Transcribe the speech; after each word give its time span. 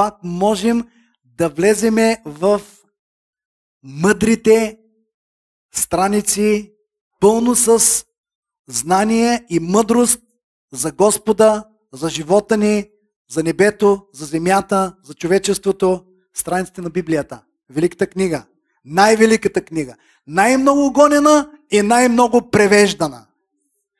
пак 0.00 0.14
можем 0.22 0.88
да 1.24 1.48
влеземе 1.48 2.22
в 2.24 2.60
мъдрите 3.82 4.78
страници, 5.74 6.72
пълно 7.20 7.54
с 7.54 8.04
знание 8.68 9.46
и 9.48 9.60
мъдрост 9.60 10.20
за 10.72 10.92
Господа, 10.92 11.64
за 11.92 12.08
живота 12.08 12.56
ни, 12.56 12.88
за 13.30 13.42
небето, 13.42 14.06
за 14.12 14.26
земята, 14.26 14.94
за 15.04 15.14
човечеството, 15.14 16.04
страниците 16.34 16.80
на 16.80 16.90
Библията. 16.90 17.42
Великата 17.70 18.06
книга. 18.06 18.46
Най-великата 18.84 19.64
книга. 19.64 19.96
Най-много 20.26 20.92
гонена 20.92 21.50
и 21.70 21.82
най-много 21.82 22.50
превеждана. 22.50 23.26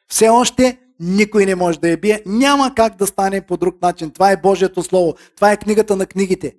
Все 0.09 0.29
още 0.29 0.80
никой 1.01 1.46
не 1.46 1.55
може 1.55 1.80
да 1.80 1.89
я 1.89 1.96
бие. 1.96 2.23
Няма 2.27 2.75
как 2.75 2.96
да 2.96 3.07
стане 3.07 3.41
по 3.41 3.57
друг 3.57 3.83
начин. 3.83 4.11
Това 4.11 4.30
е 4.30 4.41
Божието 4.41 4.83
Слово. 4.83 5.15
Това 5.37 5.53
е 5.53 5.57
книгата 5.57 5.96
на 5.96 6.07
книгите. 6.07 6.57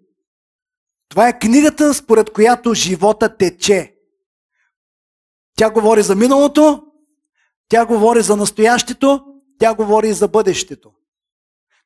Това 1.09 1.27
е 1.27 1.39
книгата, 1.39 1.93
според 1.93 2.29
която 2.29 2.73
живота 2.73 3.37
тече. 3.37 3.95
Тя 5.57 5.69
говори 5.69 6.01
за 6.01 6.15
миналото, 6.15 6.83
тя 7.69 7.85
говори 7.85 8.21
за 8.21 8.35
настоящето, 8.35 9.23
тя 9.59 9.73
говори 9.73 10.09
и 10.09 10.13
за 10.13 10.27
бъдещето. 10.27 10.91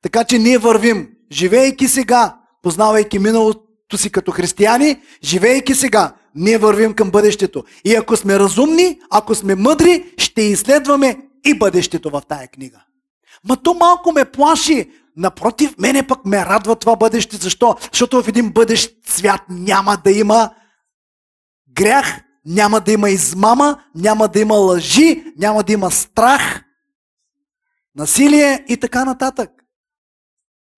Така 0.02 0.24
че 0.24 0.40
ние 0.40 0.58
вървим, 0.58 1.10
живеейки 1.32 1.88
сега, 1.88 2.38
познавайки 2.62 3.20
миналото 3.20 3.98
си 3.98 4.10
като 4.10 4.32
християни, 4.32 5.02
живеейки 5.24 5.76
сега, 5.76 6.16
ние 6.36 6.58
вървим 6.58 6.94
към 6.94 7.12
бъдещето. 7.12 7.64
И 7.86 7.96
ако 7.96 8.18
сме 8.18 8.40
разумни, 8.40 9.00
ако 9.10 9.36
сме 9.36 9.56
мъдри, 9.56 10.14
ще 10.18 10.42
изследваме 10.42 11.25
и 11.46 11.58
бъдещето 11.58 12.10
в 12.10 12.22
тая 12.28 12.48
книга. 12.48 12.84
Ма 13.50 13.58
то 13.58 13.74
малко 13.74 14.12
ме 14.12 14.26
плаши. 14.26 14.92
Напротив, 15.18 15.76
мене 15.78 16.08
пък 16.08 16.26
ме 16.26 16.46
радва 16.46 16.76
това 16.76 16.96
бъдеще. 16.96 17.38
Защо? 17.38 17.76
Защото 17.92 18.24
в 18.24 18.28
един 18.28 18.52
бъдещ 18.52 18.92
свят 19.06 19.42
няма 19.50 19.98
да 20.04 20.12
има 20.12 20.50
грях, 21.76 22.22
няма 22.46 22.82
да 22.82 22.92
има 22.92 23.10
измама, 23.10 23.80
няма 23.96 24.28
да 24.28 24.40
има 24.40 24.56
лъжи, 24.56 25.24
няма 25.38 25.64
да 25.64 25.74
има 25.74 25.92
страх, 25.92 26.64
насилие 27.96 28.66
и 28.68 28.78
така 28.78 29.06
нататък. 29.06 29.52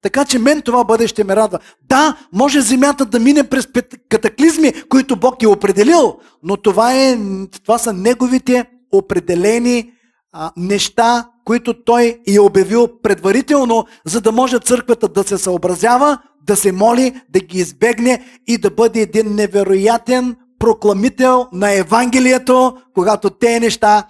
Така 0.01 0.25
че 0.25 0.39
мен 0.39 0.61
това 0.61 0.83
бъдеще 0.83 1.23
ме 1.23 1.35
радва. 1.35 1.59
Да, 1.83 2.17
може 2.33 2.61
земята 2.61 3.05
да 3.05 3.19
мине 3.19 3.49
през 3.49 3.67
катаклизми, 4.09 4.73
които 4.89 5.15
Бог 5.15 5.43
е 5.43 5.47
определил, 5.47 6.19
но 6.43 6.57
това, 6.57 6.93
е, 6.93 7.17
това 7.63 7.77
са 7.77 7.93
неговите 7.93 8.65
определени 8.91 9.93
а, 10.33 10.51
неща, 10.57 11.29
които 11.45 11.83
Той 11.83 12.19
е 12.27 12.39
обявил 12.39 12.87
предварително, 13.03 13.85
за 14.05 14.21
да 14.21 14.31
може 14.31 14.59
църквата 14.59 15.07
да 15.07 15.23
се 15.23 15.37
съобразява, 15.37 16.17
да 16.43 16.55
се 16.55 16.71
моли, 16.71 17.21
да 17.29 17.39
ги 17.39 17.59
избегне 17.59 18.25
и 18.47 18.57
да 18.57 18.71
бъде 18.71 19.01
един 19.01 19.35
невероятен 19.35 20.35
прокламител 20.59 21.47
на 21.53 21.73
Евангелието, 21.73 22.77
когато 22.93 23.29
те 23.29 23.59
неща 23.59 24.07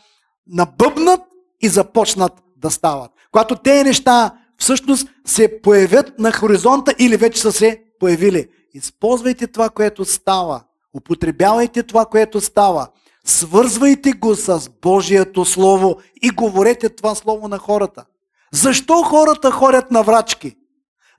набъбнат 0.47 1.21
и 1.61 1.69
започнат 1.69 2.33
да 2.57 2.71
стават. 2.71 3.11
Когато 3.31 3.55
те 3.55 3.83
неща 3.83 4.31
всъщност 4.57 5.07
се 5.25 5.61
появят 5.61 6.19
на 6.19 6.31
хоризонта 6.31 6.95
или 6.99 7.17
вече 7.17 7.41
са 7.41 7.51
се 7.51 7.83
появили. 7.99 8.47
Използвайте 8.73 9.47
това, 9.47 9.69
което 9.69 10.05
става. 10.05 10.61
Употребявайте 10.93 11.83
това, 11.83 12.05
което 12.05 12.41
става. 12.41 12.87
Свързвайте 13.27 14.11
го 14.11 14.35
с 14.35 14.69
Божието 14.81 15.45
Слово 15.45 16.01
и 16.21 16.29
говорете 16.29 16.89
това 16.89 17.15
Слово 17.15 17.47
на 17.47 17.57
хората. 17.57 18.05
Защо 18.53 19.03
хората 19.03 19.51
ходят 19.51 19.91
на 19.91 20.03
врачки? 20.03 20.57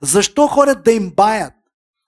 Защо 0.01 0.47
ходят 0.47 0.83
да 0.83 0.91
им 0.91 1.11
баят? 1.11 1.53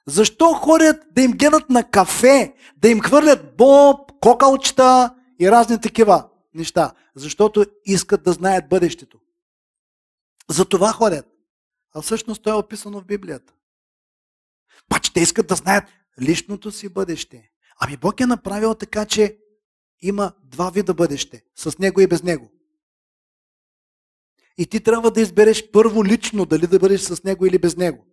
Защо 0.07 0.53
ходят 0.53 0.97
да 1.11 1.21
им 1.21 1.31
гледат 1.31 1.69
на 1.69 1.83
кафе, 1.83 2.53
да 2.77 2.89
им 2.89 3.01
хвърлят 3.01 3.57
боб, 3.57 4.11
кокалчета 4.19 5.15
и 5.39 5.51
разни 5.51 5.81
такива 5.81 6.29
неща? 6.53 6.93
Защото 7.15 7.65
искат 7.85 8.23
да 8.23 8.31
знаят 8.31 8.69
бъдещето. 8.69 9.19
За 10.49 10.65
това 10.65 10.91
ходят. 10.91 11.27
А 11.95 12.01
всъщност 12.01 12.43
то 12.43 12.49
е 12.49 12.53
описано 12.53 13.01
в 13.01 13.05
Библията. 13.05 13.53
Паче 14.89 15.13
те 15.13 15.19
искат 15.19 15.47
да 15.47 15.55
знаят 15.55 15.83
личното 16.21 16.71
си 16.71 16.89
бъдеще. 16.89 17.49
Ами 17.79 17.97
Бог 17.97 18.19
е 18.19 18.25
направил 18.25 18.75
така, 18.75 19.05
че 19.05 19.37
има 20.01 20.31
два 20.43 20.69
вида 20.69 20.93
бъдеще. 20.93 21.43
С 21.55 21.79
него 21.79 22.01
и 22.01 22.07
без 22.07 22.23
него. 22.23 22.51
И 24.57 24.65
ти 24.65 24.83
трябва 24.83 25.11
да 25.11 25.21
избереш 25.21 25.71
първо 25.71 26.05
лично 26.05 26.45
дали 26.45 26.67
да 26.67 26.79
бъдеш 26.79 27.01
с 27.01 27.23
него 27.23 27.45
или 27.45 27.57
без 27.57 27.77
него. 27.77 28.05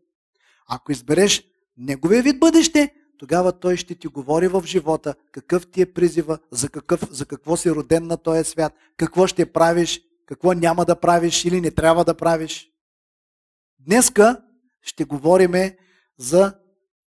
Ако 0.69 0.93
избереш 0.93 1.45
неговия 1.77 2.23
вид 2.23 2.41
бъдеще, 2.41 2.95
тогава 3.19 3.53
той 3.53 3.77
ще 3.77 3.95
ти 3.95 4.07
говори 4.07 4.49
в 4.49 4.63
живота 4.67 5.15
какъв 5.33 5.71
ти 5.71 5.81
е 5.83 5.93
призива, 5.93 6.39
за, 6.51 6.69
какъв, 6.69 7.09
за 7.11 7.27
какво 7.27 7.57
си 7.57 7.71
роден 7.71 8.07
на 8.07 8.17
този 8.17 8.45
свят, 8.45 8.75
какво 8.97 9.27
ще 9.27 9.53
правиш, 9.53 10.01
какво 10.27 10.53
няма 10.53 10.85
да 10.85 11.01
правиш 11.01 11.45
или 11.45 11.61
не 11.61 11.71
трябва 11.71 12.05
да 12.05 12.15
правиш. 12.15 12.71
Днеска 13.79 14.43
ще 14.83 15.05
говориме 15.05 15.79
за 16.19 16.55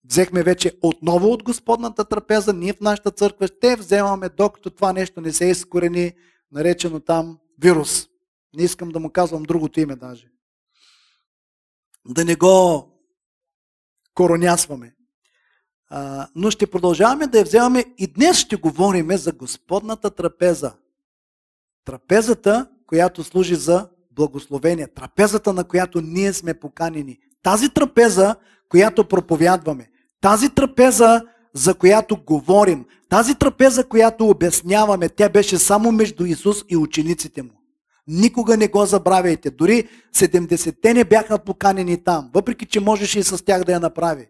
Взехме 0.09 0.43
вече 0.43 0.77
отново 0.81 1.31
от 1.31 1.43
Господната 1.43 2.05
трапеза, 2.05 2.53
ние 2.53 2.73
в 2.73 2.81
нашата 2.81 3.11
църква 3.11 3.47
ще 3.47 3.75
вземаме, 3.75 4.29
докато 4.29 4.69
това 4.69 4.93
нещо 4.93 5.21
не 5.21 5.33
се 5.33 5.45
изкорени, 5.45 6.13
наречено 6.51 6.99
там 6.99 7.39
вирус. 7.59 8.07
Не 8.55 8.63
искам 8.63 8.89
да 8.89 8.99
му 8.99 9.09
казвам 9.09 9.43
другото 9.43 9.79
име 9.79 9.95
даже. 9.95 10.31
Да 12.07 12.25
не 12.25 12.35
го 12.35 12.87
коронясваме. 14.13 14.95
А, 15.89 16.27
но 16.35 16.51
ще 16.51 16.67
продължаваме 16.67 17.27
да 17.27 17.37
я 17.37 17.43
вземаме 17.43 17.85
и 17.97 18.07
днес 18.07 18.37
ще 18.37 18.55
говорим 18.55 19.17
за 19.17 19.31
Господната 19.31 20.11
трапеза. 20.11 20.73
Трапезата, 21.85 22.69
която 22.87 23.23
служи 23.23 23.55
за 23.55 23.89
благословение. 24.11 24.87
Трапезата, 24.87 25.53
на 25.53 25.63
която 25.63 26.01
ние 26.01 26.33
сме 26.33 26.53
поканени. 26.53 27.19
Тази 27.43 27.69
трапеза, 27.69 28.35
която 28.71 29.03
проповядваме. 29.03 29.87
Тази 30.21 30.49
трапеза, 30.49 31.21
за 31.53 31.73
която 31.73 32.17
говорим. 32.27 32.85
Тази 33.09 33.35
трапеза, 33.35 33.83
която 33.83 34.29
обясняваме, 34.29 35.09
тя 35.09 35.29
беше 35.29 35.57
само 35.57 35.91
между 35.91 36.25
Исус 36.25 36.63
и 36.69 36.77
учениците 36.77 37.41
му. 37.41 37.49
Никога 38.07 38.57
не 38.57 38.67
го 38.67 38.85
забравяйте. 38.85 39.51
Дори 39.51 39.87
70-те 40.15 40.93
не 40.93 41.03
бяха 41.03 41.39
поканени 41.39 42.03
там, 42.03 42.29
въпреки 42.33 42.65
че 42.65 42.79
можеше 42.79 43.19
и 43.19 43.23
с 43.23 43.45
тях 43.45 43.63
да 43.63 43.71
я 43.71 43.79
направи. 43.79 44.27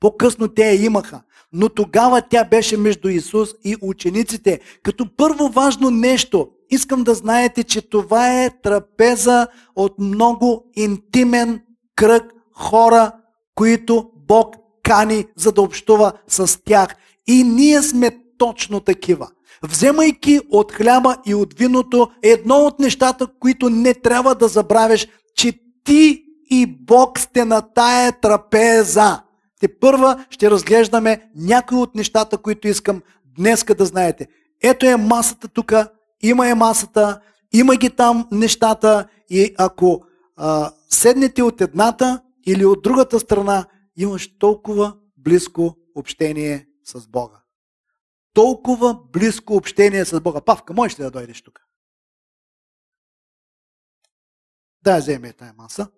По-късно 0.00 0.48
те 0.48 0.62
я 0.62 0.84
имаха. 0.84 1.22
Но 1.52 1.68
тогава 1.68 2.22
тя 2.30 2.44
беше 2.44 2.76
между 2.76 3.08
Исус 3.08 3.50
и 3.64 3.76
учениците. 3.82 4.60
Като 4.82 5.16
първо 5.16 5.48
важно 5.48 5.90
нещо, 5.90 6.48
искам 6.70 7.04
да 7.04 7.14
знаете, 7.14 7.64
че 7.64 7.88
това 7.88 8.42
е 8.42 8.50
трапеза 8.62 9.46
от 9.76 9.98
много 9.98 10.64
интимен 10.76 11.60
кръг 11.96 12.32
хора, 12.52 13.12
които 13.54 14.10
Бог 14.16 14.56
кани, 14.82 15.26
за 15.36 15.52
да 15.52 15.62
общува 15.62 16.12
с 16.28 16.64
тях. 16.64 16.88
И 17.26 17.44
ние 17.44 17.82
сме 17.82 18.18
точно 18.38 18.80
такива. 18.80 19.28
Вземайки 19.62 20.40
от 20.50 20.72
хляба 20.72 21.16
и 21.26 21.34
от 21.34 21.54
виното, 21.54 22.10
едно 22.22 22.54
от 22.54 22.78
нещата, 22.78 23.26
които 23.40 23.70
не 23.70 23.94
трябва 23.94 24.34
да 24.34 24.48
забравяш, 24.48 25.08
че 25.34 25.52
ти 25.84 26.24
и 26.50 26.66
Бог 26.66 27.18
сте 27.18 27.44
на 27.44 27.60
тая 27.60 28.12
трапеза. 28.12 29.22
Те 29.60 29.78
първа 29.78 30.24
ще 30.30 30.50
разглеждаме 30.50 31.30
някои 31.36 31.78
от 31.78 31.94
нещата, 31.94 32.38
които 32.38 32.68
искам 32.68 33.02
днеска 33.38 33.74
да 33.74 33.84
знаете. 33.84 34.26
Ето 34.62 34.86
е 34.86 34.96
масата 34.96 35.48
тук, 35.48 35.72
има 36.22 36.48
е 36.48 36.54
масата, 36.54 37.20
има 37.52 37.76
ги 37.76 37.90
там 37.90 38.28
нещата 38.32 39.06
и 39.30 39.54
ако 39.58 40.02
а, 40.36 40.70
седнете 40.90 41.42
от 41.42 41.60
едната 41.60 42.20
или 42.46 42.64
от 42.64 42.82
другата 42.82 43.20
страна, 43.20 43.68
имаш 43.96 44.38
толкова 44.38 44.98
близко 45.16 45.76
общение 45.94 46.68
с 46.84 47.08
Бога. 47.08 47.42
Толкова 48.34 49.02
близко 49.12 49.56
общение 49.56 50.04
с 50.04 50.20
Бога. 50.20 50.40
Павка, 50.40 50.72
можеш 50.72 50.98
ли 50.98 51.02
да 51.02 51.10
дойдеш 51.10 51.42
тук? 51.42 51.60
Дай 54.82 55.00
вземе 55.00 55.32
тая 55.32 55.52
маса. 55.52 55.90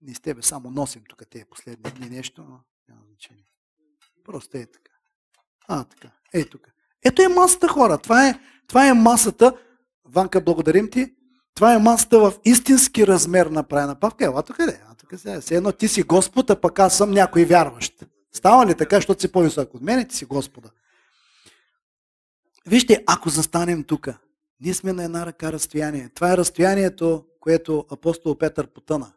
Ние 0.00 0.14
с 0.14 0.20
тебе 0.20 0.42
само 0.42 0.70
носим 0.70 1.02
тук 1.08 1.22
тези 1.30 1.44
последни 1.44 1.90
дни 1.90 2.10
нещо, 2.10 2.42
но 2.42 2.60
няма 2.88 3.04
значение. 3.06 3.52
Просто 4.24 4.56
е 4.56 4.66
така. 4.66 4.92
А, 5.68 5.84
така. 5.84 6.10
Е 6.32 6.44
тук. 6.44 6.68
Ето 7.04 7.22
е 7.22 7.28
масата, 7.28 7.68
хора. 7.68 7.98
Това 7.98 8.28
е, 8.28 8.40
това 8.68 8.88
е 8.88 8.94
масата. 8.94 9.58
Ванка, 10.04 10.40
благодарим 10.40 10.90
ти. 10.90 11.16
Това 11.56 11.74
е 11.74 11.78
масата 11.78 12.18
в 12.18 12.32
истински 12.44 13.06
размер 13.06 13.46
направена. 13.46 14.00
Павка, 14.00 14.24
ела 14.24 14.42
тук 14.42 14.58
е. 14.58 14.80
Тук 14.98 15.20
сега, 15.20 15.40
все 15.40 15.56
едно 15.56 15.72
ти 15.72 15.88
си 15.88 16.02
Господ, 16.02 16.50
а 16.50 16.60
пък 16.60 16.78
аз 16.78 16.96
съм 16.96 17.10
някой 17.10 17.44
вярващ. 17.44 18.04
Става 18.32 18.66
ли 18.66 18.74
така, 18.74 18.96
защото 18.96 19.20
си 19.20 19.32
по-висок 19.32 19.74
от 19.74 19.82
мене, 19.82 20.08
ти 20.08 20.16
си 20.16 20.24
Господа. 20.24 20.70
Вижте, 22.66 23.04
ако 23.06 23.28
застанем 23.28 23.84
тук, 23.84 24.08
ние 24.60 24.74
сме 24.74 24.92
на 24.92 25.04
една 25.04 25.26
ръка 25.26 25.52
разстояние. 25.52 26.10
Това 26.14 26.32
е 26.32 26.36
разстоянието, 26.36 27.24
което 27.40 27.86
апостол 27.90 28.38
Петър 28.38 28.66
потъна. 28.66 29.12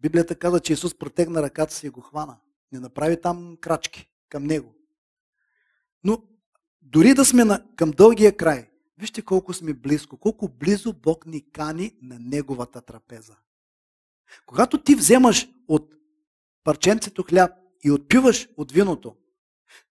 Библията 0.00 0.34
казва, 0.34 0.60
че 0.60 0.72
Исус 0.72 0.98
протегна 0.98 1.42
ръката 1.42 1.74
си 1.74 1.86
и 1.86 1.90
го 1.90 2.00
хвана. 2.00 2.36
Не 2.72 2.80
направи 2.80 3.20
там 3.20 3.56
крачки 3.60 4.08
към 4.28 4.44
Него. 4.44 4.74
Но 6.04 6.22
дори 6.82 7.14
да 7.14 7.24
сме 7.24 7.44
на, 7.44 7.64
към 7.76 7.90
дългия 7.90 8.36
край, 8.36 8.68
вижте 8.98 9.22
колко 9.22 9.52
сме 9.52 9.74
близко, 9.74 10.16
колко 10.16 10.48
близо 10.48 10.92
Бог 10.92 11.26
ни 11.26 11.50
кани 11.50 11.96
на 12.02 12.18
Неговата 12.18 12.80
трапеза. 12.80 13.36
Когато 14.46 14.82
ти 14.82 14.94
вземаш 14.94 15.48
от 15.68 15.94
парченцето 16.64 17.22
хляб 17.22 17.52
и 17.84 17.90
отпиваш 17.90 18.48
от 18.56 18.72
виното, 18.72 19.16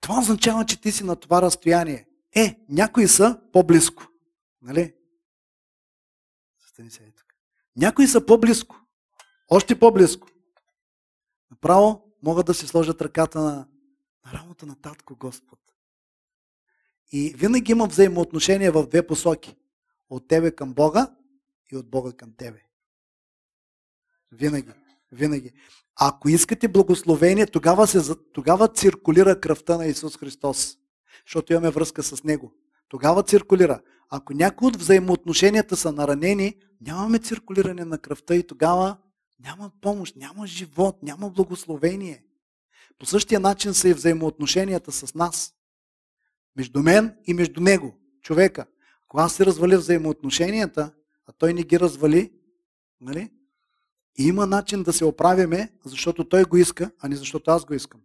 това 0.02 0.20
означава, 0.20 0.66
че 0.66 0.82
ти 0.82 0.92
си 0.92 1.04
на 1.04 1.16
това 1.16 1.42
разстояние. 1.42 2.08
Е, 2.36 2.66
някои 2.70 3.08
са 3.08 3.42
по-близко. 3.54 4.08
Нали? 4.62 4.94
Стани 6.68 6.92
се 6.92 7.12
тук. 7.12 7.26
Някои 7.76 8.08
са 8.08 8.26
по-близко. 8.26 8.76
Още 9.50 9.80
по-близко. 9.80 10.28
Направо 11.52 12.14
могат 12.24 12.46
да 12.46 12.54
си 12.54 12.68
сложат 12.68 13.02
ръката 13.02 13.40
на, 13.42 13.68
на 14.26 14.34
рамото 14.34 14.66
на 14.66 14.82
Татко 14.82 15.16
Господ. 15.16 15.60
И 17.12 17.34
винаги 17.38 17.72
има 17.72 17.88
взаимоотношения 17.88 18.72
в 18.72 18.88
две 18.88 19.08
посоки. 19.08 19.56
От 20.10 20.28
тебе 20.28 20.52
към 20.52 20.74
Бога 20.74 21.16
и 21.72 21.78
от 21.78 21.90
Бога 21.90 22.12
към 22.12 22.34
тебе. 22.38 22.62
Винаги. 24.32 24.72
Винаги. 25.12 25.52
Ако 25.96 26.30
искате 26.30 26.68
благословение, 26.68 27.46
тогава, 27.46 27.88
се, 27.88 28.16
тогава 28.34 28.68
циркулира 28.68 29.40
кръвта 29.40 29.78
на 29.78 29.86
Исус 29.86 30.18
Христос. 30.18 30.78
Защото 31.28 31.54
имаме 31.54 31.70
връзка 31.70 32.04
с 32.04 32.24
Него. 32.24 32.54
Тогава 32.90 33.24
циркулира. 33.24 33.82
Ако 34.10 34.34
някои 34.34 34.68
от 34.68 34.76
взаимоотношенията 34.76 35.78
са 35.78 35.92
наранени, 35.92 36.56
нямаме 36.82 37.20
циркулиране 37.20 37.86
на 37.86 37.98
кръвта 37.98 38.36
и 38.36 38.48
тогава 38.48 38.98
няма 39.40 39.72
помощ, 39.82 40.16
няма 40.16 40.48
живот, 40.48 41.04
няма 41.04 41.30
благословение. 41.30 42.24
По 43.00 43.06
същия 43.06 43.40
начин 43.40 43.74
са 43.74 43.90
и 43.90 43.94
взаимоотношенията 43.94 44.92
с 44.92 45.16
нас. 45.16 45.54
Между 46.58 46.84
мен 46.84 47.16
и 47.26 47.34
между 47.34 47.62
него, 47.62 47.96
човека. 48.22 48.66
Ако 49.04 49.20
аз 49.20 49.34
се 49.34 49.46
разваля 49.46 49.78
взаимоотношенията, 49.78 50.92
а 51.26 51.32
той 51.32 51.54
не 51.54 51.64
ги 51.64 51.80
развали, 51.80 52.32
нали? 53.02 53.32
И 54.20 54.28
има 54.28 54.46
начин 54.46 54.84
да 54.84 54.94
се 54.94 55.06
оправиме, 55.06 55.74
защото 55.86 56.30
той 56.30 56.44
го 56.44 56.58
иска, 56.58 56.92
а 57.00 57.08
не 57.10 57.16
защото 57.16 57.52
аз 57.52 57.66
го 57.66 57.74
искам. 57.74 58.02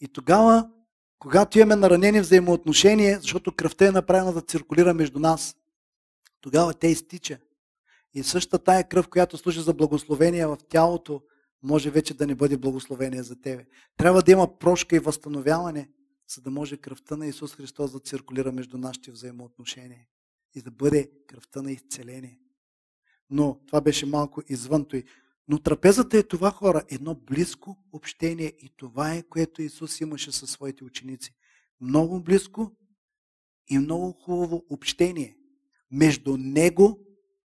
И 0.00 0.08
тогава, 0.08 0.70
когато 1.18 1.58
имаме 1.58 1.76
наранени 1.76 2.20
взаимоотношения, 2.20 3.20
защото 3.20 3.52
кръвта 3.52 3.86
е 3.86 3.90
направена 3.90 4.32
да 4.32 4.40
циркулира 4.40 4.94
между 4.94 5.18
нас, 5.18 5.56
тогава 6.40 6.74
те 6.74 6.88
изтича. 6.88 7.38
И 8.14 8.22
същата 8.22 8.64
тая 8.64 8.88
кръв, 8.88 9.08
която 9.08 9.38
служи 9.38 9.60
за 9.60 9.74
благословение 9.74 10.46
в 10.46 10.58
тялото, 10.68 11.22
може 11.62 11.90
вече 11.90 12.14
да 12.14 12.26
не 12.26 12.34
бъде 12.34 12.56
благословение 12.56 13.22
за 13.22 13.40
тебе. 13.40 13.66
Трябва 13.96 14.22
да 14.22 14.32
има 14.32 14.58
прошка 14.58 14.96
и 14.96 14.98
възстановяване, 14.98 15.88
за 16.28 16.40
да 16.40 16.50
може 16.50 16.76
кръвта 16.76 17.16
на 17.16 17.26
Исус 17.26 17.54
Христос 17.54 17.92
да 17.92 18.00
циркулира 18.00 18.52
между 18.52 18.78
нашите 18.78 19.10
взаимоотношения 19.10 20.06
и 20.54 20.62
да 20.62 20.70
бъде 20.70 21.10
кръвта 21.26 21.62
на 21.62 21.72
изцеление. 21.72 22.40
Но 23.30 23.60
това 23.66 23.80
беше 23.80 24.06
малко 24.06 24.42
извън 24.48 24.84
той. 24.84 25.04
Но 25.48 25.58
трапезата 25.58 26.18
е 26.18 26.22
това 26.22 26.50
хора, 26.50 26.84
едно 26.88 27.14
близко 27.14 27.76
общение 27.92 28.52
и 28.58 28.74
това 28.76 29.14
е, 29.14 29.22
което 29.22 29.62
Исус 29.62 30.00
имаше 30.00 30.32
със 30.32 30.50
своите 30.50 30.84
ученици. 30.84 31.34
Много 31.80 32.20
близко 32.20 32.76
и 33.68 33.78
много 33.78 34.12
хубаво 34.12 34.64
общение 34.70 35.36
между 35.90 36.36
Него 36.36 37.00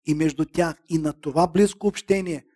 и 0.06 0.14
между 0.14 0.44
тях. 0.44 0.82
И 0.88 0.98
на 0.98 1.12
това 1.12 1.46
близко 1.46 1.86
общение 1.86 2.46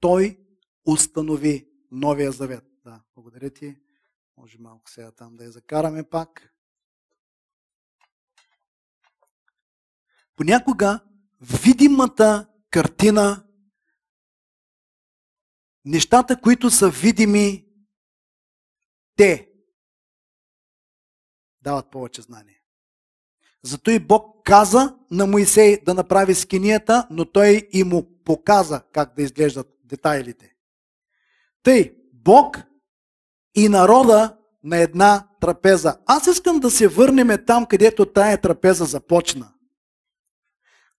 Той 0.00 0.38
установи 0.86 1.68
новия 1.90 2.32
завет. 2.32 2.64
Да, 2.84 3.02
благодаря 3.14 3.50
ти. 3.50 3.76
Може 4.36 4.58
малко 4.58 4.90
сега 4.90 5.12
там 5.12 5.36
да 5.36 5.44
я 5.44 5.50
закараме 5.50 6.08
пак. 6.10 6.54
Понякога 10.36 11.00
видимата 11.40 12.48
картина, 12.70 13.46
нещата, 15.84 16.40
които 16.40 16.70
са 16.70 16.90
видими, 16.90 17.66
те 19.16 19.50
дават 21.60 21.90
повече 21.90 22.22
знание. 22.22 22.62
Зато 23.62 23.90
и 23.90 23.98
Бог 23.98 24.44
каза 24.44 24.98
на 25.10 25.26
Моисей 25.26 25.82
да 25.84 25.94
направи 25.94 26.34
скинията, 26.34 27.06
но 27.10 27.24
той 27.24 27.68
и 27.72 27.84
му 27.84 28.22
показа 28.24 28.82
как 28.92 29.14
да 29.16 29.22
изглеждат 29.22 29.78
детайлите. 29.84 30.54
Тъй, 31.62 31.96
Бог 32.12 32.56
и 33.54 33.68
народа 33.68 34.34
на 34.64 34.76
една 34.76 35.24
трапеза. 35.40 35.96
Аз 36.06 36.26
искам 36.26 36.60
да 36.60 36.70
се 36.70 36.88
върнем 36.88 37.38
там, 37.46 37.66
където 37.66 38.06
тая 38.06 38.40
трапеза 38.40 38.84
започна. 38.84 39.48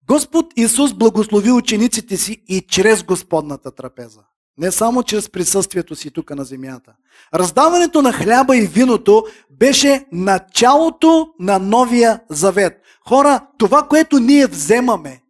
Господ 0.07 0.45
Исус 0.55 0.94
благослови 0.94 1.51
учениците 1.51 2.17
си 2.17 2.44
и 2.47 2.61
чрез 2.61 3.03
Господната 3.03 3.71
трапеза. 3.71 4.19
Не 4.57 4.71
само 4.71 5.03
чрез 5.03 5.29
присъствието 5.29 5.95
си 5.95 6.11
тук 6.11 6.29
на 6.29 6.44
земята. 6.44 6.94
Раздаването 7.33 8.01
на 8.01 8.13
хляба 8.13 8.57
и 8.57 8.61
виното 8.61 9.25
беше 9.51 10.05
началото 10.11 11.27
на 11.39 11.59
новия 11.59 12.19
завет. 12.29 12.81
Хора, 13.07 13.47
това, 13.57 13.88
което 13.88 14.19
ние 14.19 14.47
вземаме, 14.47 15.21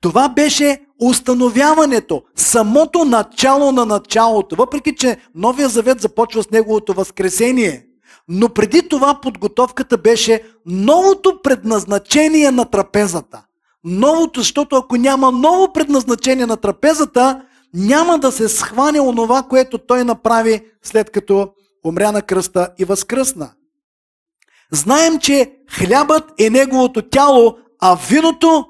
това 0.00 0.28
беше 0.28 0.80
установяването, 1.02 2.22
самото 2.36 3.04
начало 3.04 3.72
на 3.72 3.86
началото. 3.86 4.56
Въпреки, 4.56 4.96
че 4.96 5.16
новия 5.34 5.68
завет 5.68 6.00
започва 6.00 6.42
с 6.42 6.50
неговото 6.50 6.94
възкресение. 6.94 7.86
Но 8.28 8.48
преди 8.48 8.88
това 8.88 9.20
подготовката 9.22 9.98
беше 9.98 10.42
новото 10.66 11.40
предназначение 11.42 12.50
на 12.50 12.64
трапезата. 12.64 13.44
Новото, 13.84 14.40
защото 14.40 14.76
ако 14.76 14.96
няма 14.96 15.32
ново 15.32 15.72
предназначение 15.72 16.46
на 16.46 16.56
трапезата, 16.56 17.42
няма 17.74 18.18
да 18.18 18.32
се 18.32 18.48
схване 18.48 19.00
онова, 19.00 19.42
което 19.42 19.78
той 19.78 20.04
направи 20.04 20.60
след 20.82 21.10
като 21.10 21.48
умря 21.84 22.12
на 22.12 22.22
кръста 22.22 22.68
и 22.78 22.84
възкръсна. 22.84 23.50
Знаем, 24.72 25.18
че 25.18 25.52
хлябът 25.70 26.24
е 26.38 26.50
неговото 26.50 27.02
тяло, 27.02 27.56
а 27.80 27.98
виното 28.08 28.64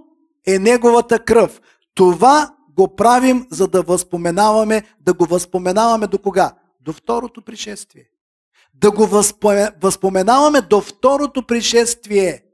е 0.46 0.58
неговата 0.58 1.18
кръв. 1.18 1.60
Това 1.94 2.56
го 2.70 2.96
правим, 2.96 3.46
за 3.50 3.68
да 3.68 3.82
възпоменаваме, 3.82 4.82
да 5.00 5.14
го 5.14 5.26
възпоменаваме 5.26 6.06
до 6.06 6.18
кога? 6.18 6.54
До 6.80 6.92
второто 6.92 7.42
пришествие. 7.42 8.08
Да 8.74 8.90
го 8.90 9.06
възпоменаваме 9.80 10.60
до 10.60 10.80
второто 10.80 11.46
пришествие. 11.46 12.44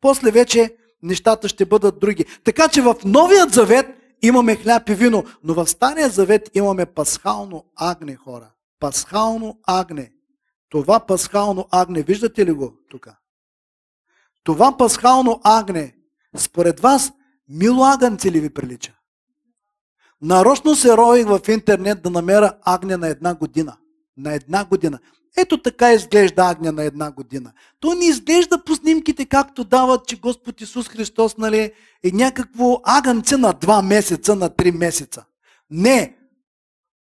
После 0.00 0.30
вече 0.30 0.76
нещата 1.02 1.48
ще 1.48 1.66
бъдат 1.66 2.00
други. 2.00 2.24
Така 2.44 2.68
че 2.68 2.82
в 2.82 2.94
Новият 3.04 3.52
завет 3.52 3.86
имаме 4.22 4.56
хляб 4.56 4.88
и 4.88 4.94
вино, 4.94 5.24
но 5.44 5.54
в 5.54 5.66
Стария 5.66 6.08
завет 6.08 6.50
имаме 6.54 6.86
пасхално 6.86 7.64
агне, 7.76 8.16
хора. 8.16 8.50
Пасхално 8.80 9.58
агне. 9.66 10.12
Това 10.68 11.00
пасхално 11.00 11.68
агне, 11.70 12.02
виждате 12.02 12.46
ли 12.46 12.52
го 12.52 12.72
тук? 12.90 13.08
Това 14.44 14.76
пасхално 14.76 15.40
агне, 15.44 15.96
според 16.36 16.80
вас, 16.80 17.12
мило 17.50 17.84
агънце 17.84 18.32
ли 18.32 18.40
ви 18.40 18.54
прилича? 18.54 18.92
Нарочно 20.22 20.76
се 20.76 20.96
рових 20.96 21.26
в 21.26 21.40
интернет 21.48 22.02
да 22.02 22.10
намеря 22.10 22.52
агне 22.62 22.96
на 22.96 23.08
една 23.08 23.34
година. 23.34 23.76
На 24.16 24.34
една 24.34 24.64
година. 24.64 24.98
Ето 25.36 25.62
така 25.62 25.92
изглежда 25.92 26.42
агня 26.42 26.72
на 26.72 26.84
една 26.84 27.10
година. 27.10 27.52
То 27.80 27.94
не 27.94 28.06
изглежда 28.06 28.64
по 28.64 28.74
снимките, 28.74 29.26
както 29.26 29.64
дават, 29.64 30.06
че 30.06 30.20
Господ 30.20 30.60
Исус 30.60 30.88
Христос 30.88 31.36
нали, 31.36 31.72
е 32.04 32.10
някакво 32.12 32.80
агънце 32.84 33.36
на 33.36 33.52
два 33.52 33.82
месеца, 33.82 34.36
на 34.36 34.56
три 34.56 34.72
месеца. 34.72 35.24
Не. 35.70 36.18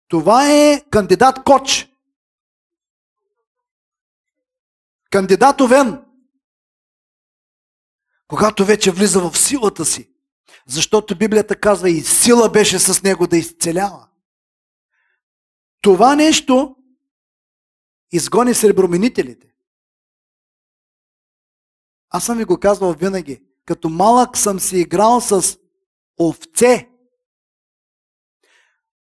Това 0.08 0.52
е 0.52 0.84
кандидат 0.90 1.44
коч. 1.44 1.88
Кандидат 5.10 5.60
овен. 5.60 6.04
Когато 8.28 8.64
вече 8.64 8.90
влиза 8.90 9.30
в 9.30 9.38
силата 9.38 9.84
си. 9.84 10.09
Защото 10.70 11.18
Библията 11.18 11.56
казва 11.56 11.90
и 11.90 12.00
сила 12.00 12.48
беше 12.48 12.78
с 12.78 13.02
него 13.02 13.26
да 13.26 13.36
изцелява. 13.36 14.06
Това 15.80 16.16
нещо 16.16 16.76
изгони 18.12 18.54
среброменителите. 18.54 19.46
Аз 22.10 22.24
съм 22.24 22.38
ви 22.38 22.44
го 22.44 22.60
казвал 22.60 22.92
винаги. 22.92 23.42
Като 23.64 23.88
малък 23.88 24.36
съм 24.36 24.60
си 24.60 24.76
играл 24.76 25.20
с 25.20 25.58
овце. 26.20 26.88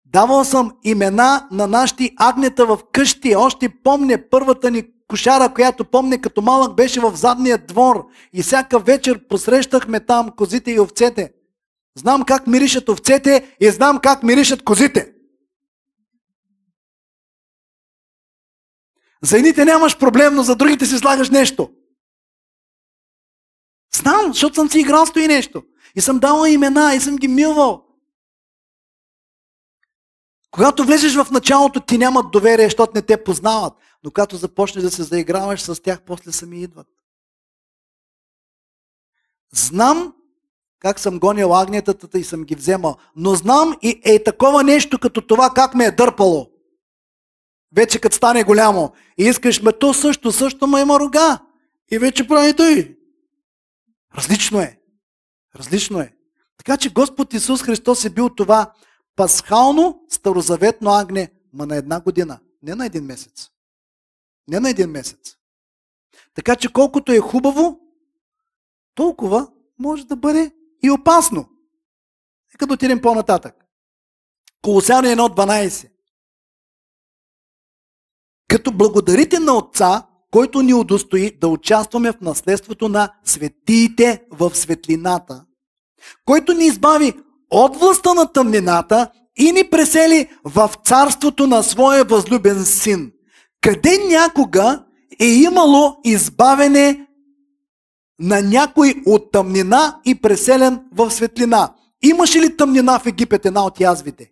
Давал 0.04 0.44
съм 0.44 0.76
имена 0.84 1.48
на 1.50 1.66
нашите 1.66 2.14
агнета 2.16 2.66
в 2.66 2.78
къщи. 2.92 3.36
Още 3.36 3.82
помня 3.82 4.18
първата 4.30 4.70
ни 4.70 4.84
кошара, 5.08 5.54
която 5.54 5.84
помня 5.84 6.20
като 6.20 6.42
малък 6.42 6.74
беше 6.74 7.00
в 7.00 7.16
задния 7.16 7.58
двор. 7.58 8.06
И 8.32 8.42
всяка 8.42 8.78
вечер 8.78 9.28
посрещахме 9.28 10.00
там 10.00 10.30
козите 10.36 10.72
и 10.72 10.80
овцете. 10.80 11.32
Знам 11.94 12.24
как 12.24 12.46
миришат 12.46 12.88
овцете 12.88 13.56
и 13.60 13.70
знам 13.70 14.00
как 14.02 14.22
миришат 14.22 14.64
козите. 14.64 15.14
За 19.22 19.36
едните 19.36 19.64
нямаш 19.64 19.98
проблем, 19.98 20.34
но 20.34 20.42
за 20.42 20.56
другите 20.56 20.86
си 20.86 20.98
слагаш 20.98 21.30
нещо. 21.30 21.70
Знам, 23.94 24.32
защото 24.32 24.54
съм 24.54 24.70
си 24.70 24.80
играл 24.80 25.06
с 25.06 25.12
и 25.16 25.26
нещо. 25.26 25.62
И 25.94 26.00
съм 26.00 26.18
давал 26.18 26.46
имена, 26.46 26.94
и 26.94 27.00
съм 27.00 27.16
ги 27.16 27.28
милвал. 27.28 27.86
Когато 30.50 30.84
влезеш 30.84 31.14
в 31.14 31.30
началото, 31.30 31.80
ти 31.80 31.98
нямат 31.98 32.30
доверие, 32.30 32.66
защото 32.66 32.92
не 32.94 33.02
те 33.02 33.24
познават. 33.24 33.72
Но 34.04 34.10
когато 34.10 34.36
започнеш 34.36 34.84
да 34.84 34.90
се 34.90 35.02
заиграваш 35.02 35.62
с 35.62 35.82
тях, 35.82 36.02
после 36.06 36.32
сами 36.32 36.62
идват. 36.62 36.88
Знам 39.52 40.14
как 40.80 41.00
съм 41.00 41.18
гонил 41.18 41.54
агнетата 41.54 42.18
и 42.18 42.24
съм 42.24 42.44
ги 42.44 42.54
вземал. 42.54 42.96
Но 43.16 43.34
знам 43.34 43.76
и 43.82 44.00
е 44.04 44.24
такова 44.24 44.64
нещо 44.64 44.98
като 44.98 45.26
това 45.26 45.50
как 45.54 45.74
ме 45.74 45.84
е 45.84 45.90
дърпало. 45.90 46.50
Вече 47.76 47.98
като 47.98 48.16
стане 48.16 48.44
голямо. 48.44 48.92
И 49.18 49.24
искаш 49.24 49.62
ме 49.62 49.72
то 49.72 49.94
също, 49.94 50.32
също 50.32 50.66
ма 50.66 50.80
има 50.80 51.00
рога. 51.00 51.38
И 51.90 51.98
вече 51.98 52.28
прави 52.28 52.56
той. 52.56 52.96
Различно 54.16 54.60
е. 54.60 54.80
Различно 55.56 56.00
е. 56.00 56.12
Така 56.56 56.76
че 56.76 56.92
Господ 56.92 57.34
Исус 57.34 57.62
Христос 57.62 58.04
е 58.04 58.10
бил 58.10 58.28
това 58.28 58.72
пасхално 59.16 60.02
старозаветно 60.08 60.90
агне, 60.90 61.32
ма 61.52 61.66
на 61.66 61.76
една 61.76 62.00
година, 62.00 62.38
не 62.62 62.74
на 62.74 62.86
един 62.86 63.04
месец. 63.04 63.48
Не 64.48 64.60
на 64.60 64.70
един 64.70 64.90
месец. 64.90 65.36
Така 66.34 66.56
че 66.56 66.72
колкото 66.72 67.12
е 67.12 67.18
хубаво, 67.18 67.80
толкова 68.94 69.48
може 69.78 70.06
да 70.06 70.16
бъде 70.16 70.52
и 70.82 70.90
опасно. 70.90 71.48
Нека 72.54 72.66
да 72.66 72.74
отидем 72.74 73.00
по-нататък. 73.00 73.54
Колосяни 74.62 75.08
1.12 75.08 75.88
Като 78.48 78.72
благодарите 78.72 79.38
на 79.38 79.52
Отца, 79.52 80.06
който 80.30 80.62
ни 80.62 80.74
удостои 80.74 81.38
да 81.40 81.48
участваме 81.48 82.12
в 82.12 82.20
наследството 82.20 82.88
на 82.88 83.12
светиите 83.24 84.22
в 84.30 84.56
светлината, 84.56 85.44
който 86.24 86.52
ни 86.52 86.66
избави 86.66 87.12
от 87.50 87.76
властта 87.76 88.14
на 88.14 88.32
тъмнината 88.32 89.10
и 89.36 89.52
ни 89.52 89.70
пресели 89.70 90.30
в 90.44 90.70
царството 90.84 91.46
на 91.46 91.62
своя 91.62 92.04
възлюбен 92.04 92.64
син. 92.64 93.12
Къде 93.60 93.98
някога 94.08 94.84
е 95.20 95.26
имало 95.26 95.96
избавене 96.04 97.06
на 98.20 98.42
някой 98.42 98.94
от 99.06 99.32
тъмнина 99.32 100.00
и 100.04 100.14
преселен 100.14 100.80
в 100.92 101.10
светлина? 101.10 101.74
Имаше 102.02 102.40
ли 102.40 102.56
тъмнина 102.56 102.98
в 102.98 103.06
Египет, 103.06 103.46
една 103.46 103.64
от 103.64 103.80
язвите? 103.80 104.30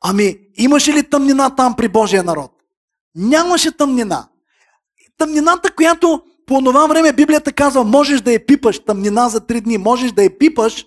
Ами, 0.00 0.38
имаше 0.56 0.92
ли 0.92 1.10
тъмнина 1.10 1.50
там 1.50 1.76
при 1.76 1.88
Божия 1.88 2.24
народ? 2.24 2.52
Нямаше 3.14 3.76
тъмнина. 3.76 4.28
Тъмнината, 5.18 5.74
която 5.74 6.22
по 6.46 6.60
това 6.64 6.86
време 6.86 7.12
Библията 7.12 7.52
казва, 7.52 7.84
можеш 7.84 8.20
да 8.20 8.32
я 8.32 8.46
пипаш, 8.46 8.78
тъмнина 8.78 9.28
за 9.28 9.40
три 9.40 9.60
дни, 9.60 9.78
можеш 9.78 10.12
да 10.12 10.22
я 10.22 10.38
пипаш, 10.38 10.86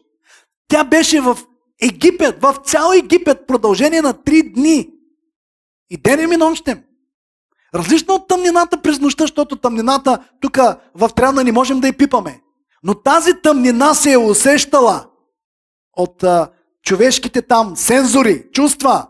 тя 0.68 0.84
беше 0.84 1.22
в 1.22 1.38
Египет, 1.82 2.42
в 2.42 2.56
цял 2.66 2.92
Египет, 2.92 3.48
продължение 3.48 4.02
на 4.02 4.14
три 4.14 4.44
дни. 4.44 4.90
И 5.90 5.98
денем 5.98 6.32
и 6.32 6.38
нощем. 6.38 6.84
Различно 7.74 8.14
от 8.14 8.28
тъмнината 8.28 8.82
през 8.82 9.00
нощта, 9.00 9.24
защото 9.24 9.56
тъмнината 9.56 10.30
тук 10.42 10.58
в 10.96 11.10
Тряна 11.16 11.44
не 11.44 11.52
можем 11.52 11.80
да 11.80 11.88
я 11.88 11.98
пипаме. 11.98 12.42
Но 12.84 12.96
тази 12.96 13.32
тъмнина 13.44 13.94
се 13.94 14.12
е 14.12 14.18
усещала 14.18 15.08
от 15.94 16.24
а, 16.24 16.52
човешките 16.84 17.42
там 17.42 17.78
сензори, 17.78 18.52
чувства. 18.52 19.08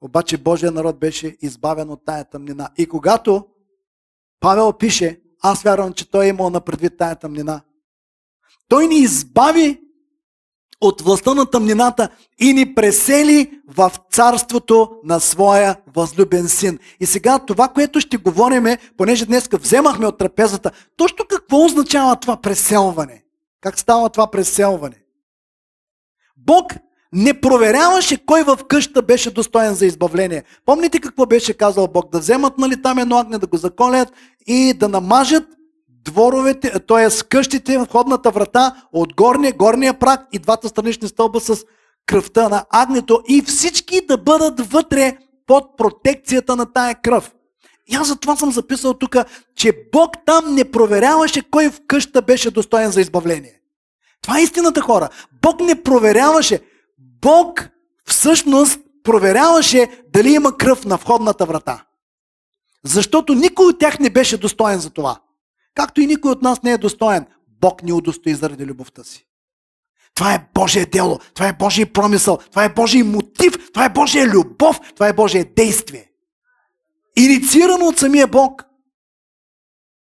Обаче 0.00 0.38
Божия 0.38 0.72
народ 0.72 0.98
беше 0.98 1.36
избавен 1.40 1.90
от 1.90 2.04
тая 2.04 2.24
тъмнина. 2.24 2.70
И 2.76 2.88
когато 2.88 3.46
Павел 4.40 4.72
пише, 4.72 5.20
аз 5.42 5.62
вярвам, 5.62 5.92
че 5.92 6.10
той 6.10 6.24
е 6.24 6.28
имал 6.28 6.50
на 6.50 6.60
предвид 6.60 6.98
тая 6.98 7.16
тъмнина. 7.16 7.60
Той 8.68 8.86
ни 8.86 8.96
избави 8.96 9.85
от 10.80 11.00
властта 11.00 11.34
на 11.34 11.46
тъмнината 11.46 12.08
и 12.38 12.52
ни 12.52 12.74
пресели 12.74 13.50
в 13.68 13.92
царството 14.10 14.90
на 15.04 15.20
своя 15.20 15.76
възлюбен 15.96 16.48
син. 16.48 16.78
И 17.00 17.06
сега 17.06 17.38
това, 17.38 17.68
което 17.68 18.00
ще 18.00 18.16
говориме, 18.16 18.78
понеже 18.96 19.26
днес 19.26 19.48
вземахме 19.52 20.06
от 20.06 20.18
трапезата, 20.18 20.70
точно 20.96 21.24
какво 21.28 21.64
означава 21.64 22.16
това 22.16 22.36
преселване? 22.36 23.22
Как 23.60 23.78
става 23.78 24.08
това 24.08 24.30
преселване? 24.30 24.96
Бог 26.36 26.72
не 27.12 27.40
проверяваше 27.40 28.26
кой 28.26 28.42
в 28.42 28.58
къща 28.68 29.02
беше 29.02 29.30
достоен 29.30 29.74
за 29.74 29.86
избавление. 29.86 30.42
Помните 30.64 31.00
какво 31.00 31.26
беше 31.26 31.54
казал 31.54 31.88
Бог? 31.88 32.12
Да 32.12 32.18
вземат 32.18 32.58
нали, 32.58 32.82
там 32.82 32.98
едно 32.98 33.18
огне, 33.18 33.38
да 33.38 33.46
го 33.46 33.56
заколят 33.56 34.12
и 34.46 34.74
да 34.74 34.88
намажат 34.88 35.44
дворовете, 36.06 36.72
т.е. 36.88 37.28
къщите, 37.28 37.78
входната 37.78 38.30
врата 38.30 38.82
от 38.92 39.14
горния, 39.14 39.52
горния 39.52 39.98
прак 39.98 40.20
и 40.32 40.38
двата 40.38 40.68
странични 40.68 41.08
стълба 41.08 41.40
с 41.40 41.64
кръвта 42.06 42.48
на 42.48 42.64
агнето 42.70 43.22
и 43.28 43.42
всички 43.42 44.06
да 44.06 44.18
бъдат 44.18 44.72
вътре 44.72 45.16
под 45.46 45.76
протекцията 45.76 46.56
на 46.56 46.72
тая 46.72 46.94
кръв. 47.02 47.32
И 47.86 47.94
аз 47.94 48.08
затова 48.08 48.36
съм 48.36 48.52
записал 48.52 48.94
тук, 48.94 49.16
че 49.56 49.72
Бог 49.92 50.14
там 50.26 50.54
не 50.54 50.70
проверяваше 50.70 51.42
кой 51.50 51.70
в 51.70 51.80
къща 51.86 52.22
беше 52.22 52.50
достоен 52.50 52.90
за 52.90 53.00
избавление. 53.00 53.60
Това 54.22 54.38
е 54.38 54.42
истината, 54.42 54.80
хора. 54.80 55.08
Бог 55.42 55.60
не 55.60 55.82
проверяваше. 55.82 56.60
Бог 56.98 57.68
всъщност 58.08 58.80
проверяваше 59.02 60.02
дали 60.12 60.32
има 60.32 60.56
кръв 60.56 60.84
на 60.84 60.96
входната 60.96 61.46
врата. 61.46 61.84
Защото 62.84 63.34
никой 63.34 63.66
от 63.66 63.78
тях 63.78 63.98
не 63.98 64.10
беше 64.10 64.36
достоен 64.36 64.78
за 64.78 64.90
това. 64.90 65.20
Както 65.76 66.00
и 66.00 66.06
никой 66.06 66.30
от 66.30 66.42
нас 66.42 66.62
не 66.62 66.72
е 66.72 66.78
достоен. 66.78 67.26
Бог 67.60 67.82
ни 67.82 67.92
удостои 67.92 68.34
заради 68.34 68.66
любовта 68.66 69.04
си. 69.04 69.26
Това 70.14 70.34
е 70.34 70.46
Божие 70.54 70.86
дело, 70.86 71.18
това 71.34 71.48
е 71.48 71.52
Божий 71.52 71.86
промисъл, 71.86 72.36
това 72.36 72.64
е 72.64 72.74
Божий 72.74 73.02
мотив, 73.02 73.52
това 73.72 73.84
е 73.84 73.92
Божия 73.92 74.26
любов, 74.26 74.80
това 74.94 75.08
е 75.08 75.12
Божие 75.12 75.44
действие. 75.44 76.10
Инициирано 77.16 77.86
от 77.86 77.98
самия 77.98 78.26
Бог. 78.26 78.64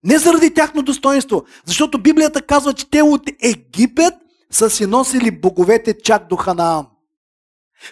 Не 0.05 0.19
заради 0.19 0.55
тяхно 0.55 0.83
достоинство, 0.83 1.45
защото 1.67 2.03
Библията 2.03 2.43
казва, 2.43 2.75
че 2.75 2.91
те 2.91 3.03
от 3.03 3.23
Египет 3.43 4.15
са 4.51 4.71
си 4.71 4.87
носили 4.87 5.41
боговете 5.41 5.99
чак 6.03 6.29
до 6.29 6.37
Ханаан. 6.37 6.87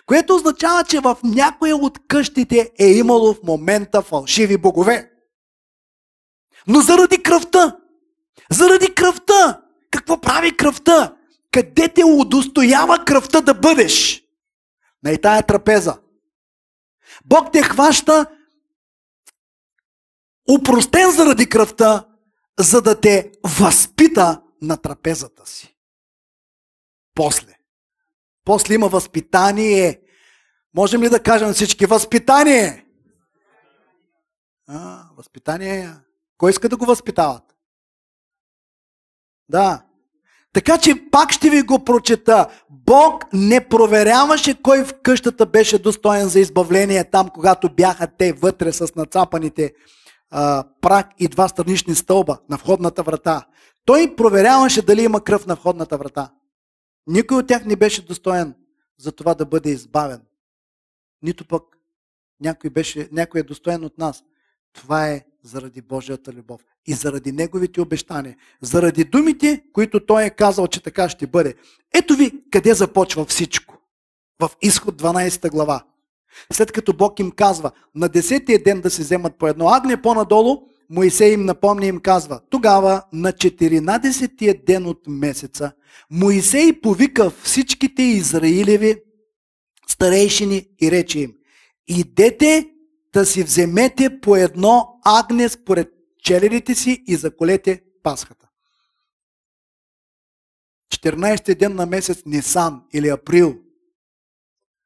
Което 0.06 0.34
означава, 0.34 0.84
че 0.84 1.00
в 1.00 1.16
някоя 1.24 1.76
от 1.76 1.98
къщите 2.08 2.70
е 2.78 2.86
имало 2.86 3.34
в 3.34 3.42
момента 3.44 4.02
фалшиви 4.02 4.56
богове. 4.56 5.11
Но 6.66 6.80
заради 6.80 7.22
кръвта, 7.22 7.76
заради 8.50 8.94
кръвта, 8.94 9.62
какво 9.90 10.20
прави 10.20 10.56
кръвта? 10.56 11.16
Къде 11.50 11.88
те 11.88 12.04
удостоява 12.04 13.04
кръвта 13.04 13.40
да 13.40 13.54
бъдеш? 13.54 14.24
На 15.04 15.12
и 15.12 15.20
тая 15.20 15.42
трапеза. 15.42 15.98
Бог 17.24 17.52
те 17.52 17.62
хваща 17.62 18.26
упростен 20.50 21.10
заради 21.10 21.48
кръвта, 21.48 22.06
за 22.58 22.82
да 22.82 23.00
те 23.00 23.32
възпита 23.58 24.42
на 24.62 24.76
трапезата 24.76 25.46
си. 25.46 25.76
После. 27.14 27.58
После 28.44 28.74
има 28.74 28.88
възпитание. 28.88 30.00
Можем 30.74 31.02
ли 31.02 31.08
да 31.08 31.22
кажем 31.22 31.52
всички 31.52 31.86
възпитание? 31.86 32.86
А, 34.68 35.04
възпитание. 35.16 35.94
Кой 36.42 36.50
иска 36.50 36.68
да 36.68 36.76
го 36.76 36.84
възпитават? 36.84 37.42
Да. 39.48 39.84
Така 40.52 40.78
че 40.78 41.10
пак 41.10 41.32
ще 41.32 41.50
ви 41.50 41.62
го 41.62 41.84
прочета. 41.84 42.62
Бог 42.70 43.24
не 43.32 43.68
проверяваше 43.68 44.62
кой 44.62 44.84
в 44.84 44.94
къщата 45.02 45.46
беше 45.46 45.78
достоен 45.78 46.28
за 46.28 46.40
избавление 46.40 47.10
там, 47.10 47.28
когато 47.28 47.74
бяха 47.74 48.06
те 48.16 48.32
вътре 48.32 48.72
с 48.72 48.94
нацапаните 48.94 49.74
а, 50.30 50.64
прак 50.80 51.06
и 51.18 51.28
два 51.28 51.48
странични 51.48 51.94
стълба 51.94 52.38
на 52.50 52.56
входната 52.56 53.02
врата. 53.02 53.46
Той 53.84 54.16
проверяваше 54.16 54.82
дали 54.82 55.02
има 55.02 55.24
кръв 55.24 55.46
на 55.46 55.54
входната 55.54 55.98
врата. 55.98 56.32
Никой 57.06 57.36
от 57.36 57.46
тях 57.46 57.64
не 57.64 57.76
беше 57.76 58.06
достоен 58.06 58.54
за 58.98 59.12
това 59.12 59.34
да 59.34 59.46
бъде 59.46 59.70
избавен. 59.70 60.22
Нито 61.22 61.44
пък 61.44 61.62
някой, 62.40 62.70
беше, 62.70 63.08
някой 63.12 63.40
е 63.40 63.44
достоен 63.44 63.84
от 63.84 63.98
нас. 63.98 64.24
Това 64.72 65.08
е 65.08 65.24
заради 65.42 65.80
Божията 65.80 66.32
любов 66.32 66.60
и 66.86 66.92
заради 66.92 67.32
Неговите 67.32 67.80
обещания, 67.80 68.36
заради 68.60 69.04
думите, 69.04 69.62
които 69.72 70.06
Той 70.06 70.24
е 70.24 70.30
казал, 70.30 70.66
че 70.66 70.82
така 70.82 71.08
ще 71.08 71.26
бъде. 71.26 71.54
Ето 71.94 72.14
ви 72.14 72.32
къде 72.50 72.74
започва 72.74 73.24
всичко. 73.24 73.78
В 74.40 74.50
изход 74.62 75.02
12 75.02 75.50
глава. 75.50 75.84
След 76.52 76.72
като 76.72 76.92
Бог 76.92 77.20
им 77.20 77.30
казва 77.30 77.70
на 77.94 78.08
10-тия 78.08 78.62
ден 78.62 78.80
да 78.80 78.90
се 78.90 79.02
вземат 79.02 79.38
по 79.38 79.48
едно 79.48 79.68
агне, 79.68 80.02
по-надолу 80.02 80.62
Моисей 80.90 81.32
им 81.32 81.44
напомня 81.44 81.86
и 81.86 81.88
им 81.88 82.00
казва, 82.00 82.40
тогава 82.50 83.02
на 83.12 83.32
14-тия 83.32 84.64
ден 84.66 84.86
от 84.86 85.00
месеца 85.06 85.72
Моисей 86.10 86.80
повика 86.80 87.30
всичките 87.30 88.02
Израилеви 88.02 88.96
старейшини 89.88 90.68
и 90.82 90.90
рече 90.90 91.20
им, 91.20 91.34
идете 91.88 92.71
да 93.12 93.26
си 93.26 93.42
вземете 93.42 94.20
по 94.20 94.36
едно 94.36 95.00
агне 95.04 95.48
според 95.48 95.92
челерите 96.18 96.74
си 96.74 97.04
и 97.06 97.16
заколете 97.16 97.82
Пасхата. 98.02 98.48
14 100.94 101.58
ден 101.58 101.74
на 101.74 101.86
месец 101.86 102.22
Нисан 102.26 102.82
или 102.92 103.08
Април. 103.08 103.58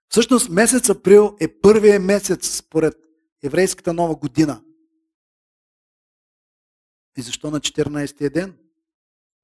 Всъщност 0.08 0.48
месец 0.48 0.88
Април 0.88 1.36
е 1.40 1.48
първият 1.48 2.02
месец 2.02 2.56
според 2.56 2.94
еврейската 3.42 3.92
нова 3.92 4.16
година. 4.16 4.62
И 7.18 7.22
защо 7.22 7.50
на 7.50 7.60
14 7.60 8.32
ден? 8.32 8.56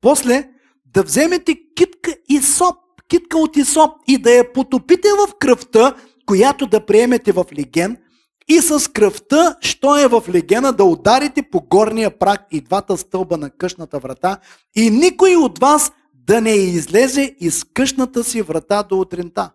После 0.01 0.51
да 0.85 1.03
вземете 1.03 1.75
китка 1.75 2.17
и 2.29 2.39
соп, 2.39 2.77
китка 3.09 3.39
от 3.39 3.57
Исоп 3.57 3.91
и 4.09 4.19
да 4.19 4.31
я 4.31 4.53
потопите 4.53 5.09
в 5.09 5.39
кръвта, 5.39 5.97
която 6.27 6.67
да 6.67 6.87
приемете 6.87 7.33
в 7.33 7.45
леген 7.53 8.02
и 8.49 8.59
с 8.61 8.93
кръвта, 8.93 9.57
що 9.61 9.99
е 9.99 10.09
в 10.09 10.25
легена, 10.29 10.73
да 10.73 10.85
ударите 10.85 11.43
по 11.43 11.61
горния 11.61 12.19
прак 12.19 12.47
и 12.51 12.61
двата 12.61 12.97
стълба 12.97 13.37
на 13.37 13.51
къщната 13.51 13.99
врата 13.99 14.39
и 14.75 14.91
никой 14.91 15.37
от 15.37 15.59
вас 15.59 15.93
да 16.15 16.41
не 16.41 16.51
излезе 16.51 17.37
из 17.41 17.65
къщната 17.65 18.25
си 18.25 18.43
врата 18.43 18.83
до 18.83 19.01
утринта. 19.01 19.51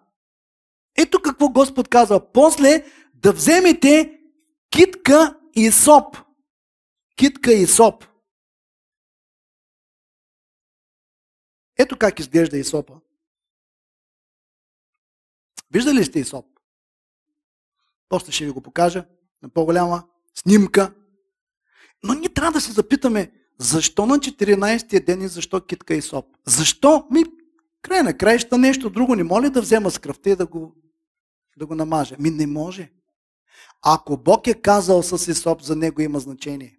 Ето 0.98 1.22
какво 1.22 1.50
Господ 1.50 1.88
казва. 1.88 2.32
После 2.34 2.86
да 3.13 3.34
вземете 3.34 4.20
китка 4.70 5.38
и 5.56 5.72
соп. 5.72 6.17
Китка 7.15 7.53
и 7.53 7.67
соп. 7.67 8.06
Ето 11.77 11.98
как 11.98 12.20
изглежда 12.20 12.58
Исопа. 12.58 12.94
Виждали 15.72 16.03
сте 16.03 16.20
Исоп? 16.20 16.56
После 18.09 18.31
ще 18.31 18.45
ви 18.45 18.51
го 18.51 18.61
покажа 18.61 19.05
на 19.43 19.49
по-голяма 19.49 20.03
снимка. 20.35 20.93
Но 22.03 22.13
ние 22.13 22.29
трябва 22.29 22.51
да 22.51 22.61
се 22.61 22.71
запитаме, 22.71 23.31
защо 23.59 24.05
на 24.05 24.15
14-тия 24.15 25.05
ден 25.05 25.21
и 25.21 25.27
защо 25.27 25.61
китка 25.61 25.95
и 25.95 26.01
соп? 26.01 26.25
Защо? 26.45 27.07
Ми, 27.11 27.23
край 27.81 28.03
на 28.03 28.17
краища 28.17 28.57
нещо 28.57 28.89
друго 28.89 29.15
не 29.15 29.23
моля 29.23 29.49
да 29.49 29.61
взема 29.61 29.91
с 29.91 29.99
кръвта 29.99 30.29
и 30.29 30.35
да 30.35 30.45
го, 30.45 30.75
да 31.57 31.65
го 31.65 31.75
намажа. 31.75 32.15
Ми 32.19 32.29
не 32.29 32.47
може. 32.47 32.91
Ако 33.81 34.17
Бог 34.17 34.47
е 34.47 34.53
казал 34.53 35.03
с 35.03 35.31
Исоп, 35.31 35.61
за 35.61 35.75
него 35.75 36.01
има 36.01 36.19
значение. 36.19 36.77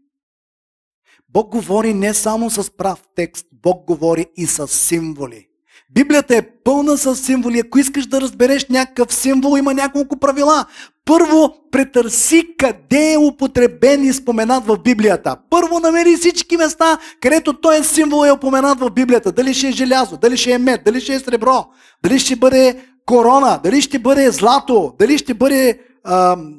Бог 1.28 1.50
говори 1.50 1.94
не 1.94 2.14
само 2.14 2.50
с 2.50 2.76
прав 2.76 3.04
текст, 3.14 3.46
Бог 3.52 3.86
говори 3.86 4.26
и 4.36 4.46
с 4.46 4.68
символи. 4.68 5.47
Библията 5.94 6.36
е 6.36 6.42
пълна 6.42 6.96
с 6.96 7.16
символи. 7.16 7.58
Ако 7.58 7.78
искаш 7.78 8.06
да 8.06 8.20
разбереш 8.20 8.66
някакъв 8.68 9.14
символ, 9.14 9.58
има 9.58 9.74
няколко 9.74 10.16
правила. 10.16 10.66
Първо, 11.04 11.54
претърси 11.70 12.54
къде 12.58 13.12
е 13.12 13.18
употребен 13.18 14.04
и 14.04 14.12
споменат 14.12 14.66
в 14.66 14.78
Библията. 14.78 15.36
Първо, 15.50 15.80
намери 15.80 16.16
всички 16.16 16.56
места, 16.56 16.98
където 17.20 17.52
той 17.52 17.78
е 17.78 17.84
символ 17.84 18.26
е 18.26 18.32
упоменат 18.32 18.80
в 18.80 18.90
Библията. 18.90 19.32
Дали 19.32 19.54
ще 19.54 19.68
е 19.68 19.72
желязо, 19.72 20.16
дали 20.16 20.36
ще 20.36 20.52
е 20.52 20.58
мед, 20.58 20.80
дали 20.84 21.00
ще 21.00 21.14
е 21.14 21.18
сребро, 21.18 21.66
дали 22.02 22.18
ще 22.18 22.36
бъде 22.36 22.84
корона, 23.06 23.60
дали 23.64 23.80
ще 23.80 23.98
бъде 23.98 24.30
злато, 24.30 24.94
дали 24.98 25.18
ще 25.18 25.34
бъде 25.34 25.80
ам, 26.04 26.54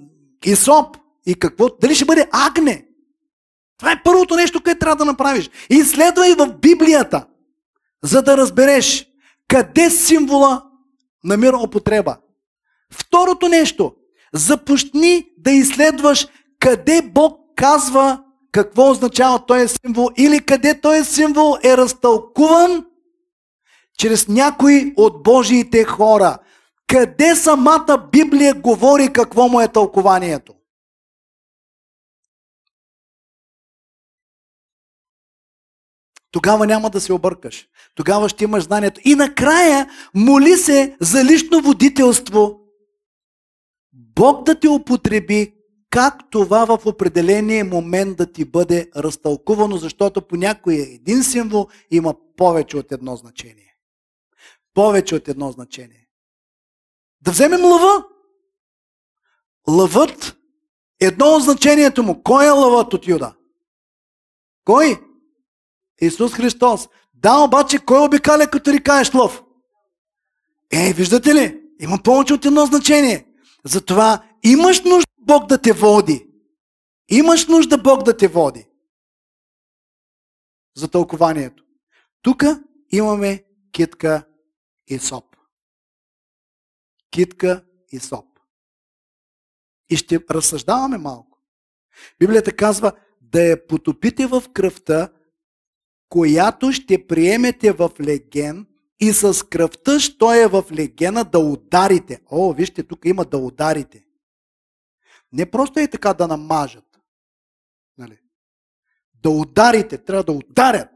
исоп 0.46 0.98
и 1.26 1.36
какво, 1.36 1.68
дали 1.82 1.96
ще 1.96 2.06
бъде 2.06 2.28
агне. 2.32 2.86
Това 3.78 3.92
е 3.92 4.02
първото 4.04 4.36
нещо, 4.36 4.64
което 4.64 4.80
трябва 4.80 4.96
да 4.96 5.06
направиш. 5.06 5.50
Изследвай 5.70 6.34
в 6.34 6.54
Библията, 6.62 7.26
за 8.04 8.22
да 8.22 8.38
разбереш 8.38 9.09
къде 9.50 9.90
символа 9.90 10.64
намира 11.24 11.58
употреба. 11.58 12.18
Второто 12.94 13.48
нещо, 13.48 13.94
започни 14.34 15.26
да 15.38 15.52
изследваш 15.52 16.28
къде 16.60 17.02
Бог 17.02 17.40
казва 17.56 18.24
какво 18.52 18.92
означава 18.92 19.46
този 19.46 19.68
символ 19.68 20.10
или 20.18 20.40
къде 20.40 20.82
този 20.82 21.04
символ 21.04 21.58
е 21.64 21.78
разтълкуван 21.78 22.86
чрез 23.98 24.28
някои 24.28 24.94
от 24.98 25.24
Божиите 25.24 25.84
хора. 25.84 26.38
Къде 26.88 27.36
самата 27.36 28.08
Библия 28.12 28.54
говори 28.54 29.14
какво 29.14 29.48
му 29.48 29.62
е 29.62 29.68
тълкованието? 29.68 30.54
Тогава 36.32 36.68
няма 36.68 36.90
да 36.90 37.02
се 37.02 37.14
объркаш. 37.14 37.68
Тогава 37.96 38.30
ще 38.30 38.44
имаш 38.44 38.64
знанието. 38.64 39.02
И 39.04 39.16
накрая 39.16 39.90
моли 40.16 40.58
се 40.58 40.98
за 41.02 41.24
лично 41.24 41.62
водителство. 41.62 42.60
Бог 43.94 44.46
да 44.46 44.60
те 44.60 44.68
употреби 44.68 45.54
как 45.90 46.30
това 46.32 46.66
в 46.66 46.86
определения 46.86 47.66
момент 47.66 48.18
да 48.18 48.32
ти 48.32 48.46
бъде 48.46 48.90
разтълкувано, 48.96 49.78
защото 49.78 50.22
по 50.22 50.36
някой 50.36 50.76
един 50.76 51.24
символ 51.24 51.68
има 51.92 52.16
повече 52.38 52.78
от 52.78 52.92
едно 52.92 53.16
значение. 53.16 53.76
Повече 54.74 55.16
от 55.16 55.28
едно 55.28 55.52
значение. 55.52 56.08
Да 57.22 57.32
вземем 57.32 57.66
лъва. 57.66 58.06
Лъвът, 59.68 60.38
едно 61.00 61.26
от 61.26 61.44
значението 61.44 62.04
му. 62.04 62.24
Кой 62.24 62.48
е 62.48 62.50
лъвът 62.50 62.94
от 62.94 63.08
Юда? 63.08 63.36
Кой? 64.66 65.09
Исус 66.02 66.34
Христос. 66.34 66.88
Да, 67.14 67.38
обаче, 67.38 67.86
кой 67.86 68.06
обикаля 68.06 68.48
като 68.48 68.74
рикаеш 68.74 69.14
лъв? 69.14 69.44
Е, 70.72 70.94
виждате 70.94 71.36
ли? 71.36 71.62
Има 71.80 71.98
повече 72.04 72.34
от 72.34 72.46
едно 72.46 72.66
значение. 72.66 73.26
Затова 73.66 74.24
имаш 74.44 74.84
нужда 74.84 75.12
Бог 75.20 75.48
да 75.48 75.62
те 75.62 75.74
води. 75.74 76.28
Имаш 77.10 77.48
нужда 77.48 77.78
Бог 77.78 78.04
да 78.04 78.18
те 78.18 78.28
води. 78.28 78.68
За 80.78 80.88
тълкованието. 80.88 81.64
Тук 82.22 82.44
имаме 82.90 83.44
китка 83.72 84.28
и 84.88 85.00
соп. 85.00 85.36
Китка 87.12 87.64
и 87.92 88.00
соп. 88.00 88.26
И 89.90 89.98
ще 89.98 90.20
разсъждаваме 90.32 90.98
малко. 90.98 91.40
Библията 92.20 92.56
казва 92.56 92.92
да 93.22 93.42
я 93.42 93.68
потопите 93.68 94.28
в 94.28 94.44
кръвта, 94.54 95.10
която 96.10 96.72
ще 96.72 97.08
приемете 97.08 97.72
в 97.72 97.92
леген 98.02 98.68
и 99.00 99.14
с 99.14 99.48
кръвта, 99.48 100.00
що 100.00 100.34
е 100.34 100.48
в 100.48 100.64
легена, 100.72 101.24
да 101.24 101.40
ударите. 101.40 102.22
О, 102.32 102.54
вижте, 102.54 102.84
тук 102.84 103.06
има 103.06 103.26
да 103.26 103.38
ударите. 103.38 104.06
Не 105.34 105.52
просто 105.52 105.80
е 105.80 105.88
така 105.88 106.14
да 106.14 106.28
намажат. 106.28 107.00
Нали? 107.98 108.20
Да 109.14 109.30
ударите, 109.30 109.98
трябва 109.98 110.24
да 110.24 110.32
ударят. 110.32 110.90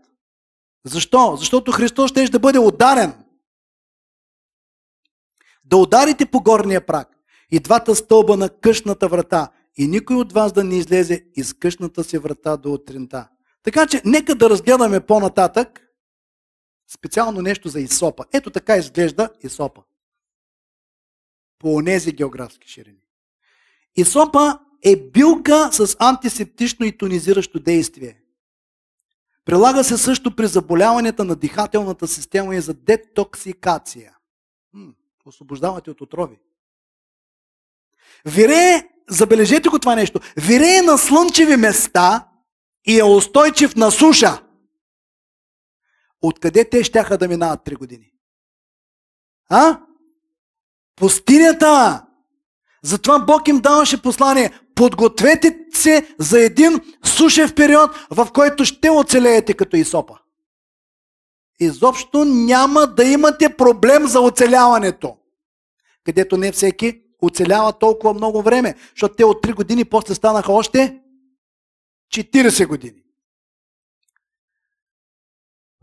Защо? 0.85 1.35
Защото 1.35 1.71
Христос 1.71 2.11
ще 2.11 2.27
да 2.27 2.39
бъде 2.39 2.59
ударен. 2.59 3.13
Да 5.63 5.77
ударите 5.77 6.25
по 6.25 6.41
горния 6.41 6.85
прак 6.85 7.17
и 7.51 7.59
двата 7.59 7.95
стълба 7.95 8.37
на 8.37 8.49
къщната 8.49 9.07
врата 9.07 9.51
и 9.77 9.87
никой 9.87 10.15
от 10.15 10.33
вас 10.33 10.53
да 10.53 10.63
не 10.63 10.77
излезе 10.77 11.25
из 11.35 11.53
къщната 11.53 12.03
си 12.03 12.17
врата 12.17 12.57
до 12.57 12.73
утринта. 12.73 13.29
Така 13.63 13.87
че, 13.87 14.01
нека 14.05 14.35
да 14.35 14.49
разгледаме 14.49 14.99
по-нататък 15.05 15.81
специално 16.93 17.41
нещо 17.41 17.69
за 17.69 17.79
Исопа. 17.79 18.25
Ето 18.33 18.49
така 18.49 18.75
изглежда 18.77 19.29
Исопа. 19.43 19.81
По 21.59 21.75
онези 21.75 22.11
географски 22.11 22.67
ширини. 22.67 23.07
Исопа 23.95 24.59
е 24.83 24.95
билка 24.95 25.69
с 25.71 25.95
антисептично 25.99 26.85
и 26.85 26.97
тонизиращо 26.97 27.59
действие. 27.59 28.19
Прилага 29.45 29.83
се 29.83 29.97
също 29.97 30.35
при 30.35 30.47
заболяванията 30.47 31.23
на 31.23 31.35
дихателната 31.35 32.07
система 32.07 32.55
и 32.55 32.61
за 32.61 32.73
детоксикация. 32.73 34.17
М, 34.73 34.93
освобождавате 35.25 35.91
от 35.91 36.01
отрови. 36.01 36.39
Вирее, 38.25 38.89
забележете 39.09 39.69
го 39.69 39.79
това 39.79 39.95
нещо, 39.95 40.19
вирее 40.37 40.81
на 40.81 40.97
слънчеви 40.97 41.57
места 41.57 42.27
и 42.85 42.99
е 42.99 43.03
устойчив 43.03 43.75
на 43.75 43.91
суша. 43.91 44.43
Откъде 46.21 46.69
те 46.69 46.83
щяха 46.83 47.17
да 47.17 47.27
минават 47.27 47.63
три 47.63 47.75
години? 47.75 48.11
А? 49.49 49.79
Пустинята! 50.95 52.05
Затова 52.83 53.19
Бог 53.19 53.47
им 53.47 53.59
даваше 53.59 54.01
послание. 54.01 54.59
Подгответе 54.75 55.59
се 55.73 56.15
за 56.19 56.41
един 56.41 56.79
сушев 57.05 57.55
период, 57.55 57.91
в 58.11 58.27
който 58.33 58.65
ще 58.65 58.89
оцелеете 58.89 59.53
като 59.53 59.75
Исопа. 59.75 60.19
Изобщо 61.59 62.25
няма 62.25 62.87
да 62.87 63.03
имате 63.03 63.55
проблем 63.57 64.07
за 64.07 64.19
оцеляването. 64.21 65.17
Където 66.05 66.37
не 66.37 66.51
всеки 66.51 67.01
оцелява 67.21 67.73
толкова 67.73 68.13
много 68.13 68.41
време, 68.41 68.75
защото 68.95 69.15
те 69.15 69.25
от 69.25 69.43
3 69.43 69.55
години 69.55 69.85
после 69.85 70.15
станаха 70.15 70.51
още 70.51 71.02
40 72.13 72.67
години. 72.67 73.03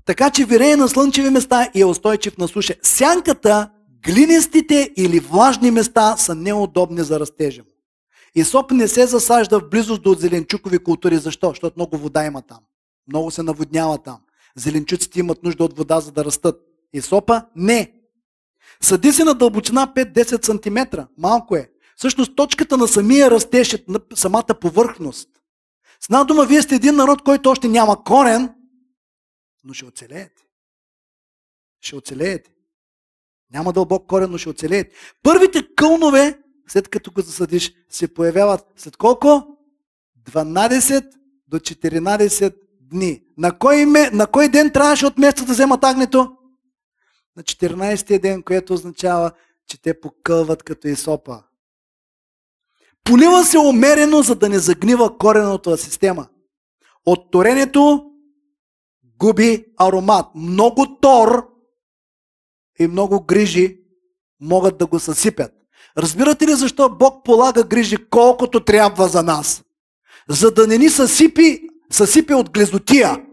Така 0.05 0.31
че 0.31 0.45
вирее 0.45 0.77
на 0.77 0.89
слънчеви 0.89 1.31
места 1.31 1.71
и 1.75 1.81
е 1.81 1.85
устойчив 1.85 2.39
на 2.39 2.49
суша. 2.49 2.75
Сянката, 2.83 3.71
глинестите 4.05 4.91
или 4.97 5.21
влажни 5.21 5.71
места 5.71 6.17
са 6.17 6.35
неудобни 6.35 7.03
за 7.03 7.21
растежа 7.21 7.63
му. 7.63 7.69
Исоп 8.35 8.71
не 8.71 8.89
се 8.89 9.07
засажда 9.07 9.61
в 9.61 9.69
близост 9.69 10.03
до 10.03 10.15
зеленчукови 10.15 10.79
култури. 10.79 11.17
Защо? 11.17 11.49
Защото 11.49 11.75
много 11.77 11.97
вода 11.99 12.25
има 12.25 12.43
там. 12.43 12.59
Много 13.09 13.31
се 13.31 13.43
наводнява 13.43 13.99
там. 13.99 14.19
Зеленчуците 14.57 15.21
имат 15.21 15.43
нужда 15.43 15.65
от 15.65 15.77
вода, 15.77 16.01
за 16.01 16.13
да 16.13 16.25
растат. 16.25 16.61
Исопа 16.93 17.43
не. 17.57 17.93
Съди 18.81 19.13
се 19.13 19.25
на 19.25 19.35
дълбочина 19.35 19.93
5-10 19.97 20.47
см. 20.47 21.01
Малко 21.19 21.57
е. 21.57 21.71
Всъщност 21.97 22.37
точката 22.37 22.77
на 22.77 22.89
самия 22.89 23.31
растеж, 23.31 23.77
на 23.89 24.01
самата 24.15 24.55
повърхност. 24.61 25.29
С 26.01 26.05
една 26.05 26.25
дума, 26.25 26.47
вие 26.47 26.63
сте 26.63 26.75
един 26.75 26.97
народ, 26.97 27.23
който 27.23 27.51
още 27.51 27.69
няма 27.69 28.05
корен, 28.05 28.55
но 29.65 29.75
ще 29.75 29.85
оцелеете. 29.85 30.43
Ще 31.81 31.97
оцелеете. 31.97 32.51
Няма 33.53 33.73
дълбок 33.73 34.07
корен, 34.07 34.31
но 34.31 34.39
ще 34.39 34.49
оцелеете. 34.49 34.97
Първите 35.23 35.75
кълнове, 35.77 36.39
след 36.69 36.89
като 36.89 37.11
го 37.13 37.21
засадиш, 37.21 37.73
се 37.89 38.15
появяват 38.15 38.65
след 38.77 38.97
колко? 38.97 39.59
12 40.31 41.11
до 41.49 41.59
14 41.59 42.55
дни. 42.81 43.23
На 43.39 43.59
кой, 43.59 43.87
ме, 43.87 44.11
на 44.11 44.27
кой 44.27 44.49
ден 44.49 44.71
трябваше 44.73 45.07
от 45.07 45.19
месеца 45.19 45.45
да 45.45 45.53
вземат 45.53 45.85
агнето? 45.85 46.37
На 47.37 47.43
14-ти 47.43 48.19
ден, 48.19 48.43
което 48.43 48.75
означава, 48.75 49.33
че 49.67 49.83
те 49.83 50.01
покълват 50.01 50.63
като 50.63 50.89
изопа. 50.89 51.43
Полива 53.05 53.45
се 53.45 53.59
умерено, 53.59 54.23
за 54.23 54.35
да 54.35 54.49
не 54.49 54.59
загнива 54.59 55.19
корената 55.19 55.79
система. 55.79 56.29
От 57.07 57.31
торенето 57.31 58.11
губи 59.19 59.65
аромат. 59.79 60.27
Много 60.35 60.99
тор 61.01 61.49
и 62.79 62.87
много 62.87 63.25
грижи 63.25 63.81
могат 64.41 64.79
да 64.79 64.87
го 64.87 65.01
съсипят. 65.01 65.53
Разбирате 65.97 66.47
ли 66.47 66.55
защо 66.55 66.97
Бог 66.97 67.25
полага 67.25 67.65
грижи 67.65 67.97
колкото 68.11 68.65
трябва 68.65 69.09
за 69.09 69.23
нас? 69.23 69.65
За 70.29 70.51
да 70.51 70.67
не 70.67 70.79
ни 70.79 70.91
съсипи, 70.91 71.69
съсипи 71.91 72.35
от 72.35 72.51
глезотия. 72.51 73.27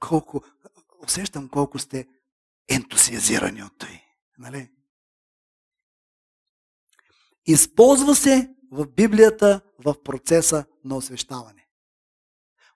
Колко, 0.00 0.42
усещам 1.04 1.48
колко 1.48 1.78
сте 1.78 2.06
ентусиазирани 2.68 3.62
от 3.62 3.72
той. 3.78 4.07
Нали? 4.38 4.70
Използва 7.46 8.14
се 8.14 8.54
в 8.70 8.86
Библията 8.86 9.60
в 9.78 10.02
процеса 10.04 10.64
на 10.84 10.96
освещаване. 10.96 11.66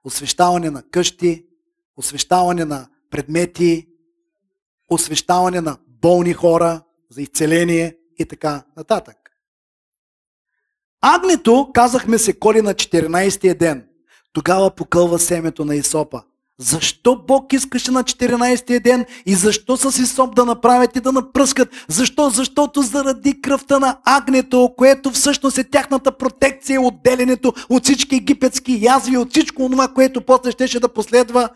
Освещаване 0.04 0.70
на 0.70 0.82
къщи, 0.82 1.46
освещаване 1.96 2.64
на 2.64 2.88
предмети, 3.10 3.88
освещаване 4.90 5.60
на 5.60 5.78
болни 5.86 6.32
хора 6.32 6.84
за 7.10 7.22
изцеление 7.22 7.98
и 8.18 8.26
така 8.26 8.64
нататък. 8.76 9.16
Агнето, 11.00 11.70
казахме 11.74 12.18
се, 12.18 12.38
коли 12.38 12.62
на 12.62 12.74
14-тия 12.74 13.54
ден. 13.54 13.88
Тогава 14.32 14.74
покълва 14.74 15.18
семето 15.18 15.64
на 15.64 15.76
Исопа. 15.76 16.24
Защо 16.62 17.16
Бог 17.26 17.52
искаше 17.52 17.90
на 17.90 18.04
14-тия 18.04 18.80
ден 18.80 19.04
и 19.26 19.34
защо 19.34 19.76
с 19.76 19.98
Исоп 19.98 20.34
да 20.34 20.44
направят 20.44 20.96
и 20.96 21.00
да 21.00 21.12
напръскат? 21.12 21.68
Защо? 21.88 22.30
Защото 22.30 22.82
заради 22.82 23.42
кръвта 23.42 23.78
на 23.78 23.98
агнето, 24.04 24.74
което 24.76 25.10
всъщност 25.10 25.58
е 25.58 25.64
тяхната 25.64 26.18
протекция, 26.18 26.80
отделянето 26.80 27.52
от 27.70 27.84
всички 27.84 28.16
египетски 28.16 28.78
язви, 28.84 29.16
от 29.16 29.30
всичко 29.30 29.68
това, 29.70 29.88
което 29.88 30.20
после 30.20 30.50
щеше 30.50 30.80
да 30.80 30.88
последва, 30.88 31.48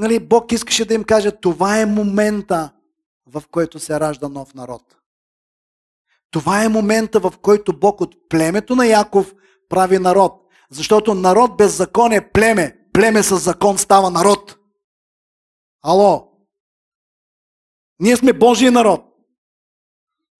нали, 0.00 0.18
Бог 0.18 0.52
искаше 0.52 0.84
да 0.84 0.94
им 0.94 1.04
каже, 1.04 1.30
това 1.30 1.78
е 1.78 1.86
момента, 1.86 2.70
в 3.26 3.42
който 3.50 3.78
се 3.78 4.00
ражда 4.00 4.28
нов 4.28 4.54
народ. 4.54 4.82
Това 6.30 6.64
е 6.64 6.68
момента, 6.68 7.20
в 7.20 7.32
който 7.42 7.78
Бог 7.78 8.00
от 8.00 8.14
племето 8.28 8.76
на 8.76 8.86
Яков 8.86 9.34
прави 9.68 9.98
народ. 9.98 10.32
Защото 10.70 11.14
народ 11.14 11.56
без 11.56 11.76
закон 11.76 12.12
е 12.12 12.30
племе 12.32 12.78
племе 12.92 13.22
с 13.22 13.36
закон 13.36 13.78
става 13.78 14.10
народ. 14.10 14.58
Ало! 15.82 16.28
Ние 18.00 18.16
сме 18.16 18.32
Божий 18.32 18.70
народ. 18.70 19.04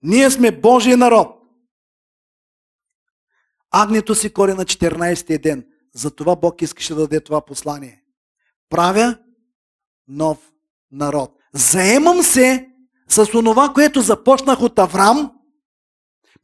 Ние 0.02 0.30
сме 0.30 0.60
Божий 0.60 0.96
народ. 0.96 1.28
Агнето 3.70 4.14
си 4.14 4.32
кори 4.32 4.54
на 4.54 4.64
14-ти 4.64 5.38
ден. 5.38 5.66
Затова 5.94 6.36
Бог 6.36 6.62
искаше 6.62 6.94
да 6.94 7.00
даде 7.00 7.20
това 7.20 7.40
послание. 7.40 8.02
Правя 8.68 9.18
нов 10.08 10.52
народ. 10.90 11.38
Заемам 11.54 12.22
се 12.22 12.68
с 13.08 13.34
онова, 13.34 13.72
което 13.74 14.00
започнах 14.00 14.62
от 14.62 14.78
Аврам, 14.78 15.32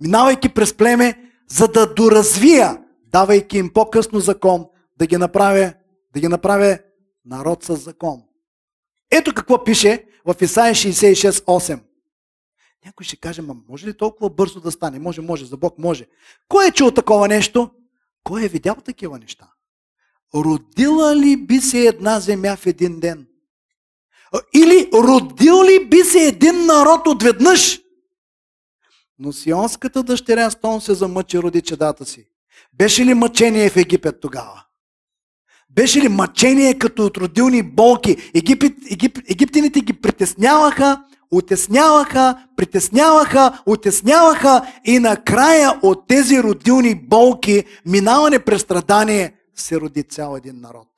минавайки 0.01 0.49
през 0.49 0.75
племе, 0.75 1.31
за 1.49 1.69
да 1.69 1.95
доразвия, 1.95 2.85
давайки 3.07 3.59
им 3.59 3.73
по-късно 3.73 4.21
закон, 4.21 4.67
да 4.97 5.07
ги 5.07 5.17
направя 5.17 5.75
да 6.15 6.21
ги 6.21 6.29
направя 6.29 6.79
народ 7.25 7.65
с 7.65 7.77
закон. 7.77 8.23
Ето 9.11 9.35
какво 9.35 9.65
пише 9.65 10.05
в 10.25 10.35
Исаия 10.41 10.75
66.8. 10.75 11.81
Някой 12.85 13.05
ще 13.05 13.17
каже, 13.17 13.43
ма 13.43 13.57
може 13.69 13.87
ли 13.87 13.97
толкова 13.97 14.31
бързо 14.31 14.61
да 14.61 14.71
стане? 14.71 14.99
Може, 14.99 15.21
може, 15.21 15.45
за 15.45 15.57
Бог 15.57 15.79
може. 15.79 16.07
Кой 16.49 16.67
е 16.67 16.71
чул 16.71 16.91
такова 16.91 17.29
нещо? 17.29 17.71
Кой 18.25 18.45
е 18.45 18.49
видял 18.49 18.75
такива 18.75 19.19
неща? 19.19 19.51
Родила 20.35 21.17
ли 21.17 21.37
би 21.47 21.61
се 21.61 21.87
една 21.87 22.21
земя 22.21 22.57
в 22.57 22.67
един 22.67 23.01
ден? 23.01 23.27
Или 24.55 24.91
родил 24.95 25.63
ли 25.63 25.89
би 25.89 25.99
се 25.99 26.29
един 26.29 26.67
народ 26.67 27.07
отведнъж? 27.07 27.81
Но 29.19 29.33
сионската 29.33 30.03
дъщеря 30.03 30.51
Стон 30.51 30.81
се 30.81 30.95
замъчи 30.95 31.39
роди 31.39 31.63
чедата 31.63 32.05
си. 32.05 32.29
Беше 32.73 33.05
ли 33.05 33.15
мъчение 33.15 33.71
в 33.71 33.77
Египет 33.77 34.21
тогава? 34.21 34.64
Беше 35.75 36.01
ли 36.01 36.09
мъчение 36.09 36.79
като 36.79 37.07
от 37.07 37.17
родилни 37.17 37.63
болки? 37.63 38.31
Египет, 38.35 38.73
Егип, 38.91 39.19
египтяните 39.29 39.81
ги 39.81 39.93
притесняваха, 39.93 41.03
отесняваха, 41.31 42.47
притесняваха, 42.57 43.63
отесняваха 43.67 44.67
и 44.85 44.99
накрая 44.99 45.79
от 45.83 46.07
тези 46.09 46.43
родилни 46.43 46.95
болки, 46.95 47.65
минаване 47.87 48.39
през 48.39 48.61
страдание, 48.61 49.35
се 49.55 49.81
роди 49.81 50.03
цял 50.03 50.37
един 50.37 50.61
народ. 50.61 50.89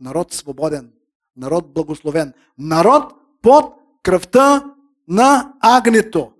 Народ 0.00 0.32
свободен, 0.32 0.90
народ 1.36 1.74
благословен, 1.74 2.32
народ 2.58 3.12
под 3.42 3.74
кръвта 4.02 4.64
на 5.08 5.52
агнето. 5.60 6.30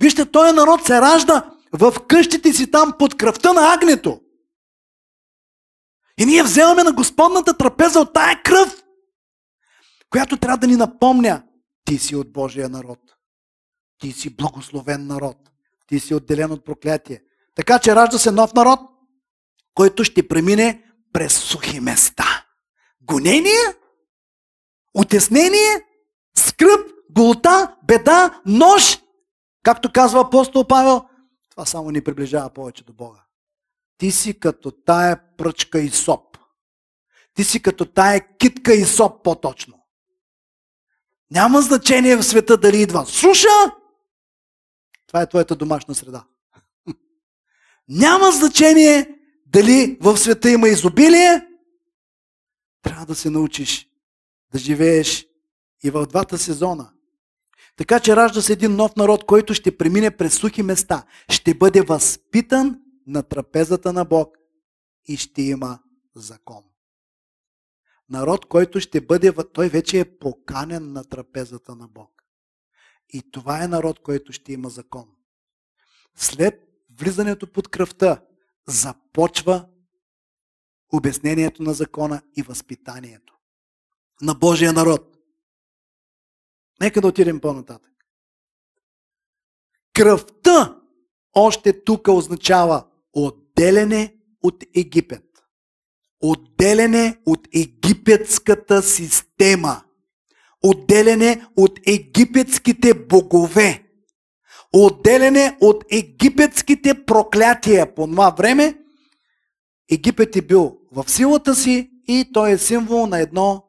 Вижте, 0.00 0.24
този 0.24 0.56
народ 0.56 0.86
се 0.86 1.00
ражда 1.00 1.50
в 1.72 1.94
къщите 2.08 2.52
си 2.52 2.70
там 2.70 2.92
под 2.98 3.14
кръвта 3.14 3.52
на 3.52 3.74
агнето. 3.74 4.20
И 6.18 6.26
ние 6.26 6.42
вземаме 6.42 6.82
на 6.82 6.92
Господната 6.92 7.56
трапеза 7.58 8.00
от 8.00 8.12
тая 8.12 8.42
кръв, 8.42 8.84
която 10.10 10.36
трябва 10.36 10.58
да 10.58 10.66
ни 10.66 10.76
напомня, 10.76 11.42
ти 11.84 11.98
си 11.98 12.16
от 12.16 12.32
Божия 12.32 12.68
народ. 12.68 12.98
Ти 13.98 14.12
си 14.12 14.36
благословен 14.36 15.06
народ. 15.06 15.36
Ти 15.86 16.00
си 16.00 16.14
отделен 16.14 16.52
от 16.52 16.64
проклятие. 16.64 17.22
Така 17.54 17.78
че 17.78 17.94
ражда 17.94 18.18
се 18.18 18.30
нов 18.30 18.54
народ, 18.54 18.80
който 19.74 20.04
ще 20.04 20.28
премине 20.28 20.84
през 21.12 21.38
сухи 21.38 21.80
места. 21.80 22.46
Гонение, 23.02 23.74
отеснение, 24.94 25.86
скръп, 26.36 26.90
голота, 27.10 27.76
беда, 27.84 28.40
нож. 28.46 28.98
Както 29.62 29.92
казва 29.92 30.20
апостол 30.20 30.66
Павел, 30.66 31.04
това 31.50 31.64
само 31.66 31.90
ни 31.90 32.00
приближава 32.00 32.50
повече 32.50 32.84
до 32.84 32.92
Бога. 32.92 33.27
Ти 33.98 34.10
си 34.10 34.40
като 34.40 34.70
тая 34.70 35.36
пръчка 35.36 35.80
и 35.80 35.88
соп. 35.90 36.38
Ти 37.34 37.44
си 37.44 37.62
като 37.62 37.84
тая 37.84 38.36
китка 38.36 38.74
и 38.74 38.84
соп 38.84 39.24
по-точно. 39.24 39.74
Няма 41.30 41.62
значение 41.62 42.16
в 42.16 42.22
света 42.22 42.56
дали 42.56 42.82
идва 42.82 43.06
суша. 43.06 43.48
Това 45.06 45.22
е 45.22 45.28
твоята 45.28 45.56
домашна 45.56 45.94
среда. 45.94 46.24
Няма 47.88 48.30
значение 48.32 49.18
дали 49.46 49.98
в 50.00 50.16
света 50.16 50.50
има 50.50 50.68
изобилие. 50.68 51.46
Трябва 52.82 53.06
да 53.06 53.14
се 53.14 53.30
научиш 53.30 53.88
да 54.52 54.58
живееш 54.58 55.26
и 55.84 55.90
в 55.90 56.06
двата 56.06 56.38
сезона. 56.38 56.90
Така 57.76 58.00
че 58.00 58.16
ражда 58.16 58.42
се 58.42 58.52
един 58.52 58.76
нов 58.76 58.96
народ, 58.96 59.26
който 59.26 59.54
ще 59.54 59.78
премине 59.78 60.16
през 60.16 60.34
сухи 60.34 60.62
места. 60.62 61.04
Ще 61.28 61.54
бъде 61.54 61.82
възпитан 61.82 62.80
на 63.08 63.22
трапезата 63.22 63.92
на 63.92 64.04
Бог 64.04 64.36
и 65.04 65.16
ще 65.16 65.42
има 65.42 65.78
закон. 66.14 66.64
Народ, 68.08 68.46
който 68.46 68.80
ще 68.80 69.00
бъде, 69.00 69.32
той 69.52 69.68
вече 69.68 70.00
е 70.00 70.18
поканен 70.18 70.92
на 70.92 71.04
трапезата 71.04 71.76
на 71.76 71.88
Бог. 71.88 72.22
И 73.08 73.30
това 73.30 73.64
е 73.64 73.68
народ, 73.68 74.02
който 74.02 74.32
ще 74.32 74.52
има 74.52 74.68
закон. 74.68 75.08
След 76.14 76.68
влизането 76.90 77.52
под 77.52 77.68
кръвта 77.68 78.24
започва 78.66 79.68
обяснението 80.92 81.62
на 81.62 81.74
закона 81.74 82.22
и 82.36 82.42
възпитанието 82.42 83.34
на 84.22 84.34
Божия 84.34 84.72
народ. 84.72 85.16
Нека 86.80 87.00
да 87.00 87.08
отидем 87.08 87.40
по-нататък. 87.40 87.92
Кръвта 89.92 90.80
още 91.34 91.84
тук 91.84 92.08
означава 92.08 92.87
отделяне 93.26 94.14
от 94.42 94.64
Египет. 94.76 95.24
Отделяне 96.20 97.18
от 97.26 97.48
египетската 97.54 98.82
система. 98.82 99.82
Отделяне 100.62 101.46
от 101.56 101.78
египетските 101.86 102.94
богове. 102.94 103.84
Отделяне 104.72 105.56
от 105.60 105.84
египетските 105.90 107.04
проклятия. 107.04 107.94
По 107.94 108.06
това 108.06 108.30
време 108.30 108.78
Египет 109.90 110.36
е 110.36 110.42
бил 110.42 110.78
в 110.92 111.10
силата 111.10 111.54
си 111.54 111.90
и 112.08 112.30
той 112.32 112.50
е 112.50 112.58
символ 112.58 113.06
на 113.06 113.18
едно 113.18 113.64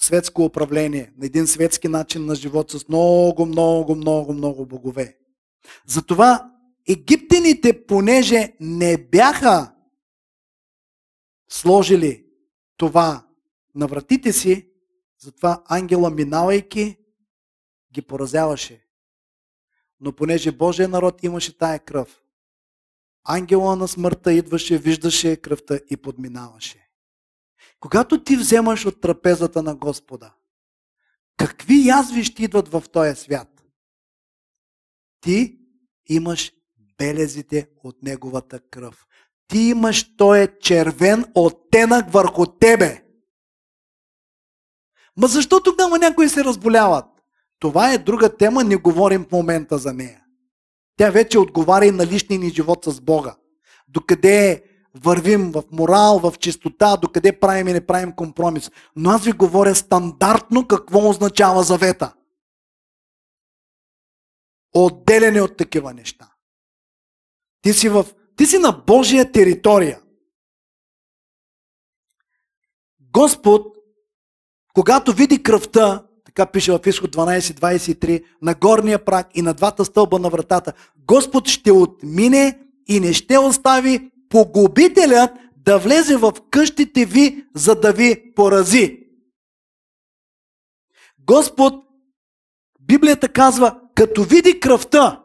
светско 0.00 0.44
управление, 0.44 1.12
на 1.18 1.26
един 1.26 1.46
светски 1.46 1.88
начин 1.88 2.26
на 2.26 2.34
живот 2.34 2.70
с 2.70 2.88
много, 2.88 3.46
много, 3.46 3.94
много, 3.94 4.32
много 4.32 4.66
богове. 4.66 5.16
Затова 5.86 6.50
египтяните, 6.90 7.86
понеже 7.86 8.56
не 8.60 9.08
бяха 9.08 9.74
сложили 11.48 12.26
това 12.76 13.26
на 13.74 13.86
вратите 13.86 14.32
си, 14.32 14.70
затова 15.18 15.62
ангела 15.66 16.10
минавайки 16.10 16.96
ги 17.92 18.02
поразяваше. 18.02 18.86
Но 20.00 20.12
понеже 20.12 20.52
Божия 20.52 20.88
народ 20.88 21.22
имаше 21.22 21.58
тая 21.58 21.78
кръв, 21.78 22.22
ангела 23.24 23.76
на 23.76 23.88
смъртта 23.88 24.32
идваше, 24.32 24.78
виждаше 24.78 25.36
кръвта 25.36 25.80
и 25.90 25.96
подминаваше. 25.96 26.90
Когато 27.80 28.24
ти 28.24 28.36
вземаш 28.36 28.86
от 28.86 29.00
трапезата 29.00 29.62
на 29.62 29.74
Господа, 29.74 30.34
какви 31.36 31.88
язви 31.88 32.24
ще 32.24 32.44
идват 32.44 32.68
в 32.68 32.84
този 32.92 33.20
свят? 33.20 33.64
Ти 35.20 35.58
имаш 36.06 36.52
белезите 37.00 37.68
от 37.84 38.02
Неговата 38.02 38.60
кръв. 38.70 39.06
Ти 39.48 39.58
имаш 39.58 40.16
този 40.16 40.48
червен 40.60 41.24
оттенък 41.34 42.12
върху 42.12 42.46
тебе. 42.46 43.04
Ма 45.16 45.26
защо 45.26 45.62
тогава 45.62 45.98
някои 45.98 46.28
се 46.28 46.44
разболяват? 46.44 47.04
Това 47.58 47.92
е 47.92 47.98
друга 47.98 48.36
тема, 48.36 48.64
не 48.64 48.76
говорим 48.76 49.24
в 49.24 49.32
момента 49.32 49.78
за 49.78 49.92
нея. 49.92 50.24
Тя 50.96 51.10
вече 51.10 51.38
отговаря 51.38 51.86
и 51.86 51.90
на 51.90 52.06
личния 52.06 52.40
ни 52.40 52.50
живот 52.50 52.84
с 52.84 53.00
Бога. 53.00 53.36
Докъде 53.88 54.64
вървим 54.94 55.52
в 55.52 55.62
морал, 55.72 56.18
в 56.18 56.34
чистота, 56.38 56.96
докъде 56.96 57.40
правим 57.40 57.68
и 57.68 57.72
не 57.72 57.86
правим 57.86 58.12
компромис. 58.12 58.70
Но 58.96 59.10
аз 59.10 59.24
ви 59.24 59.32
говоря 59.32 59.74
стандартно 59.74 60.66
какво 60.66 61.08
означава 61.08 61.62
завета. 61.62 62.14
Отделяне 64.74 65.42
от 65.42 65.56
такива 65.56 65.94
неща. 65.94 66.29
Ти 67.62 67.72
си, 67.72 67.88
в, 67.88 68.06
ти 68.36 68.46
си 68.46 68.58
на 68.58 68.72
Божия 68.72 69.32
територия. 69.32 70.00
Господ, 73.00 73.76
когато 74.74 75.12
види 75.12 75.42
кръвта, 75.42 76.06
така 76.24 76.46
пише 76.46 76.72
в 76.72 76.80
Изход 76.86 77.16
12.23, 77.16 78.24
на 78.42 78.54
горния 78.54 79.04
прак 79.04 79.28
и 79.34 79.42
на 79.42 79.54
двата 79.54 79.84
стълба 79.84 80.18
на 80.18 80.30
вратата, 80.30 80.72
Господ 80.96 81.48
ще 81.48 81.72
отмине 81.72 82.58
и 82.88 83.00
не 83.00 83.12
ще 83.12 83.38
остави 83.38 84.10
погубителят 84.28 85.30
да 85.56 85.78
влезе 85.78 86.16
в 86.16 86.32
къщите 86.50 87.04
ви, 87.04 87.46
за 87.54 87.74
да 87.74 87.92
ви 87.92 88.34
порази. 88.34 89.06
Господ, 91.18 91.84
Библията 92.80 93.28
казва, 93.28 93.80
като 93.94 94.24
види 94.24 94.60
кръвта 94.60 95.24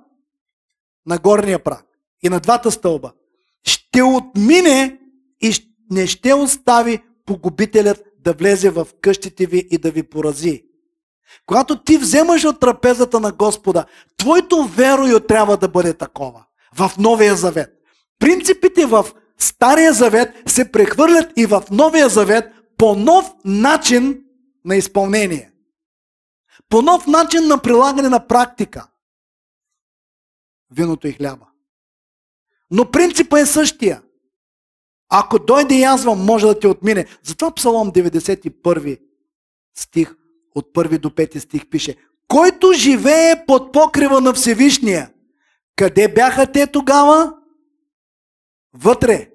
на 1.05 1.17
горния 1.17 1.63
прак 1.63 1.94
и 2.23 2.29
на 2.29 2.39
двата 2.39 2.71
стълба, 2.71 3.11
ще 3.63 4.01
отмине 4.03 4.99
и 5.41 5.53
не 5.91 6.07
ще 6.07 6.33
остави 6.33 7.03
погубителят 7.25 8.03
да 8.19 8.33
влезе 8.33 8.69
в 8.69 8.87
къщите 9.01 9.45
ви 9.45 9.67
и 9.71 9.77
да 9.77 9.91
ви 9.91 10.03
порази. 10.03 10.63
Когато 11.45 11.83
ти 11.83 11.97
вземаш 11.97 12.45
от 12.45 12.59
трапезата 12.59 13.19
на 13.19 13.31
Господа, 13.31 13.85
твоето 14.17 14.63
верою 14.63 15.19
трябва 15.19 15.57
да 15.57 15.67
бъде 15.67 15.93
такова. 15.93 16.45
В 16.75 16.91
Новия 16.97 17.35
Завет. 17.35 17.73
Принципите 18.19 18.85
в 18.85 19.05
Стария 19.37 19.93
Завет 19.93 20.33
се 20.47 20.71
прехвърлят 20.71 21.31
и 21.35 21.45
в 21.45 21.63
Новия 21.71 22.09
Завет 22.09 22.45
по 22.77 22.95
нов 22.95 23.33
начин 23.45 24.23
на 24.65 24.75
изпълнение. 24.75 25.51
По 26.69 26.81
нов 26.81 27.07
начин 27.07 27.47
на 27.47 27.61
прилагане 27.61 28.09
на 28.09 28.27
практика. 28.27 28.87
Виното 30.71 31.07
и 31.07 31.11
хляба. 31.11 31.45
Но 32.71 32.91
принципът 32.91 33.39
е 33.39 33.45
същия. 33.45 34.01
Ако 35.09 35.39
дойде 35.39 35.75
язва, 35.75 36.15
може 36.15 36.45
да 36.45 36.59
те 36.59 36.67
отмине. 36.67 37.05
Затова 37.23 37.51
Псалом 37.51 37.91
91 37.91 38.99
стих, 39.77 40.15
от 40.55 40.73
1 40.73 40.97
до 40.99 41.09
5 41.09 41.37
стих 41.37 41.69
пише 41.69 41.95
Който 42.27 42.73
живее 42.73 43.45
под 43.45 43.73
покрива 43.73 44.21
на 44.21 44.33
Всевишния, 44.33 45.11
къде 45.75 46.07
бяха 46.07 46.51
те 46.51 46.67
тогава? 46.67 47.33
Вътре. 48.73 49.29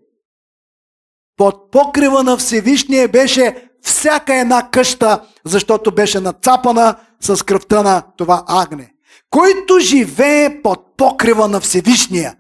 Под 1.37 1.71
покрива 1.71 2.23
на 2.23 2.37
Всевишния 2.37 3.09
беше 3.09 3.71
всяка 3.83 4.35
една 4.35 4.71
къща, 4.71 5.29
защото 5.45 5.95
беше 5.95 6.21
нацапана 6.21 6.97
с 7.21 7.45
кръвта 7.45 7.83
на 7.83 8.03
това 8.17 8.45
агне. 8.49 8.95
Който 9.31 9.79
живее 9.79 10.63
под 10.63 10.97
покрива 10.97 11.49
на 11.49 11.61
Всевишния. 11.61 12.37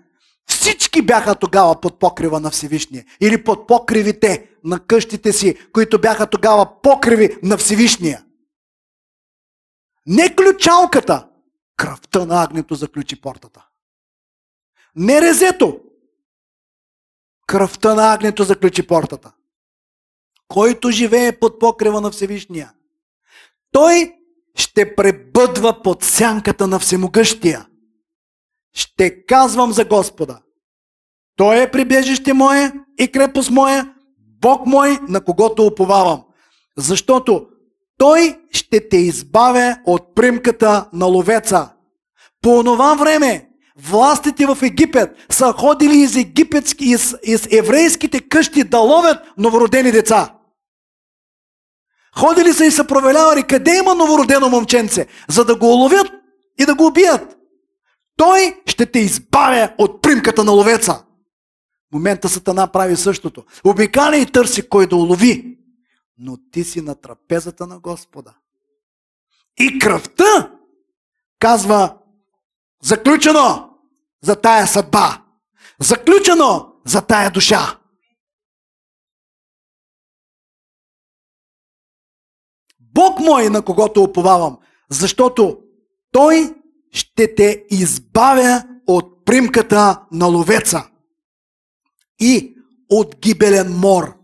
Всички 0.60 1.02
бяха 1.02 1.34
тогава 1.34 1.80
под 1.80 1.98
покрива 1.98 2.40
на 2.40 2.50
Всевишния. 2.50 3.04
Или 3.20 3.44
под 3.44 3.66
покривите 3.66 4.50
на 4.64 4.80
къщите 4.80 5.32
си, 5.32 5.70
които 5.72 6.00
бяха 6.00 6.26
тогава 6.26 6.80
покриви 6.82 7.38
на 7.42 7.56
Всевишния. 7.56 8.24
Не 10.06 10.36
ключалката, 10.36 11.28
кръвта 11.76 12.26
на 12.26 12.42
агнето 12.42 12.74
заключи 12.74 13.20
портата. 13.20 13.66
Не 14.96 15.20
резето, 15.20 15.80
кръвта 17.46 17.94
на 17.94 18.12
агнето 18.12 18.44
заключи 18.44 18.86
портата. 18.86 19.32
Който 20.48 20.90
живее 20.90 21.38
под 21.38 21.58
покрива 21.58 22.00
на 22.00 22.10
Всевишния, 22.10 22.72
той 23.72 24.14
ще 24.54 24.96
пребъдва 24.96 25.82
под 25.82 26.04
сянката 26.04 26.66
на 26.66 26.78
Всемогъщия. 26.78 27.66
Ще 28.72 29.26
казвам 29.26 29.72
за 29.72 29.84
Господа. 29.84 30.42
Той 31.40 31.62
е 31.62 31.70
прибежище 31.70 32.32
мое 32.32 32.72
и 32.98 33.08
крепост 33.08 33.50
моя, 33.50 33.94
Бог 34.40 34.66
мой, 34.66 34.98
на 35.08 35.20
когото 35.20 35.66
уповавам. 35.66 36.22
Защото 36.78 37.46
Той 37.98 38.38
ще 38.50 38.88
те 38.88 38.96
избавя 38.96 39.76
от 39.86 40.14
примката 40.14 40.88
на 40.92 41.06
ловеца. 41.06 41.70
По 42.42 42.64
това 42.64 42.94
време 42.94 43.48
властите 43.78 44.46
в 44.46 44.58
Египет 44.62 45.10
са 45.30 45.52
ходили 45.52 45.96
из 45.96 46.16
египетски, 46.16 46.84
из, 46.84 47.14
из 47.22 47.48
еврейските 47.52 48.20
къщи 48.20 48.64
да 48.64 48.78
ловят 48.78 49.18
новородени 49.38 49.92
деца. 49.92 50.34
Ходили 52.16 52.52
са 52.52 52.64
и 52.64 52.70
са 52.70 52.86
провелявали 52.86 53.42
къде 53.42 53.76
има 53.76 53.94
новородено 53.94 54.48
момченце, 54.48 55.06
за 55.28 55.44
да 55.44 55.56
го 55.56 55.66
уловят 55.66 56.06
и 56.58 56.66
да 56.66 56.74
го 56.74 56.86
убият. 56.86 57.36
Той 58.16 58.60
ще 58.66 58.86
те 58.86 58.98
избавя 58.98 59.70
от 59.78 60.02
примката 60.02 60.44
на 60.44 60.52
ловеца. 60.52 61.04
Момента 61.92 62.28
Сатана 62.28 62.66
прави 62.66 62.96
същото. 62.96 63.44
Обикаля 63.64 64.16
и 64.16 64.26
търси 64.26 64.68
кой 64.68 64.86
да 64.86 64.96
улови. 64.96 65.58
Но 66.18 66.38
ти 66.50 66.64
си 66.64 66.80
на 66.80 66.94
трапезата 66.94 67.66
на 67.66 67.78
Господа. 67.78 68.34
И 69.58 69.78
кръвта 69.78 70.52
казва 71.38 71.96
заключено 72.82 73.70
за 74.22 74.36
тая 74.36 74.66
съдба. 74.66 75.22
Заключено 75.80 76.72
за 76.84 77.02
тая 77.02 77.30
душа. 77.30 77.78
Бог 82.80 83.20
мой, 83.20 83.48
на 83.48 83.62
когото 83.62 84.02
оповавам, 84.02 84.58
защото 84.90 85.58
Той 86.12 86.54
ще 86.92 87.34
те 87.34 87.64
избавя 87.70 88.64
от 88.86 89.24
примката 89.24 90.06
на 90.12 90.26
ловеца 90.26 90.89
и 92.20 92.54
от 92.90 93.16
гибелен 93.20 93.76
мор. 93.76 94.14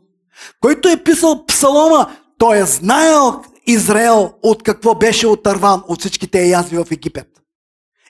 Който 0.61 0.89
е 0.89 1.05
писал 1.05 1.47
псалома, 1.47 2.17
той 2.39 2.59
е 2.59 2.65
знаел 2.65 3.43
Израел 3.67 4.33
от 4.43 4.63
какво 4.63 4.95
беше 4.95 5.27
отърван 5.27 5.83
от 5.89 6.01
всичките 6.01 6.47
язви 6.47 6.77
в 6.77 6.87
Египет. 6.91 7.29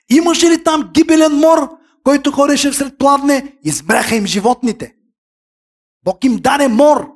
Имаше 0.09 0.49
ли 0.49 0.63
там 0.63 0.91
гибелен 0.93 1.33
мор, 1.33 1.69
който 2.03 2.31
ходеше 2.31 2.71
всред 2.71 2.97
пладне? 2.97 3.57
Избраха 3.63 4.15
им 4.15 4.25
животните. 4.25 4.95
Бог 6.03 6.23
им 6.23 6.37
даде 6.37 6.67
мор. 6.67 7.11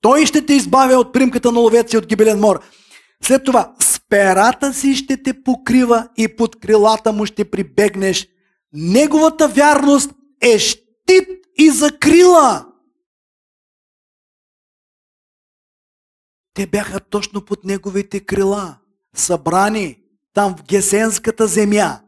Той 0.00 0.26
ще 0.26 0.46
те 0.46 0.54
избавя 0.54 0.94
от 0.94 1.12
примката 1.12 1.52
на 1.52 1.60
ловец 1.60 1.92
и 1.92 1.96
от 1.96 2.06
гибелен 2.06 2.40
мор. 2.40 2.60
След 3.22 3.44
това, 3.44 3.74
перата 4.08 4.74
си 4.74 4.94
ще 4.94 5.22
те 5.22 5.42
покрива 5.42 6.08
и 6.16 6.36
под 6.36 6.60
крилата 6.60 7.12
му 7.12 7.26
ще 7.26 7.50
прибегнеш. 7.50 8.28
Неговата 8.74 9.48
вярност 9.48 10.10
е 10.40 10.58
щит 10.58 11.28
и 11.58 11.70
закрила. 11.70 12.72
Те 16.54 16.66
бяха 16.66 17.00
точно 17.00 17.44
под 17.44 17.64
неговите 17.64 18.24
крила, 18.24 18.78
събрани 19.16 20.02
там 20.32 20.56
в 20.56 20.62
Гесенската 20.62 21.46
земя. 21.46 22.00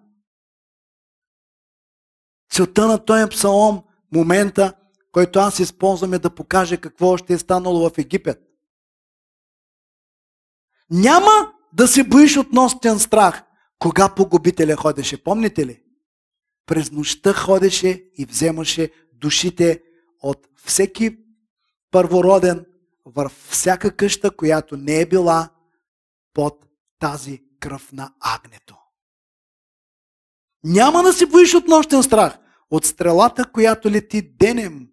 Целта 2.53 2.87
на 2.87 3.05
този 3.05 3.31
псалом, 3.31 3.83
момента, 4.15 4.75
който 5.13 5.39
аз 5.39 5.59
използвам 5.59 6.15
е 6.15 6.19
да 6.19 6.35
покаже 6.35 6.77
какво 6.77 7.17
ще 7.17 7.35
е 7.35 7.39
станало 7.39 7.91
в 7.91 7.99
Египет. 7.99 8.43
Няма 10.91 11.53
да 11.73 11.89
се 11.89 12.05
боиш 12.05 12.37
от 12.37 12.53
нощен 12.53 12.99
страх. 12.99 13.43
Кога 13.79 14.15
погубителя 14.15 14.77
ходеше, 14.77 15.25
помните 15.25 15.67
ли? 15.67 15.86
През 16.67 16.93
нощта 16.93 17.33
ходеше 17.33 18.05
и 18.19 18.25
вземаше 18.25 18.91
душите 19.13 19.83
от 20.21 20.49
всеки 20.65 21.19
първороден 21.91 22.67
във 23.05 23.33
всяка 23.51 23.97
къща, 23.97 24.37
която 24.37 24.77
не 24.77 25.01
е 25.01 25.07
била 25.07 25.51
под 26.35 26.67
тази 26.99 27.43
кръв 27.61 27.93
на 27.93 28.13
агнето. 28.21 28.77
Няма 30.65 31.03
да 31.03 31.13
се 31.13 31.27
боиш 31.27 31.55
от 31.55 31.69
нощен 31.69 32.03
страх, 32.03 32.39
от 32.71 32.85
стрелата, 32.85 33.53
която 33.53 33.91
лети 33.91 34.23
денем, 34.23 34.89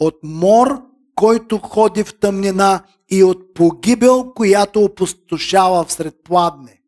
от 0.00 0.18
мор, 0.22 0.82
който 1.14 1.58
ходи 1.58 2.04
в 2.04 2.18
тъмнина 2.18 2.84
и 3.08 3.24
от 3.24 3.54
погибел, 3.54 4.32
която 4.34 4.80
опустошава 4.80 5.84
всред 5.84 6.24
пладне. 6.24 6.82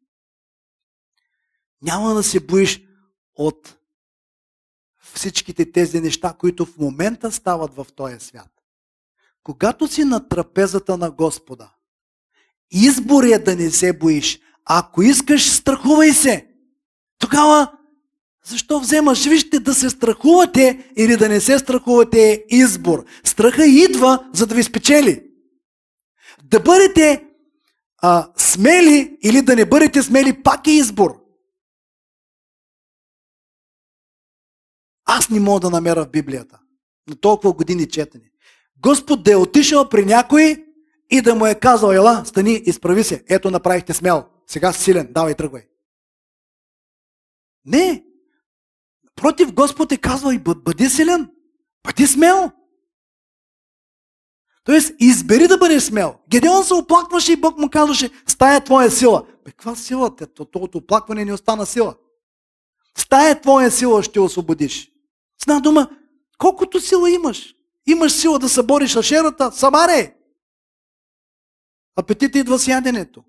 Няма 1.82 2.14
да 2.14 2.22
се 2.22 2.40
боиш 2.40 2.82
от 3.34 3.76
всичките 5.14 5.72
тези 5.72 6.00
неща, 6.00 6.34
които 6.38 6.66
в 6.66 6.78
момента 6.78 7.32
стават 7.32 7.74
в 7.74 7.86
този 7.96 8.20
свят. 8.20 8.50
Когато 9.42 9.88
си 9.88 10.04
на 10.04 10.28
трапезата 10.28 10.96
на 10.96 11.10
Господа, 11.10 11.70
избор 12.70 13.24
е 13.24 13.38
да 13.38 13.56
не 13.56 13.70
се 13.70 13.92
боиш. 13.92 14.40
Ако 14.64 15.02
искаш, 15.02 15.50
страхувай 15.50 16.12
се. 16.12 16.46
Тогава, 17.18 17.72
защо 18.44 18.80
вземаш? 18.80 19.24
Вижте, 19.24 19.60
да 19.60 19.74
се 19.74 19.90
страхувате 19.90 20.92
или 20.96 21.16
да 21.16 21.28
не 21.28 21.40
се 21.40 21.58
страхувате 21.58 22.32
е 22.32 22.44
избор. 22.48 23.04
Страха 23.24 23.66
идва, 23.66 24.28
за 24.32 24.46
да 24.46 24.54
ви 24.54 24.62
спечели. 24.62 25.22
Да 26.44 26.60
бъдете 26.60 27.24
а, 28.02 28.28
смели 28.36 29.18
или 29.22 29.42
да 29.42 29.56
не 29.56 29.64
бъдете 29.64 30.02
смели, 30.02 30.42
пак 30.42 30.66
е 30.66 30.70
избор. 30.70 31.19
Аз 35.12 35.30
не 35.30 35.40
мога 35.40 35.60
да 35.60 35.70
намеря 35.70 36.04
в 36.04 36.10
Библията. 36.10 36.60
На 37.08 37.16
толкова 37.16 37.52
години 37.52 37.88
четене. 37.88 38.30
Господ 38.82 39.22
да 39.22 39.32
е 39.32 39.36
отишъл 39.36 39.88
при 39.88 40.04
някой 40.04 40.66
и 41.10 41.20
да 41.20 41.34
му 41.34 41.46
е 41.46 41.54
казал, 41.54 41.92
ела, 41.92 42.22
стани, 42.26 42.62
изправи 42.64 43.04
се. 43.04 43.24
Ето 43.28 43.50
направихте 43.50 43.94
смел. 43.94 44.24
Сега 44.46 44.72
си 44.72 44.82
силен, 44.82 45.08
давай, 45.10 45.34
тръгвай. 45.34 45.66
Не. 47.64 48.04
Против 49.16 49.52
Господ 49.52 49.92
е 49.92 49.96
казал 49.96 50.32
и 50.32 50.38
бъди 50.38 50.88
силен. 50.88 51.30
Бъди 51.86 52.06
смел. 52.06 52.50
Тоест, 54.64 54.94
избери 54.98 55.48
да 55.48 55.58
бъдеш 55.58 55.82
смел. 55.82 56.14
Гедеон 56.28 56.64
се 56.64 56.74
оплакваше 56.74 57.32
и 57.32 57.40
Бог 57.40 57.58
му 57.58 57.70
казваше, 57.70 58.10
стая 58.26 58.64
твоя 58.64 58.90
сила. 58.90 59.26
Бе, 59.44 59.50
каква 59.50 59.76
сила? 59.76 60.16
Тото 60.16 60.68
оплакване 60.74 61.24
не 61.24 61.32
остана 61.32 61.66
сила. 61.66 61.94
Стая 62.98 63.40
твоя 63.40 63.70
сила 63.70 64.02
ще 64.02 64.20
освободиш. 64.20 64.89
С 65.40 65.42
една 65.42 65.60
дума, 65.60 65.90
колкото 66.38 66.80
сила 66.80 67.10
имаш, 67.10 67.54
имаш 67.86 68.12
сила 68.12 68.38
да 68.38 68.48
се 68.48 68.62
бориш 68.62 68.92
с 68.92 69.02
шерата, 69.02 69.52
самаре. 69.52 70.16
Апетит 71.96 72.34
идва 72.34 72.58
с 72.58 72.68
яденето. 72.68 73.24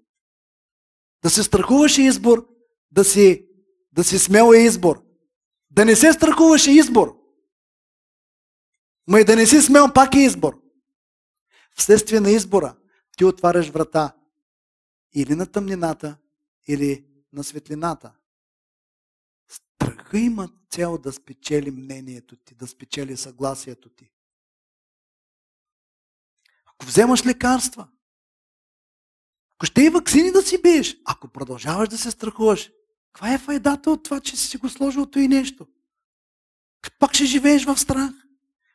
Да 1.24 1.30
се 1.30 1.43
страхуваш 1.43 1.97
е 1.97 2.02
избор, 2.02 2.47
да 2.91 3.04
си, 3.04 3.47
да 3.91 4.04
си 4.04 4.19
смел 4.19 4.54
е 4.54 4.58
избор. 4.58 5.04
Да 5.69 5.86
не 5.86 5.95
се 5.95 6.13
страхуваш 6.13 6.67
е 6.67 6.71
избор. 6.71 7.17
Ма 9.08 9.19
и 9.19 9.24
да 9.24 9.36
не 9.36 9.45
си 9.45 9.62
смел 9.62 9.93
пак 9.93 10.15
е 10.15 10.19
избор. 10.19 10.62
Вследствие 11.76 12.19
на 12.19 12.32
избора 12.32 12.76
ти 13.17 13.26
отваряш 13.26 13.69
врата 13.69 14.15
или 15.13 15.36
на 15.36 15.45
тъмнината, 15.45 16.17
или 16.67 17.06
на 17.34 17.43
светлината. 17.43 18.13
Страха 19.82 20.20
има 20.20 20.50
цел 20.70 20.98
да 20.98 21.12
спечели 21.12 21.72
мнението 21.72 22.36
ти, 22.36 22.56
да 22.56 22.67
спечели 22.67 23.17
съгласието 23.17 23.89
ти. 23.89 24.10
Ако 26.65 26.86
вземаш 26.86 27.26
лекарства, 27.26 27.88
ако 29.56 29.65
ще 29.65 29.82
и 29.82 29.89
вакцини 29.89 30.32
да 30.32 30.41
си 30.41 30.62
биеш, 30.62 30.98
ако 31.06 31.28
продължаваш 31.28 31.89
да 31.89 31.98
се 31.98 32.12
страхуваш, 32.12 32.72
каква 33.13 33.34
е 33.34 33.38
файдата 33.38 33.91
от 33.91 34.04
това, 34.04 34.20
че 34.20 34.38
си 34.38 34.58
го 34.58 34.70
сложил 34.70 35.08
и 35.15 35.28
нещо? 35.28 35.67
Пак 37.00 37.13
ще 37.13 37.26
живееш 37.26 37.65
в 37.65 37.78
страх. 37.78 38.12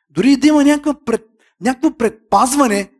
Дори 0.09 0.37
да 0.37 0.47
има 0.47 0.63
някакво, 0.63 1.05
пред, 1.05 1.27
някакво 1.61 1.97
предпазване, 1.97 2.93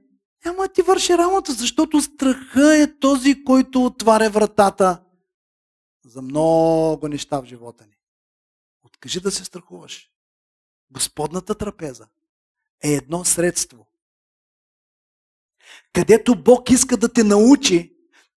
няма 0.45 0.63
да 0.63 0.73
ти 0.73 0.81
върши 0.81 1.17
работа, 1.17 1.53
защото 1.53 2.01
страха 2.01 2.77
е 2.77 2.99
този, 2.99 3.43
който 3.43 3.85
отваря 3.85 4.29
вратата 4.29 5.03
за 6.05 6.21
много 6.21 7.07
неща 7.07 7.41
в 7.41 7.45
живота 7.45 7.85
ни. 7.85 7.96
Откажи 8.97 9.19
да 9.19 9.31
се 9.31 9.45
страхуваш. 9.45 10.11
Господната 10.91 11.55
трапеза 11.55 12.07
е 12.83 12.93
едно 12.93 13.25
средство, 13.25 13.87
където 15.93 16.43
Бог 16.43 16.69
иска 16.69 16.97
да 16.97 17.13
те 17.13 17.23
научи, 17.23 17.93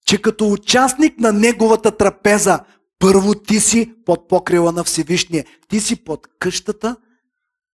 че 0.07 0.23
като 0.23 0.53
участник 0.53 1.19
на 1.19 1.33
Неговата 1.33 1.97
трапеза, 1.97 2.65
първо 2.99 3.35
ти 3.35 3.61
си 3.61 3.95
под 4.05 4.29
покрила 4.29 4.73
на 4.73 4.85
Всевишния. 4.85 5.45
Ти 5.69 5.81
си 5.81 6.05
под 6.05 6.27
къщата, 6.39 6.97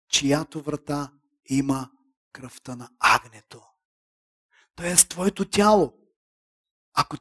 чиято 0.09 0.63
врата 0.63 1.13
има 1.47 1.91
кръвта 2.33 2.77
на 2.77 2.89
агнето. 2.99 3.63
Тоест, 4.77 5.09
твоето 5.09 5.45
тяло. 5.45 5.95
Ако 6.95 7.17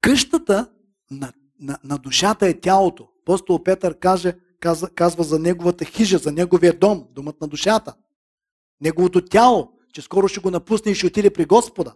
къщата 0.00 0.72
на, 1.10 1.32
на, 1.60 1.78
на 1.84 1.98
душата 1.98 2.48
е 2.48 2.60
тялото, 2.60 3.09
апостол 3.22 3.62
Петър 3.62 3.98
каже, 3.98 4.38
казва, 4.60 4.90
казва 4.90 5.24
за 5.24 5.38
неговата 5.38 5.84
хижа, 5.84 6.18
за 6.18 6.32
неговия 6.32 6.78
дом, 6.78 7.08
домът 7.10 7.40
на 7.40 7.48
душата. 7.48 7.94
Неговото 8.80 9.24
тяло, 9.24 9.72
че 9.92 10.02
скоро 10.02 10.28
ще 10.28 10.40
го 10.40 10.50
напусне 10.50 10.92
и 10.92 10.94
ще 10.94 11.06
отиде 11.06 11.32
при 11.32 11.44
Господа. 11.44 11.94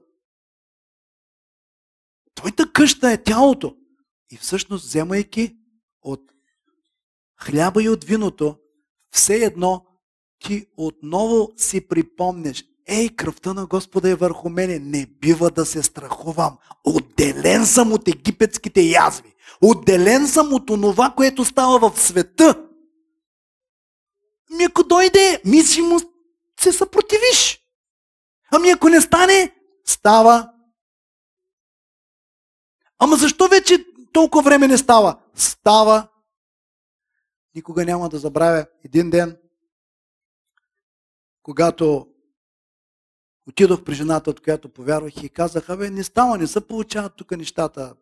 Твоята 2.35 2.73
къща 2.73 3.13
е 3.13 3.23
тялото. 3.23 3.77
И 4.31 4.37
всъщност, 4.37 4.85
вземайки 4.85 5.57
от 6.03 6.21
хляба 7.41 7.83
и 7.83 7.89
от 7.89 8.05
виното, 8.05 8.57
все 9.11 9.37
едно 9.37 9.87
ти 10.39 10.67
отново 10.77 11.53
си 11.57 11.89
припомнеш, 11.89 12.65
ей, 12.87 13.09
кръвта 13.09 13.55
на 13.55 13.67
Господа 13.67 14.11
е 14.11 14.15
върху 14.15 14.49
мене, 14.49 14.79
не 14.79 15.07
бива 15.07 15.51
да 15.51 15.67
се 15.67 15.83
страхувам. 15.83 16.59
Отделен 16.85 17.67
съм 17.67 17.93
от 17.93 18.09
египетските 18.09 18.81
язви. 18.81 19.34
Отделен 19.63 20.29
съм 20.29 20.53
от 20.53 20.71
онова, 20.71 21.15
което 21.17 21.45
става 21.45 21.91
в 21.91 22.01
света. 22.01 22.69
Ми 24.51 24.65
ако 24.65 24.85
дойде, 24.85 25.43
мисли 25.45 25.83
му 25.83 26.01
се 26.61 26.73
съпротивиш. 26.73 27.61
Ами 28.53 28.71
ако 28.71 28.89
не 28.89 29.01
стане, 29.01 29.55
става. 29.85 30.53
Ама 32.99 33.17
защо 33.17 33.49
вече 33.49 33.87
толкова 34.13 34.43
време 34.43 34.69
не 34.69 34.79
става? 34.79 35.21
Става. 35.35 36.09
Никога 37.55 37.85
няма 37.85 38.09
да 38.09 38.19
забравя 38.19 38.67
един 38.85 39.11
ден, 39.11 39.39
когато 41.43 42.09
отидох 43.49 43.85
при 43.85 43.95
жената, 43.95 44.31
от 44.31 44.41
която 44.41 44.69
повярвах 44.69 45.23
и 45.23 45.29
казах, 45.29 45.71
абе, 45.71 45.91
не 45.91 46.05
става, 46.05 46.39
не 46.39 46.47
се 46.47 46.67
получават 46.67 47.17
тук 47.17 47.31
нещата 47.31 47.95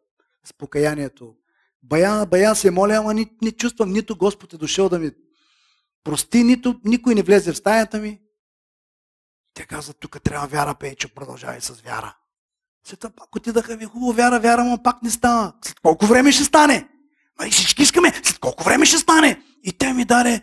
с 0.44 0.52
покаянието. 0.52 1.34
Бая, 1.82 2.26
бая 2.26 2.54
се 2.54 2.70
моля, 2.70 2.94
ама 2.94 3.14
не, 3.14 3.26
не 3.42 3.52
чувствам, 3.52 3.92
нито 3.92 4.16
Господ 4.16 4.52
е 4.52 4.56
дошъл 4.56 4.88
да 4.88 4.98
ми 4.98 5.10
прости, 6.04 6.44
нито 6.44 6.80
никой 6.84 7.14
не 7.14 7.22
влезе 7.22 7.52
в 7.52 7.56
стаята 7.56 7.98
ми. 7.98 8.20
Те 9.54 9.66
казват, 9.66 9.96
тук 10.00 10.22
трябва 10.22 10.46
вяра, 10.46 10.74
Пейчо, 10.74 11.08
продължавай 11.14 11.60
с 11.60 11.80
вяра. 11.80 12.16
След 12.86 13.00
това 13.00 13.12
пак 13.16 13.36
отидаха 13.36 13.76
ви 13.76 13.84
хубаво 13.84 14.12
вяра, 14.12 14.40
вяра, 14.40 14.64
но 14.64 14.82
пак 14.82 15.02
не 15.02 15.10
става. 15.10 15.52
След 15.64 15.80
колко 15.80 16.06
време 16.06 16.32
ще 16.32 16.44
стане? 16.44 16.88
Ма 17.40 17.46
и 17.46 17.50
всички 17.50 17.82
искаме, 17.82 18.12
след 18.24 18.38
колко 18.38 18.64
време 18.64 18.86
ще 18.86 18.98
стане? 18.98 19.42
И 19.62 19.72
те 19.72 19.92
ми 19.92 20.04
даде 20.04 20.42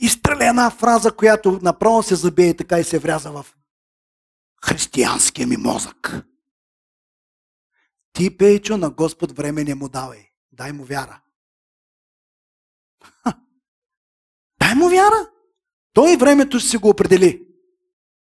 изстреля 0.00 0.48
една 0.48 0.70
фраза, 0.70 1.12
която 1.12 1.58
направо 1.62 2.02
се 2.02 2.14
забие 2.14 2.56
така 2.56 2.78
и 2.78 2.84
се 2.84 2.98
вряза 2.98 3.30
в 3.30 3.46
християнския 4.64 5.46
ми 5.46 5.56
мозък. 5.56 6.24
Ти, 8.14 8.36
Пейчо, 8.36 8.76
на 8.76 8.90
Господ 8.90 9.32
време 9.32 9.64
не 9.64 9.74
му 9.74 9.88
давай. 9.88 10.30
Дай 10.52 10.72
му 10.72 10.84
вяра. 10.84 11.20
Ха. 13.24 13.38
Дай 14.60 14.74
му 14.74 14.88
вяра. 14.88 15.30
Той 15.92 16.16
времето 16.16 16.58
ще 16.58 16.68
си 16.68 16.76
го 16.76 16.88
определи. 16.88 17.46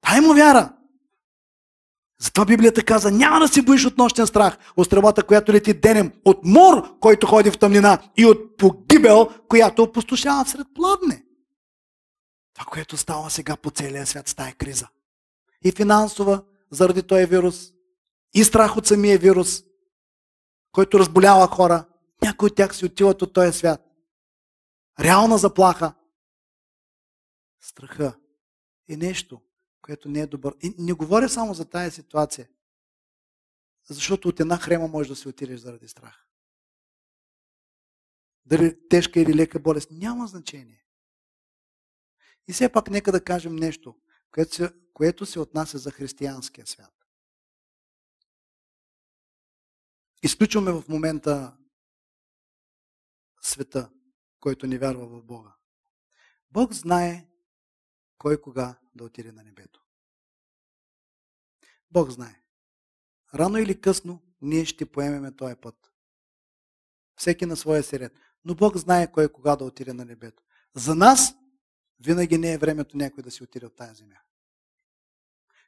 Дай 0.10 0.22
му 0.22 0.34
вяра. 0.34 0.76
Затова 2.22 2.46
Библията 2.46 2.86
каза, 2.86 3.12
няма 3.12 3.40
да 3.40 3.48
се 3.48 3.62
боиш 3.62 3.86
от 3.86 3.98
нощен 3.98 4.28
страх, 4.28 4.58
от 4.78 4.88
стрелбата, 4.88 5.24
която 5.24 5.54
лети 5.54 5.74
денем, 5.74 6.14
от 6.26 6.40
мор, 6.46 7.00
който 7.00 7.28
ходи 7.28 7.52
в 7.52 7.60
тъмнина 7.60 8.12
и 8.18 8.26
от 8.26 8.58
погибел, 8.58 9.30
която 9.48 9.84
опустошава 9.84 10.46
сред 10.46 10.68
пладне. 10.76 11.26
Това, 12.54 12.66
което 12.66 12.98
става 12.98 13.30
сега 13.30 13.56
по 13.56 13.72
целия 13.72 14.06
свят 14.06 14.28
с 14.28 14.36
тая 14.36 14.54
криза. 14.54 14.88
И 15.64 15.72
финансова, 15.72 16.44
заради 16.72 17.04
този 17.04 17.26
вирус, 17.26 17.72
и 18.34 18.44
страх 18.44 18.78
от 18.78 18.88
самия 18.88 19.18
вирус, 19.18 19.64
който 20.72 21.00
разболява 21.00 21.48
хора. 21.48 21.86
Някои 22.22 22.48
от 22.48 22.56
тях 22.56 22.76
си 22.76 22.86
отиват 22.86 23.22
от 23.22 23.34
този 23.34 23.58
свят. 23.58 23.82
Реална 25.00 25.38
заплаха. 25.38 25.94
Страха 27.62 28.20
е 28.90 28.98
нещо, 28.98 29.42
което 29.82 30.10
не 30.10 30.20
е 30.20 30.28
добър. 30.28 30.56
И 30.62 30.76
не 30.78 30.94
говоря 30.94 31.30
само 31.30 31.54
за 31.54 31.66
тая 31.66 31.92
ситуация. 31.92 32.50
Защото 33.90 34.30
от 34.30 34.40
една 34.40 34.58
хрема 34.58 34.88
може 34.88 35.10
да 35.10 35.16
се 35.16 35.30
отидеш 35.30 35.60
заради 35.60 35.88
страх. 35.88 36.28
Дали 38.46 38.88
тежка 38.90 39.20
или 39.20 39.36
лека 39.36 39.60
болест, 39.60 39.92
няма 39.92 40.28
значение. 40.28 40.86
И 42.48 42.54
все 42.54 42.72
пак 42.72 42.90
нека 42.90 43.12
да 43.12 43.24
кажем 43.24 43.56
нещо, 43.56 43.96
което 44.32 44.56
се, 44.56 44.74
което 44.94 45.26
се 45.26 45.40
отнася 45.40 45.78
за 45.78 45.92
християнския 45.92 46.68
свят. 46.68 46.99
Изключваме 50.24 50.72
в 50.72 50.84
момента 50.90 51.58
света, 53.42 53.90
който 54.40 54.68
не 54.68 54.78
вярва 54.78 55.08
в 55.08 55.24
Бога. 55.24 55.56
Бог 56.52 56.74
знае 56.74 57.28
кой 58.18 58.42
кога 58.42 58.80
да 58.96 59.04
отиде 59.04 59.32
на 59.32 59.44
небето. 59.44 59.86
Бог 61.92 62.10
знае. 62.10 62.42
Рано 63.34 63.58
или 63.58 63.82
късно 63.82 64.22
ние 64.42 64.66
ще 64.66 64.92
поемеме 64.92 65.36
този 65.36 65.56
път. 65.56 65.92
Всеки 67.16 67.46
на 67.46 67.56
своя 67.56 67.84
си 67.84 68.00
ред. 68.00 68.14
Но 68.46 68.56
Бог 68.56 68.78
знае 68.78 69.12
кой 69.12 69.30
кога 69.30 69.56
да 69.56 69.66
отиде 69.66 69.94
на 69.94 70.06
небето. 70.06 70.44
За 70.76 70.96
нас 70.96 71.36
винаги 72.00 72.38
не 72.38 72.54
е 72.54 72.58
времето 72.58 72.98
някой 72.98 73.24
да 73.24 73.32
си 73.32 73.44
отиде 73.44 73.66
от 73.66 73.76
тази 73.76 73.96
земя. 73.96 74.20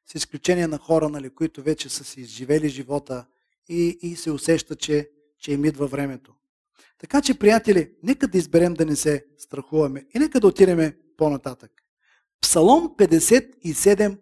С 0.05 0.15
изключение 0.15 0.67
на 0.67 0.77
хора, 0.77 1.09
нали, 1.09 1.35
които 1.35 1.63
вече 1.63 1.89
са 1.89 2.03
си 2.03 2.21
изживели 2.21 2.69
живота 2.69 3.25
и, 3.69 3.99
и 4.01 4.15
се 4.15 4.31
усеща, 4.31 4.75
че, 4.75 5.09
че 5.39 5.51
им 5.51 5.65
идва 5.65 5.87
времето. 5.87 6.33
Така 6.99 7.21
че, 7.21 7.39
приятели, 7.39 7.91
нека 8.03 8.27
да 8.27 8.37
изберем 8.37 8.73
да 8.73 8.85
не 8.85 8.95
се 8.95 9.25
страхуваме 9.37 10.05
и 10.15 10.19
нека 10.19 10.39
да 10.39 10.47
отидем 10.47 10.93
по-нататък. 11.17 11.71
Псалом 12.41 12.89
57, 12.97 14.17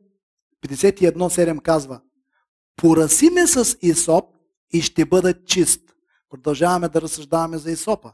51.7 0.68 1.62
казва 1.62 2.02
Пораси 2.76 3.30
ме 3.30 3.48
с 3.48 3.78
Исоп 3.82 4.36
и 4.74 4.82
ще 4.82 5.06
бъда 5.06 5.44
чист. 5.44 5.82
Продължаваме 6.30 6.90
да 6.90 7.02
разсъждаваме 7.02 7.58
за 7.58 7.72
Исопа. 7.72 8.14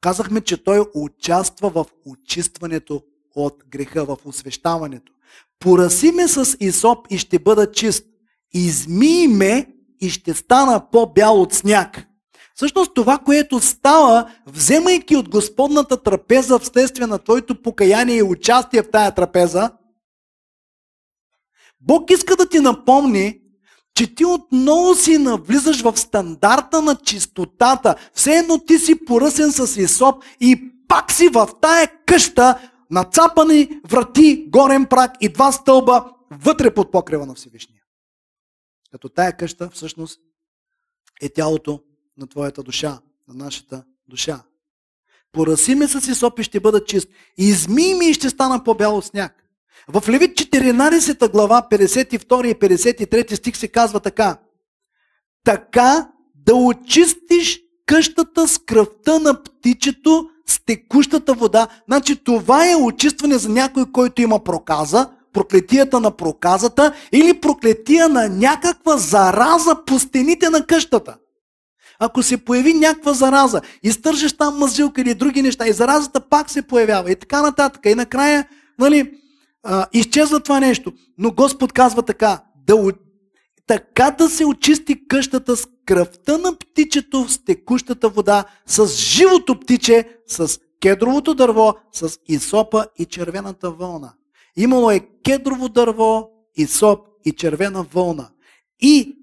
Казахме, 0.00 0.40
че 0.40 0.64
той 0.64 0.84
участва 0.94 1.70
в 1.70 1.86
очистването 2.06 3.02
от 3.34 3.64
греха, 3.68 4.04
в 4.04 4.18
освещаването. 4.24 5.12
Пораси 5.58 6.12
ме 6.12 6.28
с 6.28 6.56
Исоп 6.60 7.06
и 7.10 7.18
ще 7.18 7.38
бъда 7.38 7.72
чист. 7.72 8.06
Измий 8.52 9.28
ме 9.28 9.74
и 10.02 10.10
ще 10.10 10.34
стана 10.34 10.90
по-бял 10.92 11.42
от 11.42 11.52
сняг. 11.52 12.06
Всъщност 12.54 12.94
това, 12.94 13.18
което 13.18 13.60
става, 13.60 14.30
вземайки 14.46 15.16
от 15.16 15.28
Господната 15.28 16.02
трапеза 16.02 16.58
вследствие 16.58 17.06
на 17.06 17.18
твоето 17.18 17.62
покаяние 17.62 18.16
и 18.16 18.22
участие 18.22 18.82
в 18.82 18.90
тая 18.90 19.14
трапеза, 19.14 19.70
Бог 21.80 22.10
иска 22.10 22.36
да 22.36 22.48
ти 22.48 22.60
напомни, 22.60 23.38
че 23.94 24.14
ти 24.14 24.24
отново 24.24 24.94
си 24.94 25.18
навлизаш 25.18 25.82
в 25.82 25.96
стандарта 25.96 26.82
на 26.82 26.96
чистотата. 26.96 27.94
Все 28.14 28.32
едно 28.32 28.58
ти 28.58 28.78
си 28.78 29.04
поръсен 29.04 29.52
с 29.52 29.80
Исоп 29.80 30.24
и 30.40 30.72
пак 30.88 31.12
си 31.12 31.28
в 31.28 31.48
тая 31.60 31.88
къща, 32.06 32.58
нацапани 32.90 33.80
врати, 33.88 34.46
горен 34.48 34.86
прак 34.86 35.12
и 35.20 35.28
два 35.28 35.52
стълба 35.52 36.04
вътре 36.30 36.74
под 36.74 36.92
покрива 36.92 37.26
на 37.26 37.34
Всевишния. 37.34 37.81
Като 38.92 39.08
тая 39.08 39.36
къща 39.36 39.70
всъщност 39.70 40.20
е 41.22 41.28
тялото 41.28 41.80
на 42.16 42.26
твоята 42.26 42.62
душа, 42.62 43.00
на 43.28 43.44
нашата 43.44 43.84
душа. 44.08 44.42
Пораси 45.32 45.74
ме 45.74 45.88
с 45.88 46.08
Исоп 46.08 46.38
и 46.38 46.42
ще 46.42 46.60
бъда 46.60 46.84
чист. 46.84 47.08
Изми 47.38 47.94
ми 47.94 48.06
и 48.06 48.14
ще 48.14 48.30
стана 48.30 48.64
по-бяло 48.64 49.02
сняг. 49.02 49.44
В 49.88 50.08
Левит 50.08 50.38
14 50.38 51.30
глава, 51.30 51.66
52 51.70 52.46
и 52.46 52.54
53 52.54 53.34
стих 53.34 53.56
се 53.56 53.68
казва 53.68 54.00
така. 54.00 54.38
Така 55.44 56.10
да 56.34 56.54
очистиш 56.54 57.60
къщата 57.86 58.48
с 58.48 58.58
кръвта 58.58 59.18
на 59.18 59.42
птичето 59.42 60.30
с 60.46 60.64
текущата 60.64 61.34
вода. 61.34 61.68
Значи 61.88 62.24
това 62.24 62.70
е 62.70 62.76
очистване 62.76 63.38
за 63.38 63.48
някой, 63.48 63.92
който 63.92 64.22
има 64.22 64.44
проказа, 64.44 65.10
проклетията 65.32 66.00
на 66.00 66.10
проказата 66.10 66.92
или 67.12 67.40
проклетия 67.40 68.08
на 68.08 68.28
някаква 68.28 68.96
зараза 68.96 69.76
по 69.86 69.98
стените 69.98 70.50
на 70.50 70.66
къщата. 70.66 71.16
Ако 71.98 72.22
се 72.22 72.44
появи 72.44 72.74
някаква 72.74 73.12
зараза, 73.12 73.60
изтържаш 73.82 74.32
там 74.32 74.58
мазилка 74.58 75.00
или 75.00 75.14
други 75.14 75.42
неща 75.42 75.68
и 75.68 75.72
заразата 75.72 76.20
пак 76.20 76.50
се 76.50 76.62
появява 76.62 77.12
и 77.12 77.16
така 77.16 77.42
нататък. 77.42 77.82
И 77.86 77.94
накрая, 77.94 78.48
нали, 78.78 79.12
а, 79.62 79.86
изчезва 79.92 80.40
това 80.40 80.60
нещо. 80.60 80.92
Но 81.18 81.30
Господ 81.30 81.72
казва 81.72 82.02
така, 82.02 82.42
да, 82.66 82.92
така 83.66 84.10
да 84.10 84.28
се 84.28 84.44
очисти 84.44 85.08
къщата 85.08 85.56
с 85.56 85.66
кръвта 85.86 86.38
на 86.38 86.54
птичето 86.58 87.28
с 87.28 87.44
текущата 87.44 88.08
вода, 88.08 88.44
с 88.66 88.86
живото 88.86 89.60
птиче, 89.60 90.08
с 90.26 90.58
кедровото 90.82 91.34
дърво, 91.34 91.74
с 91.92 92.18
исопа 92.28 92.86
и 92.98 93.04
червената 93.04 93.70
вълна. 93.70 94.12
Имало 94.56 94.90
е 94.90 95.00
кедрово 95.24 95.68
дърво, 95.68 96.30
исоп 96.56 97.08
и 97.24 97.32
червена 97.32 97.82
вълна. 97.82 98.30
И 98.80 99.16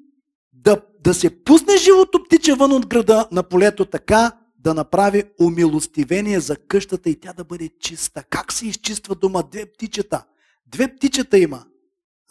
да, 0.54 0.82
да 1.04 1.14
се 1.14 1.44
пусне 1.44 1.78
живото 1.78 2.24
птиче 2.24 2.54
вън 2.54 2.72
от 2.72 2.88
града 2.88 3.28
на 3.32 3.44
полето 3.44 3.86
така, 3.86 4.32
да 4.60 4.74
направи 4.74 5.24
умилостивение 5.42 6.40
за 6.40 6.56
къщата 6.56 7.10
и 7.10 7.20
тя 7.20 7.34
да 7.34 7.44
бъде 7.44 7.70
чиста. 7.80 8.24
Как 8.24 8.54
се 8.54 8.68
изчиства 8.68 9.16
дома? 9.16 9.44
Две 9.52 9.66
птичета. 9.66 10.26
Две 10.68 10.96
птичета 10.96 11.38
има. 11.38 11.66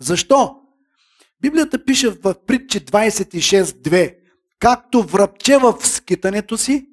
Защо? 0.01 0.57
Библията 1.40 1.84
пише 1.84 2.09
в 2.09 2.34
притчи 2.46 2.80
26.2 2.80 4.14
Както 4.59 5.03
връбче 5.03 5.59
в 5.59 5.76
скитането 5.82 6.59
си, 6.59 6.86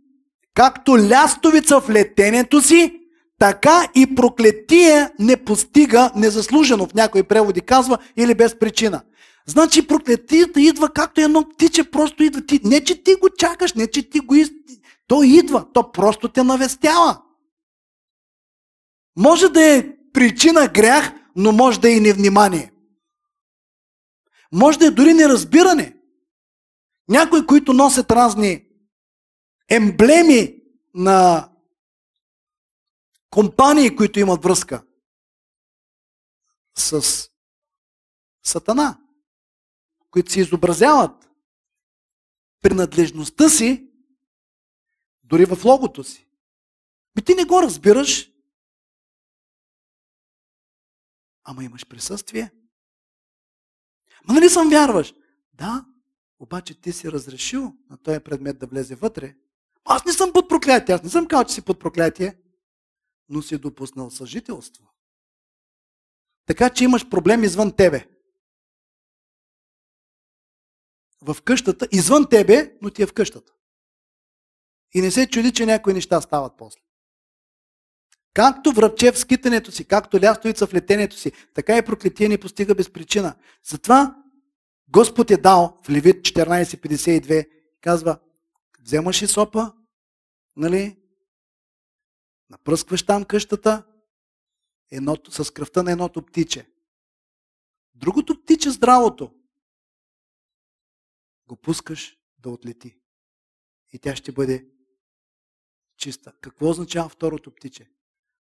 както 0.54 0.98
лястовица 0.98 1.82
в 1.82 1.90
летенето 1.90 2.62
си, 2.62 3.00
така 3.40 3.90
и 3.96 4.16
проклетие 4.16 5.10
не 5.20 5.44
постига 5.44 6.12
незаслужено, 6.16 6.88
в 6.88 6.94
някои 6.94 7.24
преводи 7.24 7.62
казва, 7.62 7.98
или 8.18 8.36
без 8.36 8.60
причина. 8.60 9.02
Значи 9.48 9.88
проклетията 9.88 10.62
идва 10.62 10.90
както 10.90 11.22
едно 11.22 11.50
птиче, 11.50 11.92
просто 11.92 12.24
идва. 12.24 12.46
Ти, 12.46 12.60
не, 12.64 12.84
че 12.84 13.04
ти 13.04 13.16
го 13.16 13.30
чакаш, 13.38 13.74
не, 13.74 13.88
че 13.88 14.10
ти 14.10 14.20
го 14.20 14.36
из... 14.36 14.50
То 15.08 15.24
идва, 15.24 15.66
то 15.74 15.92
просто 15.92 16.28
те 16.28 16.44
навестява. 16.44 17.22
Може 19.18 19.50
да 19.50 19.76
е 19.78 19.88
причина 20.14 20.68
грях, 20.68 21.12
но 21.36 21.52
може 21.52 21.80
да 21.80 21.90
е 21.90 21.96
и 21.96 22.00
невнимание. 22.00 22.72
Може 24.52 24.80
да 24.80 24.86
е 24.86 24.92
дори 24.92 25.14
неразбиране. 25.14 25.96
Някои, 27.10 27.46
които 27.46 27.74
носят 27.74 28.12
разни 28.12 28.66
емблеми 29.70 30.56
на 30.94 31.50
компании, 33.30 33.96
които 33.96 34.20
имат 34.20 34.44
връзка 34.44 34.86
с 36.78 37.30
Сатана, 38.44 39.00
които 40.12 40.32
се 40.32 40.40
изобразяват 40.40 41.30
принадлежността 42.62 43.50
си 43.50 43.90
дори 45.24 45.46
в 45.46 45.66
логото 45.66 46.04
си. 46.04 46.28
Би 47.16 47.22
ти 47.22 47.34
не 47.34 47.46
го 47.46 47.62
разбираш, 47.62 48.32
ама 51.44 51.64
имаш 51.64 51.88
присъствие. 51.88 52.52
Ма 54.28 54.34
нали 54.34 54.50
съм 54.50 54.70
вярваш? 54.70 55.14
Да, 55.54 55.86
обаче 56.40 56.82
ти 56.82 56.92
си 56.94 57.12
разрешил 57.12 57.76
на 57.90 57.98
този 57.98 58.20
предмет 58.20 58.60
да 58.60 58.68
влезе 58.68 58.96
вътре. 58.96 59.36
Аз 59.86 60.06
не 60.06 60.14
съм 60.14 60.34
под 60.34 60.50
проклятие, 60.50 60.96
аз 60.96 61.04
не 61.04 61.10
съм 61.10 61.28
казал, 61.28 61.44
че 61.46 61.54
си 61.54 61.62
под 61.62 61.80
проклятие, 61.80 62.38
но 63.30 63.42
си 63.42 63.58
допуснал 63.58 64.10
съжителство. 64.10 64.92
Така 66.46 66.70
че 66.70 66.84
имаш 66.84 67.10
проблем 67.10 67.44
извън 67.44 67.72
тебе. 67.72 68.08
в 71.26 71.42
къщата, 71.42 71.88
извън 71.92 72.30
тебе, 72.30 72.74
но 72.82 72.90
ти 72.90 73.02
е 73.02 73.06
в 73.06 73.14
къщата. 73.14 73.54
И 74.94 75.02
не 75.02 75.12
се 75.12 75.28
чуди, 75.28 75.54
че 75.54 75.66
някои 75.66 75.94
неща 75.94 76.22
стават 76.22 76.54
после. 76.58 76.80
Както 78.34 78.72
връбче 78.72 79.12
в 79.12 79.20
скитането 79.20 79.72
си, 79.72 79.86
както 79.86 80.20
лястовица 80.20 80.68
в 80.68 80.74
летенето 80.74 81.16
си, 81.16 81.32
така 81.54 81.78
и 81.78 81.86
проклетие 81.86 82.30
ни 82.30 82.38
постига 82.38 82.76
без 82.76 82.90
причина. 82.90 83.36
Затова 83.64 84.16
Господ 84.90 85.32
е 85.32 85.38
дал 85.38 85.80
в 85.84 85.90
Левит 85.90 86.22
14.52, 86.22 87.50
казва, 87.82 88.20
вземаш 88.82 89.22
и 89.22 89.28
сопа, 89.28 89.74
нали, 90.56 90.98
напръскваш 92.50 93.06
там 93.06 93.26
къщата 93.26 93.86
едното, 94.92 95.44
с 95.44 95.52
кръвта 95.52 95.84
на 95.84 95.92
едното 95.92 96.26
птиче. 96.26 96.70
Другото 97.96 98.42
птиче, 98.42 98.72
здравото, 98.72 99.36
го 101.48 101.56
пускаш 101.56 102.18
да 102.40 102.50
отлети. 102.50 103.00
И 103.94 104.00
тя 104.00 104.16
ще 104.16 104.32
бъде 104.32 104.68
чиста. 105.98 106.34
Какво 106.42 106.70
означава 106.70 107.10
второто 107.10 107.52
птиче? 107.52 107.92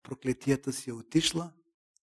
Проклетията 0.03 0.73
си 0.73 0.91
е 0.91 0.93
отишла 0.93 1.53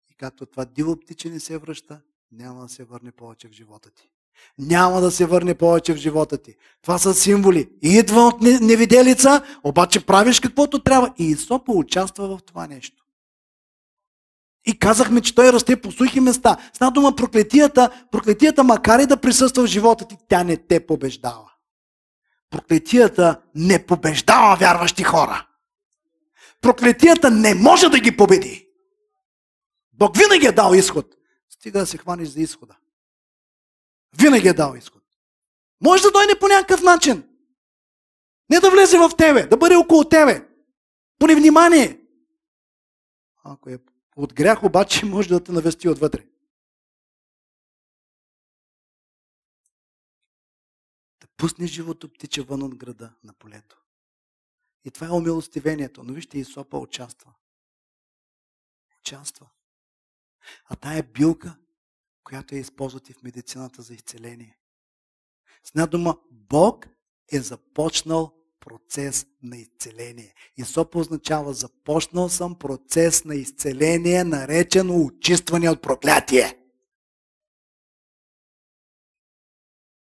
и 0.09 0.15
както 0.15 0.47
това 0.47 0.65
диво 0.65 1.01
птиче 1.01 1.31
не 1.31 1.41
се 1.41 1.59
връща, 1.59 2.03
няма 2.33 2.63
да 2.63 2.69
се 2.69 2.85
върне 2.85 3.13
повече 3.13 3.49
в 3.49 3.53
живота 3.53 3.91
ти. 3.91 4.11
Няма 4.59 5.01
да 5.01 5.11
се 5.11 5.27
върне 5.27 5.55
повече 5.55 5.95
в 5.95 5.97
живота 5.97 6.39
ти. 6.39 6.55
Това 6.83 6.99
са 6.99 7.15
символи. 7.15 7.69
идва 7.83 8.21
от 8.27 8.41
невиделица, 8.41 9.43
обаче 9.65 10.07
правиш 10.07 10.41
каквото 10.41 10.83
трябва. 10.83 11.15
И 11.19 11.25
Исопа 11.25 11.73
участва 11.73 12.29
в 12.29 12.43
това 12.43 12.67
нещо. 12.67 13.03
И 14.65 14.79
казахме, 14.79 15.21
че 15.21 15.35
той 15.35 15.53
расте 15.53 15.81
по 15.81 15.93
сухи 15.93 16.21
места. 16.21 16.57
С 16.73 16.77
една 16.77 16.91
дума, 16.91 17.17
проклетията, 17.17 18.05
проклетията, 18.11 18.65
макар 18.65 18.99
и 18.99 19.07
да 19.07 19.17
присъства 19.17 19.63
в 19.63 19.67
живота 19.67 20.09
ти, 20.09 20.17
тя 20.29 20.45
не 20.45 20.57
те 20.57 20.87
побеждава. 20.87 21.53
Проклетията 22.51 23.41
не 23.55 23.87
побеждава 23.87 24.57
вярващи 24.57 25.03
хора. 25.03 25.47
Проклетията 26.61 27.31
не 27.31 27.55
може 27.55 27.89
да 27.89 27.99
ги 27.99 28.17
победи. 28.17 28.69
Бог 29.93 30.17
винаги 30.17 30.47
е 30.47 30.53
дал 30.53 30.75
изход. 30.75 31.07
Стига 31.51 31.79
да 31.79 31.87
се 31.87 31.99
хванеш 31.99 32.29
за 32.29 32.41
изхода. 32.41 32.77
Винаги 34.19 34.49
е 34.49 34.53
дал 34.53 34.75
изход. 34.75 35.03
Може 35.81 36.03
да 36.03 36.11
дойде 36.11 36.39
по 36.41 36.49
някакъв 36.49 36.83
начин. 36.83 37.29
Не 38.51 38.61
да 38.61 38.71
влезе 38.71 38.99
в 38.99 39.11
тебе, 39.19 39.47
да 39.47 39.57
бъде 39.57 39.77
около 39.77 40.05
тебе. 40.05 40.49
По 41.19 41.27
невнимание. 41.27 42.01
Ако 43.45 43.71
е 43.71 43.79
от 44.17 44.35
грях, 44.35 44.63
обаче, 44.63 45.07
може 45.07 45.29
да 45.29 45.45
те 45.45 45.53
навести 45.53 45.89
отвътре. 45.89 46.27
Да 51.21 51.27
пусне 51.37 51.67
живото 51.67 52.13
птиче 52.13 52.43
вън 52.43 52.63
от 52.63 52.75
града 52.75 53.15
на 53.25 53.33
полето. 53.33 53.83
И 54.85 54.91
това 54.91 55.07
е 55.07 55.11
умилостивението. 55.11 56.03
Но 56.03 56.13
вижте, 56.13 56.39
Исопа 56.39 56.79
участва. 56.79 57.35
Участва. 59.01 59.51
А 60.65 60.77
тая 60.77 61.03
билка 61.03 61.57
която 62.25 62.55
я 62.55 62.61
използват 62.61 63.11
и 63.11 63.13
в 63.13 63.23
медицината 63.23 63.83
за 63.83 63.95
изцеление. 63.95 64.59
С 65.65 65.71
една 65.71 65.87
дума, 65.87 66.19
Бог 66.31 66.87
е 67.33 67.41
започнал 67.41 68.35
процес 68.61 69.27
на 69.43 69.57
изцеление. 69.57 70.35
Исоп 70.57 70.97
означава 70.97 71.53
започнал 71.53 72.29
съм 72.29 72.59
процес 72.59 73.25
на 73.25 73.35
изцеление, 73.35 74.25
наречено 74.25 75.05
очистване 75.05 75.71
от 75.71 75.83
проклятие. 75.83 76.59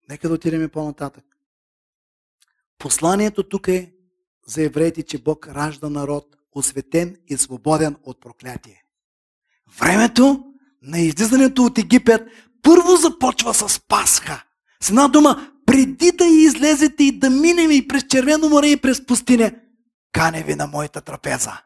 Нека 0.09 0.28
да 0.28 0.34
отидем 0.34 0.70
по-нататък. 0.70 1.26
Посланието 2.78 3.49
тук 3.49 3.68
е 3.68 3.93
за 4.45 4.63
евреите, 4.63 5.03
че 5.03 5.24
Бог 5.24 5.47
ражда 5.47 5.89
народ, 5.89 6.38
осветен 6.51 7.18
и 7.28 7.38
свободен 7.38 7.95
от 8.03 8.22
проклятие. 8.22 8.84
Времето 9.80 10.53
на 10.82 10.99
излизането 10.99 11.63
от 11.63 11.78
Египет 11.78 12.21
първо 12.61 12.95
започва 12.95 13.53
с 13.53 13.82
Пасха. 13.88 14.43
С 14.82 14.89
една 14.89 15.07
дума, 15.07 15.49
преди 15.65 16.11
да 16.11 16.25
излезете 16.25 17.03
и 17.03 17.19
да 17.19 17.30
минем 17.30 17.71
и 17.71 17.88
през 17.88 18.03
Червено 18.07 18.49
море 18.49 18.67
и 18.67 18.78
през 18.78 19.05
пустиня, 19.05 19.51
кане 20.11 20.43
ви 20.43 20.55
на 20.55 20.67
моята 20.67 21.01
трапеза. 21.01 21.61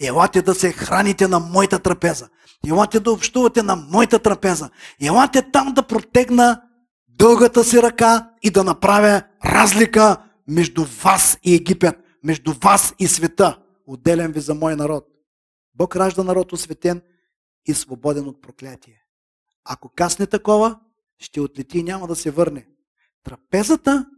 Елате 0.00 0.42
да 0.42 0.54
се 0.54 0.72
храните 0.72 1.28
на 1.28 1.40
моята 1.40 1.78
трапеза. 1.78 2.28
Елате 2.66 3.00
да 3.00 3.12
общувате 3.12 3.62
на 3.62 3.76
моята 3.76 4.18
трапеза. 4.18 4.70
Елате 5.00 5.42
там 5.52 5.74
да 5.74 5.82
протегна 5.82 6.62
дългата 7.08 7.64
си 7.64 7.82
ръка 7.82 8.30
и 8.42 8.50
да 8.50 8.64
направя 8.64 9.22
разлика 9.44 10.16
между 10.48 10.84
вас 11.02 11.38
и 11.42 11.54
Египет, 11.54 11.96
между 12.24 12.52
вас 12.62 12.94
и 12.98 13.06
света. 13.06 13.58
Отделям 13.86 14.32
ви 14.32 14.40
за 14.40 14.54
мой 14.54 14.76
народ. 14.76 15.04
Бог 15.74 15.96
ражда 15.96 16.22
народ 16.22 16.52
осветен 16.52 17.02
и 17.66 17.74
свободен 17.74 18.28
от 18.28 18.42
проклятие. 18.42 19.02
Ако 19.64 19.88
касне 19.88 20.26
такова, 20.26 20.80
ще 21.18 21.40
отлети 21.40 21.78
и 21.78 21.82
няма 21.82 22.06
да 22.06 22.16
се 22.16 22.30
върне. 22.30 22.68
Трапезата, 23.22 24.10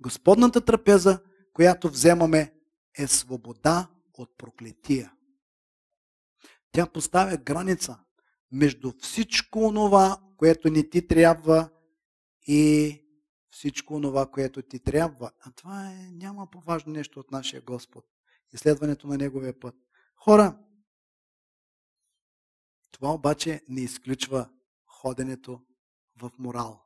Господната 0.00 0.60
трапеза, 0.60 1.20
която 1.52 1.88
вземаме, 1.88 2.54
е 2.98 3.06
свобода 3.06 3.88
от 4.14 4.38
проклетия. 4.38 5.12
Тя 6.72 6.86
поставя 6.86 7.36
граница 7.36 7.98
между 8.52 8.92
всичко 9.00 9.58
онова, 9.58 10.16
което 10.36 10.70
не 10.70 10.90
ти 10.90 11.06
трябва 11.06 11.68
и 12.46 12.98
всичко 13.50 13.94
онова, 13.94 14.26
което 14.26 14.62
ти 14.62 14.80
трябва. 14.80 15.30
А 15.40 15.50
това 15.50 15.90
е, 15.90 16.10
няма 16.12 16.50
по-важно 16.50 16.92
нещо 16.92 17.20
от 17.20 17.30
нашия 17.30 17.62
Господ. 17.62 18.04
Изследването 18.52 19.06
на 19.06 19.16
Неговия 19.16 19.60
път. 19.60 19.74
Хора, 20.16 20.58
това 22.92 23.10
обаче 23.10 23.62
не 23.68 23.80
изключва 23.80 24.48
ходенето 24.86 25.60
в 26.20 26.30
морал, 26.38 26.82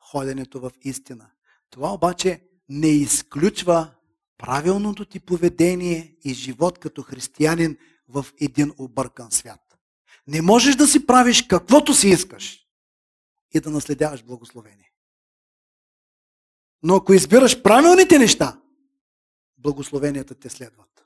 ходенето 0.00 0.60
в 0.60 0.72
истина. 0.82 1.30
Това 1.70 1.92
обаче 1.92 2.42
не 2.68 2.88
изключва 2.88 3.94
правилното 4.38 5.04
ти 5.04 5.20
поведение 5.20 6.16
и 6.24 6.34
живот 6.34 6.78
като 6.78 7.02
християнин 7.02 7.76
в 8.08 8.26
един 8.40 8.72
объркан 8.78 9.30
свят. 9.30 9.78
Не 10.26 10.42
можеш 10.42 10.76
да 10.76 10.86
си 10.86 11.06
правиш 11.06 11.46
каквото 11.46 11.94
си 11.94 12.08
искаш 12.08 12.66
и 13.54 13.60
да 13.60 13.70
наследяваш 13.70 14.22
благословение. 14.22 14.92
Но 16.82 16.96
ако 16.96 17.12
избираш 17.12 17.62
правилните 17.62 18.18
неща, 18.18 18.60
благословенията 19.58 20.34
те 20.34 20.48
следват. 20.48 21.05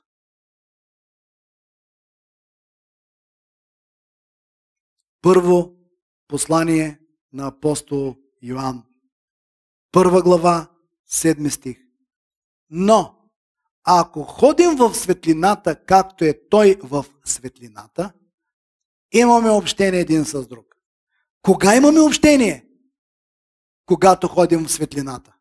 Първо 5.21 5.75
послание 6.27 6.99
на 7.33 7.47
апостол 7.47 8.15
Йоанн. 8.41 8.83
Първа 9.91 10.21
глава, 10.21 10.71
седми 11.05 11.49
стих. 11.49 11.77
Но, 12.69 13.29
ако 13.83 14.23
ходим 14.23 14.75
в 14.75 14.95
светлината, 14.95 15.85
както 15.85 16.25
е 16.25 16.49
той 16.49 16.79
в 16.83 17.05
светлината, 17.25 18.13
имаме 19.11 19.49
общение 19.49 19.99
един 19.99 20.25
с 20.25 20.47
друг. 20.47 20.75
Кога 21.41 21.75
имаме 21.75 21.99
общение? 21.99 22.67
Когато 23.85 24.27
ходим 24.27 24.65
в 24.65 24.71
светлината. 24.71 25.35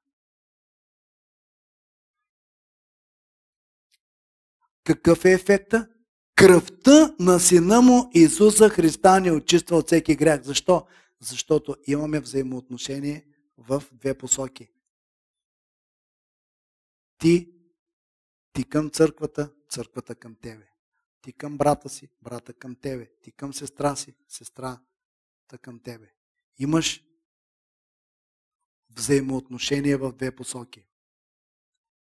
Какъв 4.85 5.25
е 5.25 5.33
ефекта? 5.33 5.89
Кръвта 6.41 7.15
на 7.19 7.41
сина 7.41 7.81
му 7.81 8.11
Исуса 8.15 8.69
Христа 8.69 9.21
ни 9.21 9.31
очиства 9.31 9.77
от 9.77 9.87
всеки 9.87 10.17
грях. 10.17 10.43
Защо? 10.43 10.87
Защото 11.21 11.77
имаме 11.87 12.21
взаимоотношение 12.21 13.27
в 13.59 13.83
две 13.93 14.19
посоки. 14.19 14.69
Ти, 17.19 17.53
ти 18.53 18.65
към 18.65 18.91
църквата, 18.91 19.53
църквата 19.69 20.15
към 20.15 20.35
тебе. 20.35 20.69
Ти 21.23 21.33
към 21.33 21.59
брата 21.59 21.89
си, 21.89 22.09
брата 22.23 22.53
към 22.53 22.75
тебе. 22.75 23.11
Ти 23.23 23.33
към 23.33 23.55
сестра 23.55 23.97
си, 23.97 24.15
сестрата 24.29 25.59
към 25.63 25.81
тебе. 25.81 26.13
Имаш 26.59 27.05
взаимоотношение 28.97 29.97
в 29.97 30.13
две 30.13 30.37
посоки. 30.37 30.87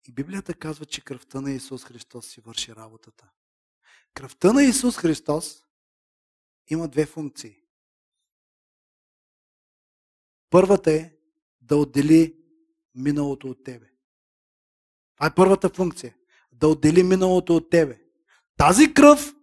И 0.08 0.12
Библията 0.12 0.54
казва, 0.54 0.86
че 0.86 1.00
кръвта 1.00 1.40
на 1.40 1.52
Исус 1.52 1.84
Христос 1.84 2.26
си 2.26 2.40
върши 2.40 2.74
работата. 2.74 3.30
Кръвта 4.14 4.52
на 4.52 4.62
Исус 4.62 4.96
Христос 4.96 5.64
има 6.68 6.88
две 6.88 7.06
функции. 7.06 7.56
Първата 10.50 10.92
е 10.92 11.12
да 11.60 11.76
отдели 11.76 12.36
миналото 12.94 13.48
от 13.48 13.64
тебе. 13.64 13.90
Това 15.16 15.26
е 15.26 15.34
първата 15.34 15.68
функция. 15.68 16.16
Да 16.52 16.68
отдели 16.68 17.02
миналото 17.02 17.56
от 17.56 17.70
тебе. 17.70 18.00
Тази 18.56 18.94
кръв 18.94 19.34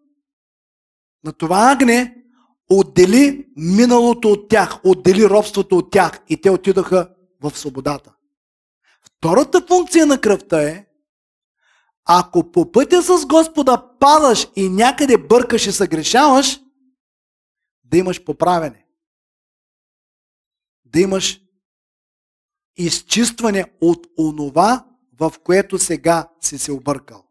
на 1.24 1.34
това 1.34 1.72
агне 1.72 2.24
отдели 2.70 3.48
миналото 3.56 4.32
от 4.32 4.50
тях, 4.50 4.86
отдели 4.86 5.30
робството 5.30 5.78
от 5.78 5.92
тях 5.92 6.20
и 6.30 6.42
те 6.42 6.50
отидоха 6.50 7.16
в 7.42 7.58
свободата. 7.58 8.16
Втората 9.04 9.66
функция 9.68 10.06
на 10.06 10.22
кръвта 10.22 10.64
е, 10.64 10.87
ако 12.08 12.52
по 12.52 12.72
пътя 12.72 13.02
с 13.02 13.26
Господа 13.26 13.98
падаш 14.00 14.48
и 14.56 14.70
някъде 14.70 15.18
бъркаш 15.18 15.68
и 15.68 15.72
съгрешаваш, 15.72 16.60
да 17.84 17.98
имаш 17.98 18.24
поправене. 18.24 18.86
Да 20.86 21.00
имаш 21.00 21.42
изчистване 22.78 23.72
от 23.82 24.08
онова, 24.18 24.86
в 25.20 25.34
което 25.44 25.80
сега 25.80 26.30
си 26.42 26.58
се 26.58 26.72
объркал. 26.72 27.24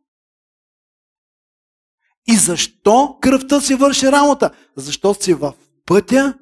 И 2.26 2.36
защо 2.36 3.18
кръвта 3.20 3.60
си 3.60 3.74
върши 3.74 4.12
работа? 4.12 4.50
Защо 4.76 5.14
си 5.14 5.34
в 5.34 5.54
пътя 5.86 6.38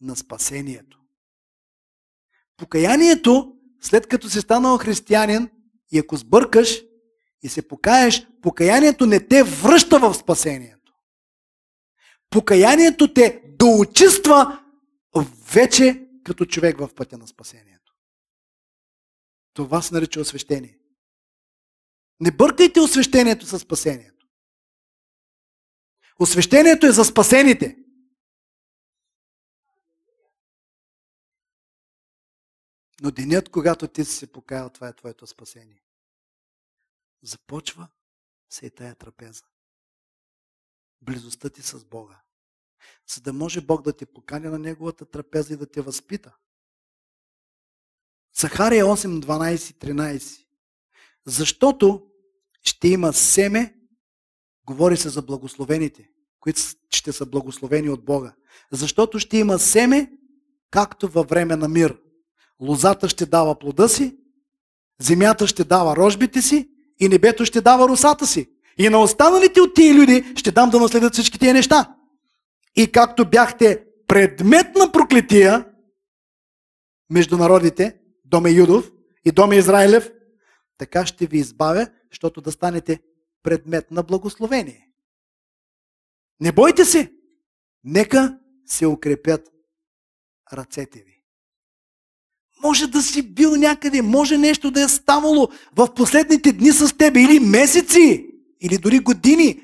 на 0.00 0.16
спасението. 0.16 1.00
Покаянието, 2.56 3.56
след 3.80 4.06
като 4.06 4.30
си 4.30 4.40
станал 4.40 4.78
християнин 4.78 5.50
и 5.92 5.98
ако 5.98 6.16
сбъркаш 6.16 6.82
и 7.44 7.48
се 7.48 7.68
покаеш, 7.68 8.26
покаянието 8.42 9.06
не 9.06 9.28
те 9.28 9.42
връща 9.42 9.98
в 9.98 10.14
спасението. 10.14 10.94
Покаянието 12.30 13.14
те 13.14 13.42
доочиства 13.58 14.64
вече 15.52 16.08
като 16.24 16.46
човек 16.46 16.78
в 16.78 16.94
пътя 16.94 17.18
на 17.18 17.28
спасението. 17.28 17.94
Това 19.52 19.82
се 19.82 19.94
нарича 19.94 20.20
освещение. 20.20 20.78
Не 22.20 22.30
бъркайте 22.30 22.80
освещението 22.80 23.46
със 23.46 23.62
спасението. 23.62 24.26
Освещението 26.18 26.86
е 26.86 26.92
за 26.92 27.04
спасените. 27.04 27.76
Но 33.02 33.10
денят, 33.10 33.48
когато 33.48 33.88
ти 33.88 34.04
си 34.04 34.16
се 34.16 34.32
покаял, 34.32 34.70
това 34.70 34.88
е 34.88 34.96
твоето 34.96 35.26
спасение. 35.26 35.84
Започва 37.24 37.88
се 38.50 38.66
и 38.66 38.70
тая 38.70 38.94
трапеза. 38.94 39.44
Близостта 41.02 41.50
ти 41.50 41.62
с 41.62 41.84
Бога. 41.84 42.20
За 43.14 43.20
да 43.20 43.32
може 43.32 43.60
Бог 43.60 43.82
да 43.82 43.92
те 43.92 44.06
покани 44.06 44.48
на 44.48 44.58
Неговата 44.58 45.04
трапеза 45.04 45.54
и 45.54 45.56
да 45.56 45.66
те 45.66 45.80
възпита. 45.80 46.36
Сахария 48.32 48.84
8, 48.84 49.24
12, 49.24 49.56
13. 49.56 50.46
Защото 51.26 52.06
ще 52.62 52.88
има 52.88 53.12
семе, 53.12 53.76
говори 54.66 54.96
се 54.96 55.08
за 55.08 55.22
благословените, 55.22 56.10
които 56.40 56.60
ще 56.90 57.12
са 57.12 57.26
благословени 57.26 57.90
от 57.90 58.04
Бога. 58.04 58.34
Защото 58.72 59.18
ще 59.18 59.36
има 59.36 59.58
семе, 59.58 60.12
както 60.70 61.08
във 61.08 61.28
време 61.28 61.56
на 61.56 61.68
мир. 61.68 62.00
Лозата 62.60 63.08
ще 63.08 63.26
дава 63.26 63.58
плода 63.58 63.88
си, 63.88 64.18
земята 65.00 65.46
ще 65.46 65.64
дава 65.64 65.96
рожбите 65.96 66.42
си 66.42 66.73
и 67.00 67.08
небето 67.08 67.44
ще 67.44 67.60
дава 67.60 67.88
русата 67.88 68.26
си. 68.26 68.50
И 68.78 68.88
на 68.88 68.98
останалите 68.98 69.60
от 69.60 69.74
тия 69.74 69.94
люди 69.94 70.32
ще 70.36 70.50
дам 70.50 70.70
да 70.70 70.80
наследят 70.80 71.12
всички 71.12 71.38
тия 71.38 71.54
неща. 71.54 71.94
И 72.76 72.92
както 72.92 73.30
бяхте 73.30 73.84
предмет 74.06 74.76
на 74.76 74.92
проклетия 74.92 75.66
между 77.10 77.36
народите, 77.36 77.96
доме 78.24 78.50
Юдов 78.50 78.92
и 79.24 79.32
доме 79.32 79.56
Израилев, 79.56 80.12
така 80.78 81.06
ще 81.06 81.26
ви 81.26 81.38
избавя, 81.38 81.88
защото 82.10 82.40
да 82.40 82.52
станете 82.52 83.00
предмет 83.42 83.90
на 83.90 84.02
благословение. 84.02 84.88
Не 86.40 86.52
бойте 86.52 86.84
се! 86.84 87.12
Нека 87.84 88.38
се 88.66 88.86
укрепят 88.86 89.52
ръцете 90.52 90.98
ви. 90.98 91.13
Може 92.64 92.86
да 92.86 93.02
си 93.02 93.22
бил 93.22 93.56
някъде, 93.56 94.02
може 94.02 94.38
нещо 94.38 94.70
да 94.70 94.82
е 94.82 94.88
ставало 94.88 95.48
в 95.76 95.94
последните 95.94 96.52
дни 96.52 96.72
с 96.72 96.96
тебе, 96.96 97.20
или 97.20 97.40
месеци, 97.40 98.26
или 98.60 98.78
дори 98.78 98.98
години. 98.98 99.60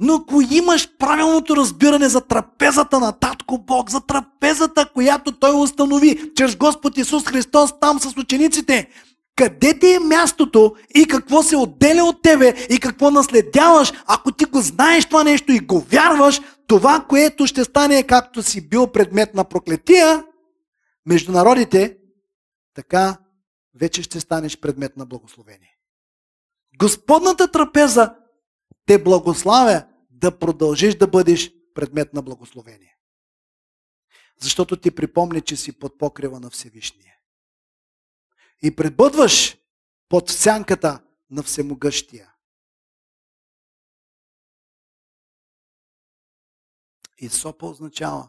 Но 0.00 0.14
ако 0.14 0.42
имаш 0.50 0.88
правилното 0.98 1.56
разбиране 1.56 2.08
за 2.08 2.20
трапезата 2.20 3.00
на 3.00 3.12
Татко 3.12 3.58
Бог, 3.58 3.90
за 3.90 4.00
трапезата, 4.00 4.88
която 4.94 5.32
Той 5.32 5.62
установи 5.62 6.30
чрез 6.36 6.56
Господ 6.56 6.98
Исус 6.98 7.24
Христос 7.24 7.80
там 7.80 8.00
с 8.00 8.16
учениците, 8.16 8.88
къде 9.36 9.78
ти 9.78 9.92
е 9.92 9.98
мястото 9.98 10.74
и 10.94 11.04
какво 11.04 11.42
се 11.42 11.56
отделя 11.56 12.04
от 12.04 12.22
тебе 12.22 12.54
и 12.70 12.78
какво 12.78 13.10
наследяваш, 13.10 13.92
ако 14.06 14.32
ти 14.32 14.44
го 14.44 14.60
знаеш 14.60 15.06
това 15.06 15.24
нещо 15.24 15.52
и 15.52 15.58
го 15.58 15.80
вярваш, 15.80 16.40
това, 16.66 17.04
което 17.08 17.46
ще 17.46 17.64
стане 17.64 18.02
както 18.02 18.42
си 18.42 18.68
бил 18.68 18.86
предмет 18.86 19.34
на 19.34 19.44
проклетия 19.44 20.24
между 21.06 21.32
народите, 21.32 21.96
така 22.74 23.18
вече 23.74 24.02
ще 24.02 24.20
станеш 24.20 24.60
предмет 24.60 24.96
на 24.96 25.06
благословение. 25.06 25.78
Господната 26.78 27.52
трапеза 27.52 28.16
те 28.86 29.02
благославя 29.02 29.88
да 30.10 30.38
продължиш 30.38 30.94
да 30.94 31.08
бъдеш 31.08 31.52
предмет 31.74 32.14
на 32.14 32.22
благословение. 32.22 32.98
Защото 34.40 34.80
ти 34.80 34.94
припомни, 34.94 35.42
че 35.42 35.56
си 35.56 35.78
под 35.78 35.98
покрива 35.98 36.40
на 36.40 36.50
Всевишния. 36.50 37.14
И 38.62 38.76
пребъдваш 38.76 39.56
под 40.08 40.30
сянката 40.30 41.04
на 41.30 41.42
Всемогъщия. 41.42 42.34
И 47.18 47.28
сопа 47.28 47.66
означава, 47.66 48.28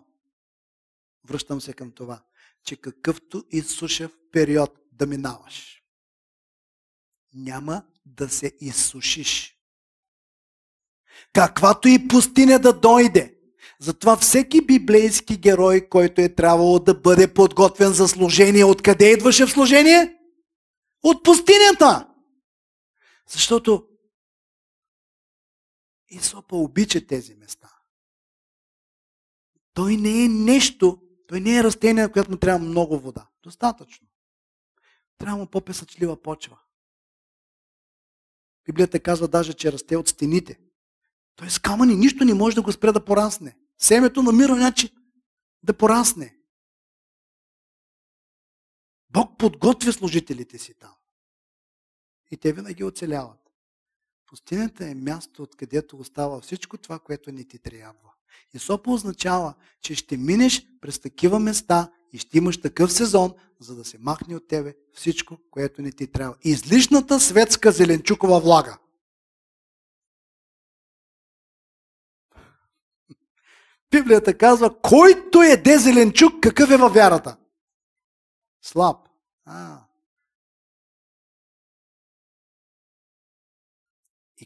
връщам 1.24 1.62
се 1.62 1.74
към 1.74 1.92
това, 1.92 2.24
че 2.64 2.76
какъвто 2.76 3.44
изсушев 3.52 4.12
период 4.32 4.80
да 4.92 5.08
минаваш, 5.08 5.84
няма 7.34 7.84
да 8.06 8.30
се 8.30 8.52
изсушиш. 8.60 9.58
Каквато 11.34 11.88
и 11.88 12.08
пустиня 12.08 12.60
да 12.60 12.74
дойде. 12.74 13.40
Затова 13.80 14.18
всеки 14.18 14.66
библейски 14.66 15.38
герой, 15.38 15.90
който 15.90 16.22
е 16.22 16.36
трябвало 16.36 16.80
да 16.80 16.94
бъде 16.94 17.34
подготвен 17.34 17.94
за 17.94 18.08
служение, 18.08 18.66
откъде 18.66 19.12
идваше 19.12 19.46
в 19.46 19.52
служение? 19.52 20.18
От 21.04 21.24
пустинята! 21.24 22.10
Защото 23.30 23.88
Исопа 26.14 26.56
обича 26.56 27.08
тези 27.08 27.36
места. 27.36 27.70
Той 29.74 29.98
не 29.98 30.26
е 30.26 30.28
нещо, 30.28 31.02
той 31.34 31.42
не 31.42 31.58
е 31.58 31.64
растение, 31.64 32.04
на 32.04 32.12
което 32.12 32.32
му 32.32 32.38
трябва 32.38 32.68
много 32.68 33.00
вода. 33.00 33.28
Достатъчно. 33.44 34.08
Трябва 35.18 35.38
му 35.38 35.48
по-песъчлива 35.48 36.22
почва. 36.22 36.60
Библията 38.66 39.00
казва 39.00 39.28
даже, 39.28 39.54
че 39.54 39.72
расте 39.72 39.98
от 39.98 40.08
стените. 40.08 40.60
Той 41.36 41.50
с 41.50 41.60
камъни 41.60 41.96
нищо 41.96 42.26
не 42.26 42.34
може 42.34 42.56
да 42.56 42.62
го 42.62 42.72
спре 42.72 42.92
да 42.92 43.06
порасне. 43.06 43.58
Семето 43.78 44.24
намира 44.24 44.56
начин 44.56 44.90
да 45.64 45.78
порасне. 45.78 46.38
Бог 49.10 49.38
подготвя 49.38 49.94
служителите 49.94 50.58
си 50.58 50.74
там. 50.74 50.96
И 52.32 52.38
те 52.38 52.54
винаги 52.54 52.84
оцеляват. 52.84 53.52
Пустинята 54.26 54.88
е 54.88 54.96
място, 54.96 55.44
откъдето 55.44 55.98
остава 55.98 56.42
всичко 56.42 56.78
това, 56.78 57.00
което 57.00 57.32
не 57.32 57.44
ти 57.44 57.60
трябва. 57.60 58.13
И 58.54 58.60
сопа 58.60 58.92
означава, 58.92 59.54
че 59.82 59.96
ще 59.96 60.18
минеш 60.18 60.68
през 60.82 61.00
такива 61.00 61.40
места 61.40 61.92
и 62.14 62.18
ще 62.18 62.38
имаш 62.38 62.62
такъв 62.62 62.94
сезон, 62.94 63.34
за 63.60 63.76
да 63.76 63.86
се 63.86 63.98
махне 64.00 64.36
от 64.36 64.48
тебе 64.48 64.76
всичко, 64.94 65.38
което 65.52 65.82
не 65.82 65.92
ти 65.92 66.12
трябва. 66.12 66.36
Излишната 66.42 67.20
светска 67.20 67.72
зеленчукова 67.72 68.40
влага. 68.40 68.78
Библията 73.92 74.38
казва, 74.38 74.82
който 74.82 75.42
е 75.42 75.78
зеленчук, 75.78 76.34
какъв 76.42 76.72
е 76.72 76.78
във 76.78 76.94
вярата? 76.94 77.38
Слаб. 78.62 78.98
А. 79.46 79.93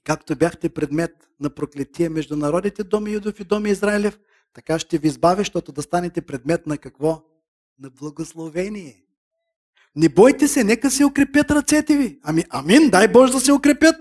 както 0.08 0.36
бяхте 0.36 0.70
предмет 0.70 1.30
на 1.40 1.50
проклетие 1.50 2.10
между 2.10 2.36
народите, 2.36 2.84
доми 2.84 3.12
Юдов 3.12 3.40
и 3.40 3.44
доми 3.44 3.70
Израилев, 3.70 4.20
така 4.54 4.80
ще 4.80 4.98
ви 4.98 5.08
избавя, 5.08 5.38
защото 5.38 5.72
да 5.72 5.82
станете 5.82 6.22
предмет 6.22 6.68
на 6.68 6.78
какво? 6.78 7.24
На 7.80 7.90
благословение. 7.90 9.04
Не 9.96 10.10
бойте 10.10 10.48
се, 10.48 10.64
нека 10.64 10.92
се 10.92 11.06
укрепят 11.06 11.52
ръцете 11.52 11.98
ви. 11.98 12.20
Ами, 12.24 12.44
амин, 12.50 12.90
дай 12.90 13.08
Боже 13.08 13.34
да 13.34 13.40
се 13.40 13.52
укрепят. 13.52 13.96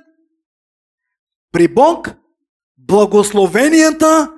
При 1.52 1.68
Бог 1.68 2.08
благословенията 2.78 4.32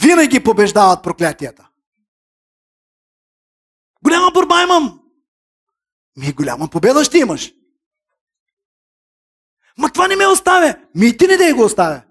винаги 0.00 0.44
побеждават 0.44 1.02
проклятията. 1.02 1.68
Голяма 4.02 4.30
борба 4.34 4.62
имам. 4.62 5.00
Ми 6.16 6.32
голяма 6.32 6.68
победа 6.68 7.04
ще 7.04 7.18
имаш. 7.18 7.55
Ма 9.78 9.92
това 9.92 10.08
не 10.08 10.16
ме 10.16 10.26
оставя. 10.26 10.86
Ми 10.94 11.08
и 11.08 11.16
ти 11.16 11.26
не 11.26 11.36
да 11.36 11.54
го 11.54 11.64
оставя. 11.64 12.02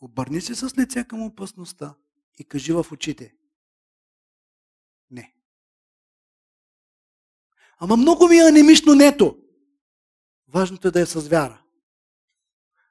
Обърни 0.00 0.40
се 0.40 0.54
с 0.54 0.78
лице 0.78 1.04
към 1.04 1.22
опасността 1.22 1.94
и 2.38 2.44
кажи 2.44 2.72
в 2.72 2.86
очите. 2.92 3.34
Не. 5.10 5.34
Ама 7.78 7.96
много 7.96 8.28
ми 8.28 8.36
е 8.36 8.48
анемично 8.48 8.94
нето. 8.94 9.38
Важното 10.48 10.88
е 10.88 10.90
да 10.90 11.00
е 11.00 11.06
с 11.06 11.20
вяра. 11.20 11.62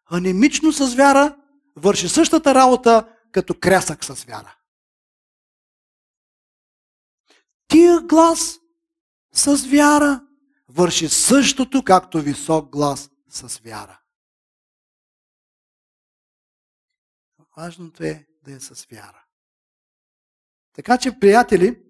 Анемично 0.05 0.71
с 0.71 0.95
вяра 0.95 1.37
върши 1.75 2.09
същата 2.09 2.55
работа, 2.55 3.17
като 3.31 3.59
крясък 3.59 4.05
с 4.05 4.23
вяра. 4.23 4.57
Тия 7.67 8.01
глас 8.01 8.59
с 9.33 9.65
вяра 9.65 10.27
върши 10.75 11.09
същото, 11.09 11.83
както 11.83 12.21
висок 12.21 12.69
глас 12.69 13.11
с 13.29 13.57
вяра. 13.57 13.99
Важното 17.57 18.03
е 18.03 18.27
да 18.43 18.53
е 18.53 18.59
с 18.59 18.85
вяра. 18.85 19.23
Така 20.73 20.97
че, 20.97 21.19
приятели, 21.19 21.81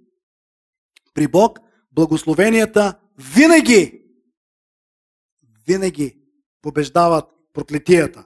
при 1.13 1.27
Бог 1.27 1.59
благословенията 1.91 2.99
винаги, 3.17 4.03
винаги 5.67 6.21
побеждават 6.61 7.29
проклетията. 7.53 8.25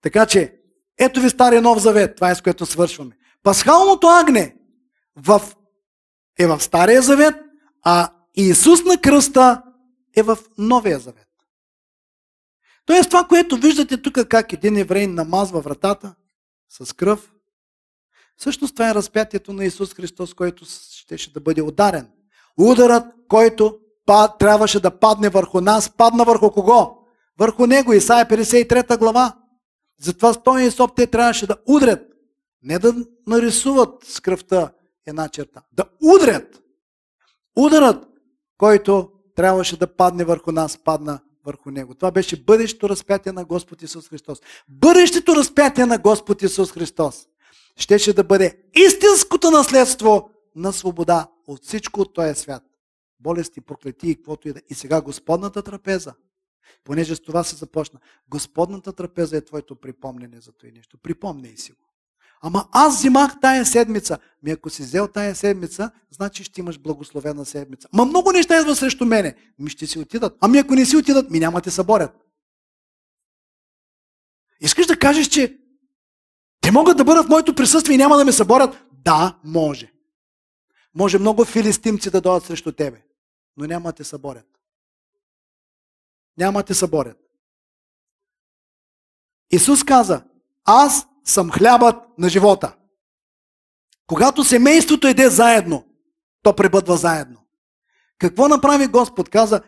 Така 0.00 0.26
че, 0.26 0.60
ето 0.98 1.20
ви 1.20 1.30
Стария 1.30 1.62
Нов 1.62 1.78
Завет, 1.78 2.16
това 2.16 2.30
е 2.30 2.34
с 2.34 2.42
което 2.42 2.66
свършваме. 2.66 3.18
Пасхалното 3.42 4.06
агне 4.06 4.56
в, 5.16 5.56
е 6.38 6.46
в 6.46 6.60
Стария 6.60 7.02
Завет, 7.02 7.34
а 7.82 8.15
Исус 8.36 8.84
на 8.84 9.00
кръста 9.00 9.62
е 10.16 10.22
в 10.22 10.38
Новия 10.58 10.98
Завет. 10.98 11.28
Тоест 12.86 13.10
това, 13.10 13.24
което 13.24 13.56
виждате 13.56 14.02
тук, 14.02 14.14
как 14.28 14.52
един 14.52 14.76
еврей 14.76 15.06
намазва 15.06 15.60
вратата 15.60 16.14
с 16.68 16.92
кръв, 16.92 17.32
всъщност 18.36 18.74
това 18.74 18.90
е 18.90 18.94
разпятието 18.94 19.52
на 19.52 19.64
Исус 19.64 19.94
Христос, 19.94 20.34
който 20.34 20.64
щеше 20.90 21.32
да 21.32 21.40
бъде 21.40 21.62
ударен. 21.62 22.10
Ударът, 22.58 23.04
който 23.28 23.78
трябваше 24.38 24.80
да 24.80 24.98
падне 24.98 25.28
върху 25.28 25.60
нас, 25.60 25.90
падна 25.90 26.24
върху 26.24 26.50
кого? 26.50 26.98
Върху 27.38 27.66
него, 27.66 27.92
Исаия 27.92 28.28
53 28.28 28.98
глава. 28.98 29.36
Затова 30.00 30.32
Стони 30.32 30.66
и 30.66 30.70
те 30.96 31.06
трябваше 31.06 31.46
да 31.46 31.56
удрят. 31.66 32.02
Не 32.62 32.78
да 32.78 32.94
нарисуват 33.26 34.04
с 34.04 34.20
кръвта 34.20 34.72
една 35.06 35.28
черта. 35.28 35.62
Да 35.72 35.84
удрят. 36.02 36.62
Ударът, 37.56 38.08
който 38.58 39.10
трябваше 39.34 39.76
да 39.76 39.86
падне 39.86 40.24
върху 40.24 40.52
нас, 40.52 40.78
падна 40.84 41.20
върху 41.44 41.70
него. 41.70 41.94
Това 41.94 42.10
беше 42.10 42.44
бъдещето 42.44 42.88
разпятие 42.88 43.32
на 43.32 43.44
Господ 43.44 43.82
Исус 43.82 44.08
Христос. 44.08 44.38
Бъдещето 44.68 45.36
разпятие 45.36 45.86
на 45.86 45.98
Господ 45.98 46.42
Исус 46.42 46.72
Христос 46.72 47.26
щеше 47.76 48.12
да 48.12 48.24
бъде 48.24 48.62
истинското 48.74 49.50
наследство 49.50 50.30
на 50.56 50.72
свобода 50.72 51.30
от 51.46 51.64
всичко 51.64 52.00
от 52.00 52.14
този 52.14 52.34
свят. 52.34 52.62
Болести, 53.20 53.60
проклети 53.60 54.10
и 54.10 54.14
каквото 54.14 54.48
и 54.48 54.52
да. 54.52 54.60
И 54.68 54.74
сега 54.74 55.00
Господната 55.00 55.62
трапеза, 55.62 56.14
понеже 56.84 57.16
с 57.16 57.20
това 57.20 57.44
се 57.44 57.56
започна, 57.56 58.00
Господната 58.28 58.92
трапеза 58.92 59.36
е 59.36 59.44
твоето 59.44 59.76
припомнене 59.76 60.40
за 60.40 60.52
това 60.52 60.72
нещо. 60.74 60.98
Припомняй 60.98 61.56
си 61.56 61.72
го. 61.72 61.85
Ама 62.40 62.68
аз 62.72 62.96
взимах 62.96 63.40
тая 63.40 63.66
седмица. 63.66 64.18
Ми 64.42 64.50
ако 64.50 64.70
си 64.70 64.82
взел 64.82 65.08
тая 65.08 65.34
седмица, 65.34 65.90
значи 66.10 66.44
ще 66.44 66.60
имаш 66.60 66.78
благословена 66.78 67.44
седмица. 67.44 67.88
Ма 67.92 68.04
много 68.04 68.32
неща 68.32 68.60
идват 68.60 68.78
срещу 68.78 69.04
мене. 69.04 69.34
Ми 69.58 69.70
ще 69.70 69.86
си 69.86 69.98
отидат. 69.98 70.36
Ами 70.40 70.58
ако 70.58 70.74
не 70.74 70.86
си 70.86 70.96
отидат, 70.96 71.30
ми 71.30 71.40
няма 71.40 71.60
те 71.60 71.70
съборят. 71.70 72.26
Искаш 74.60 74.86
да 74.86 74.98
кажеш, 74.98 75.28
че 75.28 75.58
те 76.60 76.70
могат 76.70 76.96
да 76.96 77.04
бъдат 77.04 77.26
в 77.26 77.28
моето 77.28 77.54
присъствие 77.54 77.94
и 77.94 77.98
няма 77.98 78.16
да 78.16 78.24
ме 78.24 78.32
съборят? 78.32 78.84
Да, 78.92 79.38
може. 79.44 79.92
Може 80.94 81.18
много 81.18 81.44
филистимци 81.44 82.10
да 82.10 82.20
дойдат 82.20 82.44
срещу 82.44 82.72
тебе, 82.72 83.02
но 83.56 83.66
няма 83.66 83.92
те 83.92 84.04
съборят. 84.04 84.46
Няма 86.38 86.62
те 86.62 86.74
съборят. 86.74 87.18
Исус 89.50 89.84
каза, 89.84 90.24
аз 90.64 91.06
съм 91.26 91.50
хлябът 91.50 91.96
на 92.18 92.28
живота. 92.28 92.76
Когато 94.06 94.44
семейството 94.44 95.08
иде 95.08 95.30
заедно, 95.30 95.84
то 96.42 96.56
пребъдва 96.56 96.96
заедно. 96.96 97.40
Какво 98.18 98.48
направи 98.48 98.86
Господ? 98.86 99.28
Каза, 99.28 99.62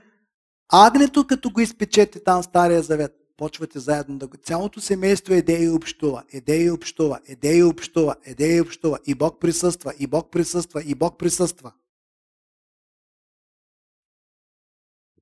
агнето, 0.69 1.27
като 1.27 1.51
го 1.51 1.61
изпечете 1.61 2.25
там 2.25 2.43
Стария 2.43 2.83
Завет, 2.83 3.15
почвате 3.37 3.79
заедно 3.79 4.19
да 4.19 4.27
го... 4.27 4.37
Цялото 4.37 4.81
семейство 4.81 5.35
еде 5.35 5.63
и 5.65 5.69
общува, 5.69 6.23
еде 6.33 6.63
и 6.63 6.71
общува, 6.71 7.21
еде 7.27 7.57
и 7.57 7.63
общува, 7.63 8.17
еде 8.25 8.57
и 8.57 8.61
общува. 8.61 8.99
И 9.07 9.15
Бог 9.15 9.41
присъства, 9.41 9.95
и 9.99 10.07
Бог 10.07 10.31
присъства, 10.31 10.83
и 10.83 10.95
Бог 10.95 11.19
присъства. 11.19 11.73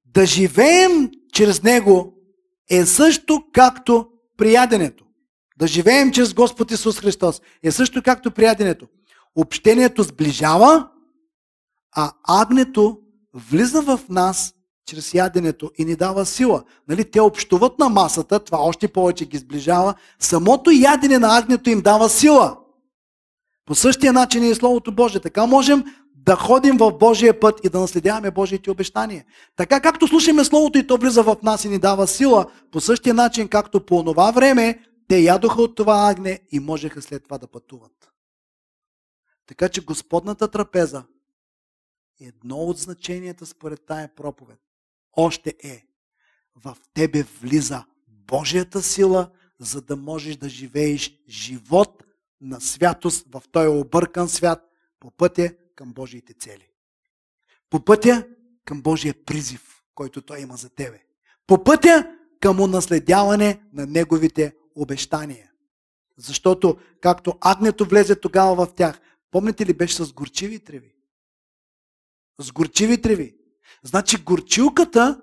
Да 0.05 0.27
живеем 0.27 1.11
чрез 1.33 1.63
Него 1.63 2.15
е 2.71 2.87
също 2.87 3.45
както 3.53 4.11
прияденето. 4.37 5.06
Да 5.57 5.67
живеем 5.67 6.13
чрез 6.13 6.35
Господ 6.35 6.71
Исус 6.71 7.01
Христос 7.01 7.41
е 7.63 7.71
също 7.71 8.03
както 8.03 8.31
прияденето. 8.31 8.87
Общението 9.37 10.03
сближава, 10.03 10.89
а 11.97 12.13
агнето 12.29 12.99
влиза 13.35 13.83
в 13.83 14.01
нас 14.09 14.55
чрез 14.87 15.15
яденето 15.15 15.71
и 15.79 15.85
ни 15.85 15.97
дава 15.97 16.27
сила. 16.27 16.63
Нали, 16.89 17.11
те 17.11 17.21
общуват 17.21 17.79
на 17.79 17.89
масата, 17.89 18.39
това 18.39 18.59
още 18.59 18.89
повече 18.89 19.25
ги 19.25 19.39
сближава. 19.39 19.95
Самото 20.19 20.71
ядене 20.71 21.19
на 21.19 21.39
агнето 21.39 21.71
им 21.71 21.81
дава 21.81 22.09
сила. 22.09 22.57
По 23.67 23.75
същия 23.75 24.13
начин 24.13 24.43
е 24.43 24.49
и 24.49 24.55
Словото 24.55 24.93
Божие. 24.93 25.21
Така 25.21 25.47
можем 25.47 25.85
да 26.15 26.37
ходим 26.37 26.77
в 26.77 26.93
Божия 26.93 27.41
път 27.41 27.61
и 27.65 27.69
да 27.69 27.81
наследяваме 27.81 28.31
Божиите 28.31 28.71
обещания. 28.71 29.25
Така 29.57 29.81
както 29.81 30.09
слушаме 30.09 30.45
Словото 30.45 30.79
и 30.79 30.87
то 30.87 30.97
влиза 30.97 31.23
в 31.23 31.37
нас 31.43 31.65
и 31.65 31.69
ни 31.69 31.79
дава 31.79 32.07
сила, 32.07 32.47
по 32.73 32.81
същия 32.81 33.15
начин 33.15 33.49
както 33.49 33.81
по 33.81 34.05
това 34.05 34.31
време 34.31 34.79
те 35.09 35.19
ядоха 35.19 35.63
от 35.63 35.77
това 35.77 36.11
агне 36.11 36.41
и 36.53 36.61
можеха 36.61 37.03
след 37.03 37.25
това 37.25 37.39
да 37.39 37.47
пътуват. 37.47 38.13
Така 39.47 39.69
че 39.69 39.85
Господната 39.85 40.51
трапеза 40.51 41.05
е 42.21 42.25
едно 42.25 42.57
от 42.57 42.79
значенията 42.79 43.47
според 43.47 43.87
тая 43.87 44.15
проповед 44.15 44.61
още 45.17 45.57
е. 45.63 45.87
В 46.57 46.77
тебе 46.95 47.23
влиза 47.23 47.85
Божията 48.09 48.83
сила, 48.83 49.31
за 49.59 49.83
да 49.83 49.97
можеш 49.97 50.37
да 50.37 50.49
живееш 50.49 51.19
живот 51.29 52.03
на 52.41 52.61
святост 52.61 53.27
в 53.33 53.43
този 53.53 53.69
объркан 53.69 54.29
свят 54.29 54.71
по 55.01 55.11
пътя 55.11 55.55
към 55.75 55.93
Божиите 55.93 56.35
цели. 56.35 56.69
По 57.71 57.85
пътя 57.85 58.27
към 58.65 58.83
Божия 58.83 59.15
призив, 59.27 59.83
който 59.95 60.23
Той 60.23 60.41
има 60.41 60.57
за 60.57 60.71
тебе. 60.71 61.03
По 61.47 61.65
пътя 61.65 62.17
към 62.41 62.61
унаследяване 62.61 63.63
на 63.73 63.87
Неговите 63.87 64.57
обещания. 64.77 65.51
Защото, 66.19 66.79
както 67.01 67.39
агнето 67.41 67.85
влезе 67.85 68.21
тогава 68.21 68.67
в 68.67 68.75
тях, 68.75 69.01
помните 69.31 69.67
ли 69.67 69.75
беше 69.75 70.05
с 70.05 70.13
горчиви 70.13 70.65
треви? 70.65 70.95
С 72.41 72.53
горчиви 72.53 73.03
треви. 73.03 73.37
Значи 73.83 74.23
горчилката 74.23 75.23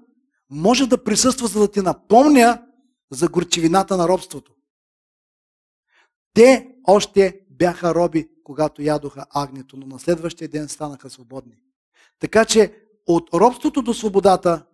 може 0.50 0.88
да 0.88 1.04
присъства, 1.04 1.48
за 1.48 1.60
да 1.60 1.72
ти 1.72 1.82
напомня 1.82 2.68
за 3.12 3.28
горчивината 3.28 3.98
на 3.98 4.08
робството. 4.08 4.56
Те 6.34 6.76
още 6.88 7.42
бяха 7.50 7.96
роби, 7.96 8.30
когато 8.44 8.82
ядоха 8.82 9.26
агнето, 9.30 9.78
но 9.78 9.88
на 9.88 10.00
следващия 10.00 10.48
ден 10.48 10.70
станаха 10.70 11.10
свободни. 11.10 11.58
Така 12.20 12.46
че 12.46 12.84
от 13.08 13.34
робството 13.34 13.82
до 13.82 13.94
свободата 13.94 14.66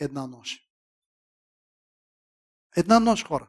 една 0.00 0.26
нощ. 0.26 0.62
Една 2.76 3.00
нощ, 3.00 3.26
хора. 3.26 3.48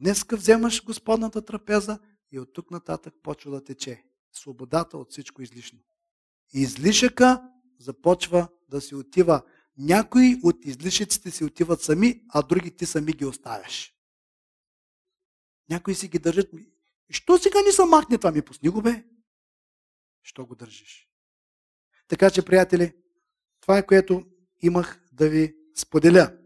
Днеска 0.00 0.36
вземаш 0.36 0.84
Господната 0.84 1.44
трапеза 1.44 1.98
и 2.32 2.38
от 2.38 2.52
тук 2.52 2.70
нататък 2.70 3.14
почва 3.22 3.50
да 3.50 3.64
тече. 3.64 4.04
Свободата 4.32 4.98
от 4.98 5.10
всичко 5.10 5.42
излишно. 5.42 5.78
Излишъка 6.52 7.50
започва 7.78 8.48
да 8.68 8.80
си 8.80 8.94
отива. 8.94 9.42
Някои 9.78 10.40
от 10.42 10.64
излишъците 10.64 11.30
си 11.30 11.44
отиват 11.44 11.82
сами, 11.82 12.24
а 12.28 12.42
други 12.42 12.76
ти 12.76 12.86
сами 12.86 13.12
ги 13.12 13.24
оставяш. 13.24 13.94
Някои 15.70 15.94
си 15.94 16.08
ги 16.08 16.18
държат. 16.18 16.50
Що 17.10 17.38
сега 17.38 17.62
не 17.62 17.72
са 17.72 17.86
махне 17.86 18.18
това? 18.18 18.32
Ми 18.32 18.42
пусни 18.42 18.68
го, 18.68 18.82
бе. 18.82 19.04
Що 20.22 20.46
го 20.46 20.54
държиш? 20.54 21.08
Така 22.08 22.30
че, 22.30 22.44
приятели, 22.44 22.94
това 23.60 23.78
е 23.78 23.86
което 23.86 24.26
имах 24.62 25.08
да 25.12 25.28
ви 25.28 25.56
споделя. 25.74 26.38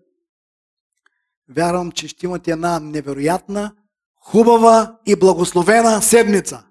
Вярвам, 1.56 1.92
че 1.92 2.08
ще 2.08 2.26
имате 2.26 2.50
една 2.50 2.80
невероятна, 2.80 3.72
хубава 4.22 4.96
и 5.06 5.16
благословена 5.16 6.02
седмица. 6.02 6.62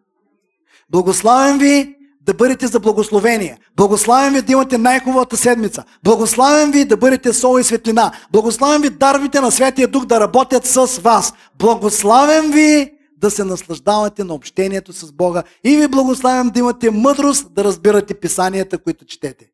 Благославям 0.92 1.58
ви 1.58 1.96
да 2.22 2.34
бъдете 2.34 2.68
за 2.68 2.80
благословение. 2.80 3.58
Благославям 3.76 4.34
ви 4.34 4.42
да 4.42 4.52
имате 4.52 4.78
най-хубавата 4.78 5.38
седмица. 5.38 5.84
Благославям 6.04 6.72
ви 6.72 6.86
да 6.86 6.98
бъдете 6.98 7.34
сол 7.34 7.60
и 7.60 7.64
светлина. 7.64 8.12
Благославям 8.32 8.82
ви 8.82 8.90
дарвите 8.90 9.42
на 9.42 9.52
Святия 9.52 9.88
Дух 9.88 10.06
да 10.06 10.20
работят 10.20 10.66
с 10.66 10.86
вас. 10.86 11.34
Благославям 11.60 12.52
ви 12.52 12.92
да 13.18 13.32
се 13.32 13.44
наслаждавате 13.44 14.24
на 14.24 14.34
общението 14.34 14.94
с 14.94 15.12
Бога 15.12 15.44
и 15.64 15.78
ви 15.78 15.88
благославям 15.88 16.50
да 16.50 16.60
имате 16.60 16.92
мъдрост 16.92 17.54
да 17.54 17.64
разбирате 17.64 18.14
писанията, 18.14 18.78
които 18.78 19.06
четете. 19.06 19.46